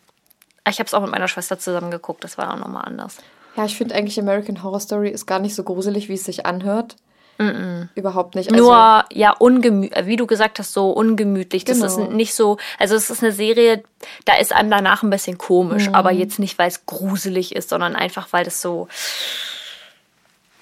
[0.70, 3.18] ich habe es auch mit meiner Schwester zusammen geguckt, das war auch nochmal anders.
[3.56, 6.46] Ja, ich finde eigentlich American Horror Story ist gar nicht so gruselig, wie es sich
[6.46, 6.96] anhört.
[7.38, 7.88] Mm -mm.
[7.94, 8.50] Überhaupt nicht.
[8.50, 11.64] Also Nur, ja, ungemütlich, wie du gesagt hast, so ungemütlich.
[11.64, 11.86] Das genau.
[11.86, 13.82] ist nicht so, also es ist eine Serie,
[14.24, 15.94] da ist einem danach ein bisschen komisch, mm.
[15.94, 18.88] aber jetzt nicht, weil es gruselig ist, sondern einfach, weil das so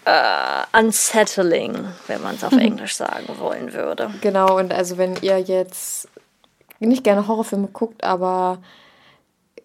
[0.07, 4.11] uh, unsettling, wenn man es auf Englisch sagen wollen würde.
[4.21, 6.09] Genau, und also wenn ihr jetzt
[6.79, 8.59] nicht gerne Horrorfilme guckt, aber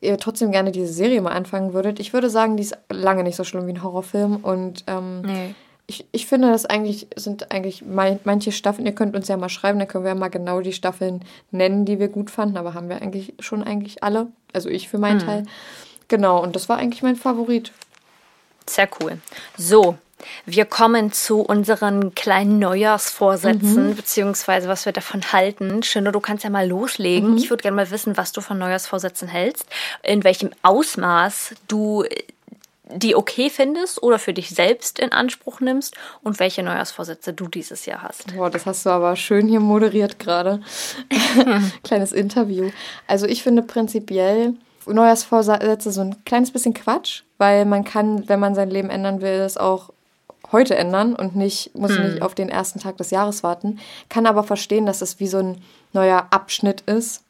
[0.01, 3.35] ihr trotzdem gerne diese Serie mal anfangen würdet, ich würde sagen, die ist lange nicht
[3.35, 4.37] so schlimm wie ein Horrorfilm.
[4.37, 5.55] Und ähm, nee.
[5.91, 9.77] Ich, ich finde, das eigentlich sind eigentlich manche Staffeln, ihr könnt uns ja mal schreiben,
[9.77, 12.87] dann können wir ja mal genau die Staffeln nennen, die wir gut fanden, aber haben
[12.87, 14.27] wir eigentlich schon eigentlich alle.
[14.53, 15.27] Also ich für meinen hm.
[15.27, 15.43] Teil.
[16.07, 17.73] Genau, und das war eigentlich mein Favorit.
[18.67, 19.17] Sehr cool.
[19.57, 19.97] So,
[20.45, 23.95] wir kommen zu unseren kleinen Neujahrsvorsätzen, mhm.
[23.95, 25.83] beziehungsweise was wir davon halten.
[25.83, 27.31] Schöne, du kannst ja mal loslegen.
[27.31, 27.37] Mhm.
[27.37, 29.65] Ich würde gerne mal wissen, was du von Neujahrsvorsätzen hältst,
[30.03, 32.05] in welchem Ausmaß du
[32.93, 37.85] die okay findest oder für dich selbst in Anspruch nimmst und welche Neujahrsvorsätze du dieses
[37.85, 38.35] Jahr hast.
[38.35, 40.61] Boah, das hast du aber schön hier moderiert gerade.
[41.83, 42.69] Kleines Interview.
[43.07, 44.53] Also ich finde prinzipiell
[44.85, 49.39] Neujahrsvorsätze so ein kleines bisschen Quatsch, weil man kann, wenn man sein Leben ändern will,
[49.39, 49.91] es auch
[50.51, 52.03] heute ändern und nicht, muss hm.
[52.03, 53.79] nicht auf den ersten Tag des Jahres warten.
[54.09, 55.61] Kann aber verstehen, dass es wie so ein
[55.93, 57.23] neuer Abschnitt ist.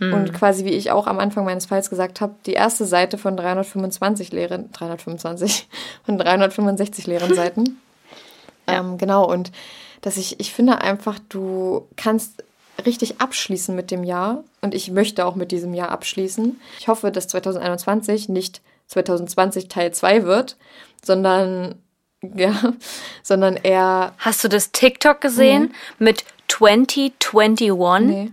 [0.00, 0.14] Hm.
[0.14, 3.36] Und quasi, wie ich auch am Anfang meines Falls gesagt habe, die erste Seite von
[3.36, 5.68] 325 leeren, 325,
[6.04, 7.78] von 365 leeren Seiten.
[8.68, 8.80] ja.
[8.80, 9.52] ähm, genau, und
[10.00, 12.42] dass ich, ich finde einfach, du kannst
[12.86, 16.58] richtig abschließen mit dem Jahr und ich möchte auch mit diesem Jahr abschließen.
[16.78, 20.56] Ich hoffe, dass 2021 nicht 2020 Teil 2 wird,
[21.04, 21.74] sondern
[22.34, 22.74] ja,
[23.22, 24.12] sondern eher.
[24.18, 26.04] Hast du das TikTok gesehen nee.
[26.06, 28.06] mit 2021?
[28.08, 28.30] Nee.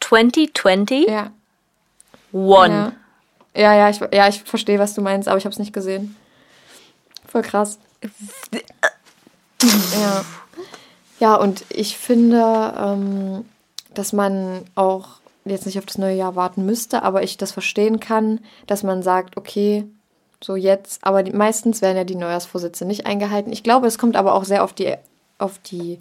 [0.00, 1.08] 2020?
[1.08, 1.30] Ja.
[2.32, 2.94] One.
[3.54, 3.62] Ja.
[3.62, 6.16] ja, ja, ich, ja, ich verstehe, was du meinst, aber ich habe es nicht gesehen.
[7.26, 7.78] Voll krass.
[10.00, 10.24] ja.
[11.20, 13.44] Ja, und ich finde, ähm,
[13.92, 18.00] dass man auch jetzt nicht auf das neue Jahr warten müsste, aber ich das verstehen
[18.00, 19.84] kann, dass man sagt, okay,
[20.42, 23.52] so jetzt, aber die, meistens werden ja die Neujahrsvorsätze nicht eingehalten.
[23.52, 24.94] Ich glaube, es kommt aber auch sehr auf die,
[25.38, 25.98] auf die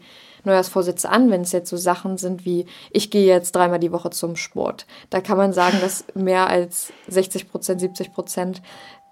[0.48, 4.10] Neujahrsvorsätze an, wenn es jetzt so Sachen sind wie, ich gehe jetzt dreimal die Woche
[4.10, 4.86] zum Sport.
[5.10, 8.62] Da kann man sagen, dass mehr als 60 Prozent, 70 Prozent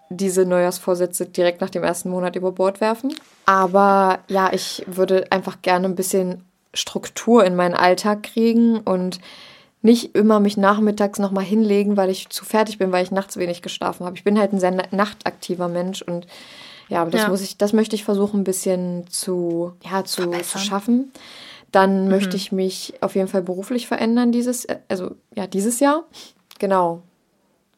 [0.09, 3.13] diese Neujahrsvorsätze direkt nach dem ersten Monat über Bord werfen.
[3.45, 6.43] Aber ja, ich würde einfach gerne ein bisschen
[6.73, 9.19] Struktur in meinen Alltag kriegen und
[9.81, 13.61] nicht immer mich nachmittags nochmal hinlegen, weil ich zu fertig bin, weil ich nachts wenig
[13.61, 14.15] geschlafen habe.
[14.15, 16.25] Ich bin halt ein sehr nachtaktiver Mensch und
[16.87, 17.29] ja, das ja.
[17.29, 21.11] muss ich, das möchte ich versuchen, ein bisschen zu, ja, zu, zu schaffen.
[21.71, 22.09] Dann mhm.
[22.09, 26.03] möchte ich mich auf jeden Fall beruflich verändern dieses, also ja, dieses Jahr.
[26.59, 27.01] Genau.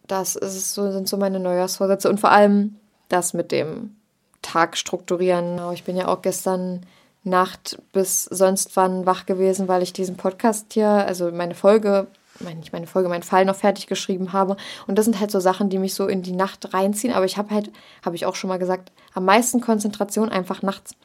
[0.08, 2.76] Das ist so, sind so meine Neujahrsvorsätze und vor allem
[3.10, 3.96] das mit dem
[4.42, 5.60] Tag strukturieren.
[5.74, 6.86] Ich bin ja auch gestern
[7.24, 12.08] Nacht bis sonst wann wach gewesen, weil ich diesen Podcast hier, also meine Folge,
[12.42, 14.58] meine, nicht meine Folge, meinen Fall noch fertig geschrieben habe.
[14.88, 17.14] Und das sind halt so Sachen, die mich so in die Nacht reinziehen.
[17.14, 17.72] Aber ich habe halt,
[18.04, 20.96] habe ich auch schon mal gesagt, am meisten Konzentration einfach nachts.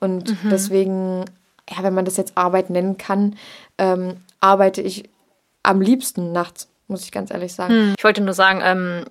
[0.00, 0.50] Und mhm.
[0.50, 1.24] deswegen,
[1.70, 3.36] ja, wenn man das jetzt Arbeit nennen kann,
[3.78, 5.08] ähm, arbeite ich
[5.62, 7.72] am liebsten nachts, muss ich ganz ehrlich sagen.
[7.72, 7.94] Hm.
[7.96, 9.04] Ich wollte nur sagen, ähm,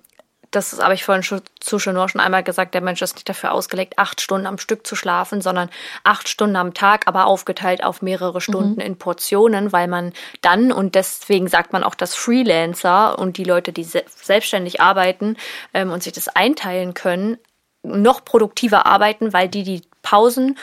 [0.52, 3.52] das habe ich vorhin schon, zu Chanor schon einmal gesagt, der Mensch ist nicht dafür
[3.52, 5.70] ausgelegt, acht Stunden am Stück zu schlafen, sondern
[6.04, 8.80] acht Stunden am Tag, aber aufgeteilt auf mehrere Stunden mhm.
[8.80, 10.12] in Portionen, weil man
[10.42, 15.36] dann, und deswegen sagt man auch, dass Freelancer und die Leute, die se selbstständig arbeiten
[15.74, 17.38] ähm, und sich das einteilen können,
[17.82, 20.58] noch produktiver arbeiten, weil die die Pausen,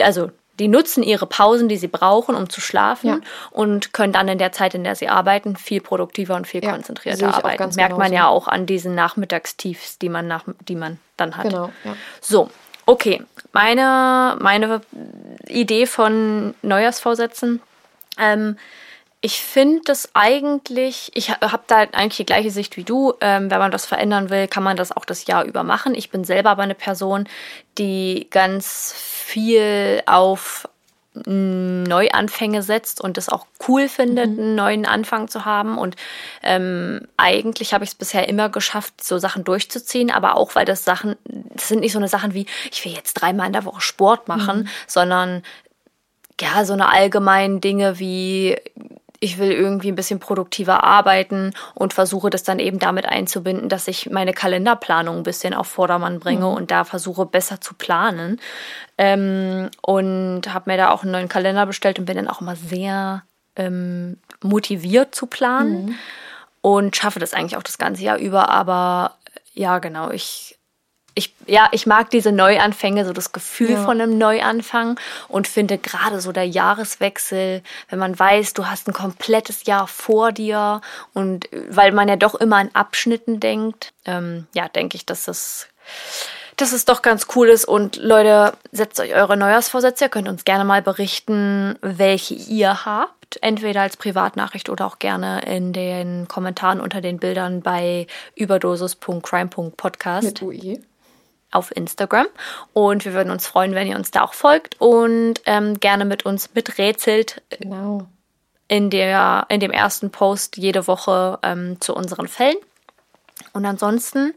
[0.00, 0.30] also
[0.62, 3.20] die nutzen ihre Pausen, die sie brauchen, um zu schlafen ja.
[3.50, 6.70] und können dann in der Zeit, in der sie arbeiten, viel produktiver und viel ja,
[6.70, 7.74] konzentrierter arbeiten.
[7.74, 11.46] Merkt man ja auch an diesen Nachmittagstiefs, die man, nach, die man dann hat.
[11.46, 11.96] Genau, ja.
[12.20, 12.48] So,
[12.86, 13.24] okay.
[13.52, 14.82] Meine, meine
[15.48, 17.60] Idee von Neujahrsvorsätzen.
[18.18, 18.56] Ähm,
[19.24, 23.14] ich finde das eigentlich, ich habe da eigentlich die gleiche Sicht wie du.
[23.20, 25.94] Ähm, wenn man das verändern will, kann man das auch das Jahr über machen.
[25.94, 27.28] Ich bin selber aber eine Person,
[27.78, 30.68] die ganz viel auf
[31.14, 34.38] Neuanfänge setzt und es auch cool findet, mhm.
[34.40, 35.78] einen neuen Anfang zu haben.
[35.78, 35.94] Und
[36.42, 40.84] ähm, eigentlich habe ich es bisher immer geschafft, so Sachen durchzuziehen, aber auch weil das
[40.84, 43.82] Sachen, das sind nicht so eine Sachen wie, ich will jetzt dreimal in der Woche
[43.82, 44.68] Sport machen, mhm.
[44.88, 45.42] sondern
[46.40, 48.56] ja, so eine allgemeinen Dinge wie
[49.22, 53.86] ich will irgendwie ein bisschen produktiver arbeiten und versuche das dann eben damit einzubinden, dass
[53.86, 56.56] ich meine Kalenderplanung ein bisschen auf Vordermann bringe mhm.
[56.56, 58.40] und da versuche besser zu planen.
[58.98, 62.56] Ähm, und habe mir da auch einen neuen Kalender bestellt und bin dann auch immer
[62.56, 63.22] sehr
[63.54, 65.94] ähm, motiviert zu planen mhm.
[66.60, 68.48] und schaffe das eigentlich auch das ganze Jahr über.
[68.48, 69.18] Aber
[69.54, 70.58] ja, genau, ich
[71.14, 73.84] ich, ja, ich mag diese Neuanfänge, so das Gefühl ja.
[73.84, 74.98] von einem Neuanfang
[75.28, 80.32] und finde gerade so der Jahreswechsel, wenn man weiß, du hast ein komplettes Jahr vor
[80.32, 80.80] dir
[81.12, 85.68] und weil man ja doch immer in Abschnitten denkt, ähm, ja, denke ich, dass das,
[86.56, 87.66] dass es doch ganz cool ist.
[87.66, 90.04] Und Leute, setzt euch eure Neujahrsvorsätze.
[90.04, 95.42] Ihr könnt uns gerne mal berichten, welche ihr habt entweder als Privatnachricht oder auch gerne
[95.42, 100.24] in den Kommentaren unter den Bildern bei überdosis.crime.podcast.
[100.26, 100.82] Mit UI
[101.52, 102.26] auf Instagram.
[102.72, 106.26] Und wir würden uns freuen, wenn ihr uns da auch folgt und ähm, gerne mit
[106.26, 107.42] uns miträtselt.
[107.50, 108.06] Genau.
[108.68, 112.56] In, der, in dem ersten Post jede Woche ähm, zu unseren Fällen.
[113.52, 114.34] Und ansonsten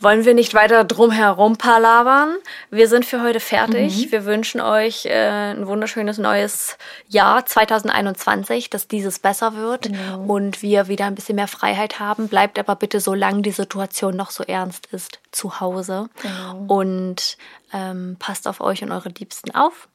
[0.00, 2.36] wollen wir nicht weiter drum herum palavern.
[2.70, 4.06] Wir sind für heute fertig.
[4.06, 4.12] Mhm.
[4.12, 6.76] Wir wünschen euch äh, ein wunderschönes neues
[7.08, 10.20] Jahr 2021, dass dieses besser wird genau.
[10.22, 12.28] und wir wieder ein bisschen mehr Freiheit haben.
[12.28, 16.64] Bleibt aber bitte, solange die Situation noch so ernst ist, zu Hause genau.
[16.68, 17.38] und
[17.72, 19.88] ähm, passt auf euch und eure Liebsten auf.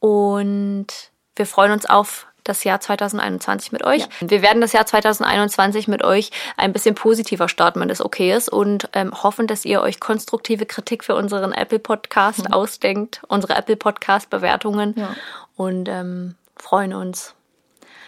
[0.00, 0.88] Und
[1.36, 4.00] wir freuen uns auf das Jahr 2021 mit euch.
[4.00, 4.08] Ja.
[4.20, 8.48] Wir werden das Jahr 2021 mit euch ein bisschen positiver starten, wenn das okay ist
[8.48, 12.52] und ähm, hoffen, dass ihr euch konstruktive Kritik für unseren Apple Podcast mhm.
[12.52, 15.14] ausdenkt, unsere Apple Podcast Bewertungen ja.
[15.56, 17.34] und ähm, freuen uns,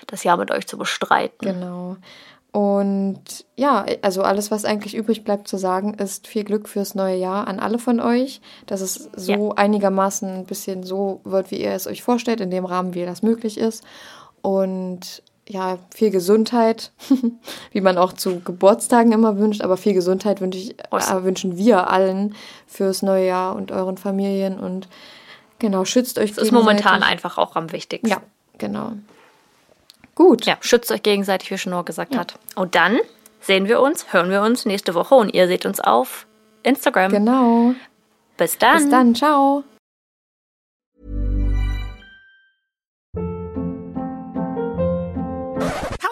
[0.07, 1.47] das Jahr mit euch zu bestreiten.
[1.47, 1.97] Genau.
[2.51, 7.17] Und ja, also alles, was eigentlich übrig bleibt zu sagen, ist viel Glück fürs neue
[7.17, 9.57] Jahr an alle von euch, dass es so ja.
[9.57, 13.23] einigermaßen ein bisschen so wird, wie ihr es euch vorstellt, in dem Rahmen, wie das
[13.23, 13.83] möglich ist
[14.45, 16.93] und ja, viel Gesundheit,
[17.73, 21.91] wie man auch zu Geburtstagen immer wünscht, aber viel Gesundheit wünsche ich, äh, wünschen wir
[21.91, 22.35] allen
[22.67, 24.87] fürs neue Jahr und euren Familien und
[25.59, 28.09] genau, schützt euch Das ist momentan einfach auch am wichtigsten.
[28.09, 28.19] Ja,
[28.59, 28.93] genau.
[30.15, 30.45] Gut.
[30.45, 32.21] Ja, schützt euch gegenseitig, wie Schnur gesagt ja.
[32.21, 32.35] hat.
[32.55, 32.99] Und dann
[33.41, 36.27] sehen wir uns, hören wir uns nächste Woche und ihr seht uns auf
[36.63, 37.11] Instagram.
[37.11, 37.75] Genau.
[38.37, 38.77] Bis dann.
[38.77, 39.65] Bis dann, ciao.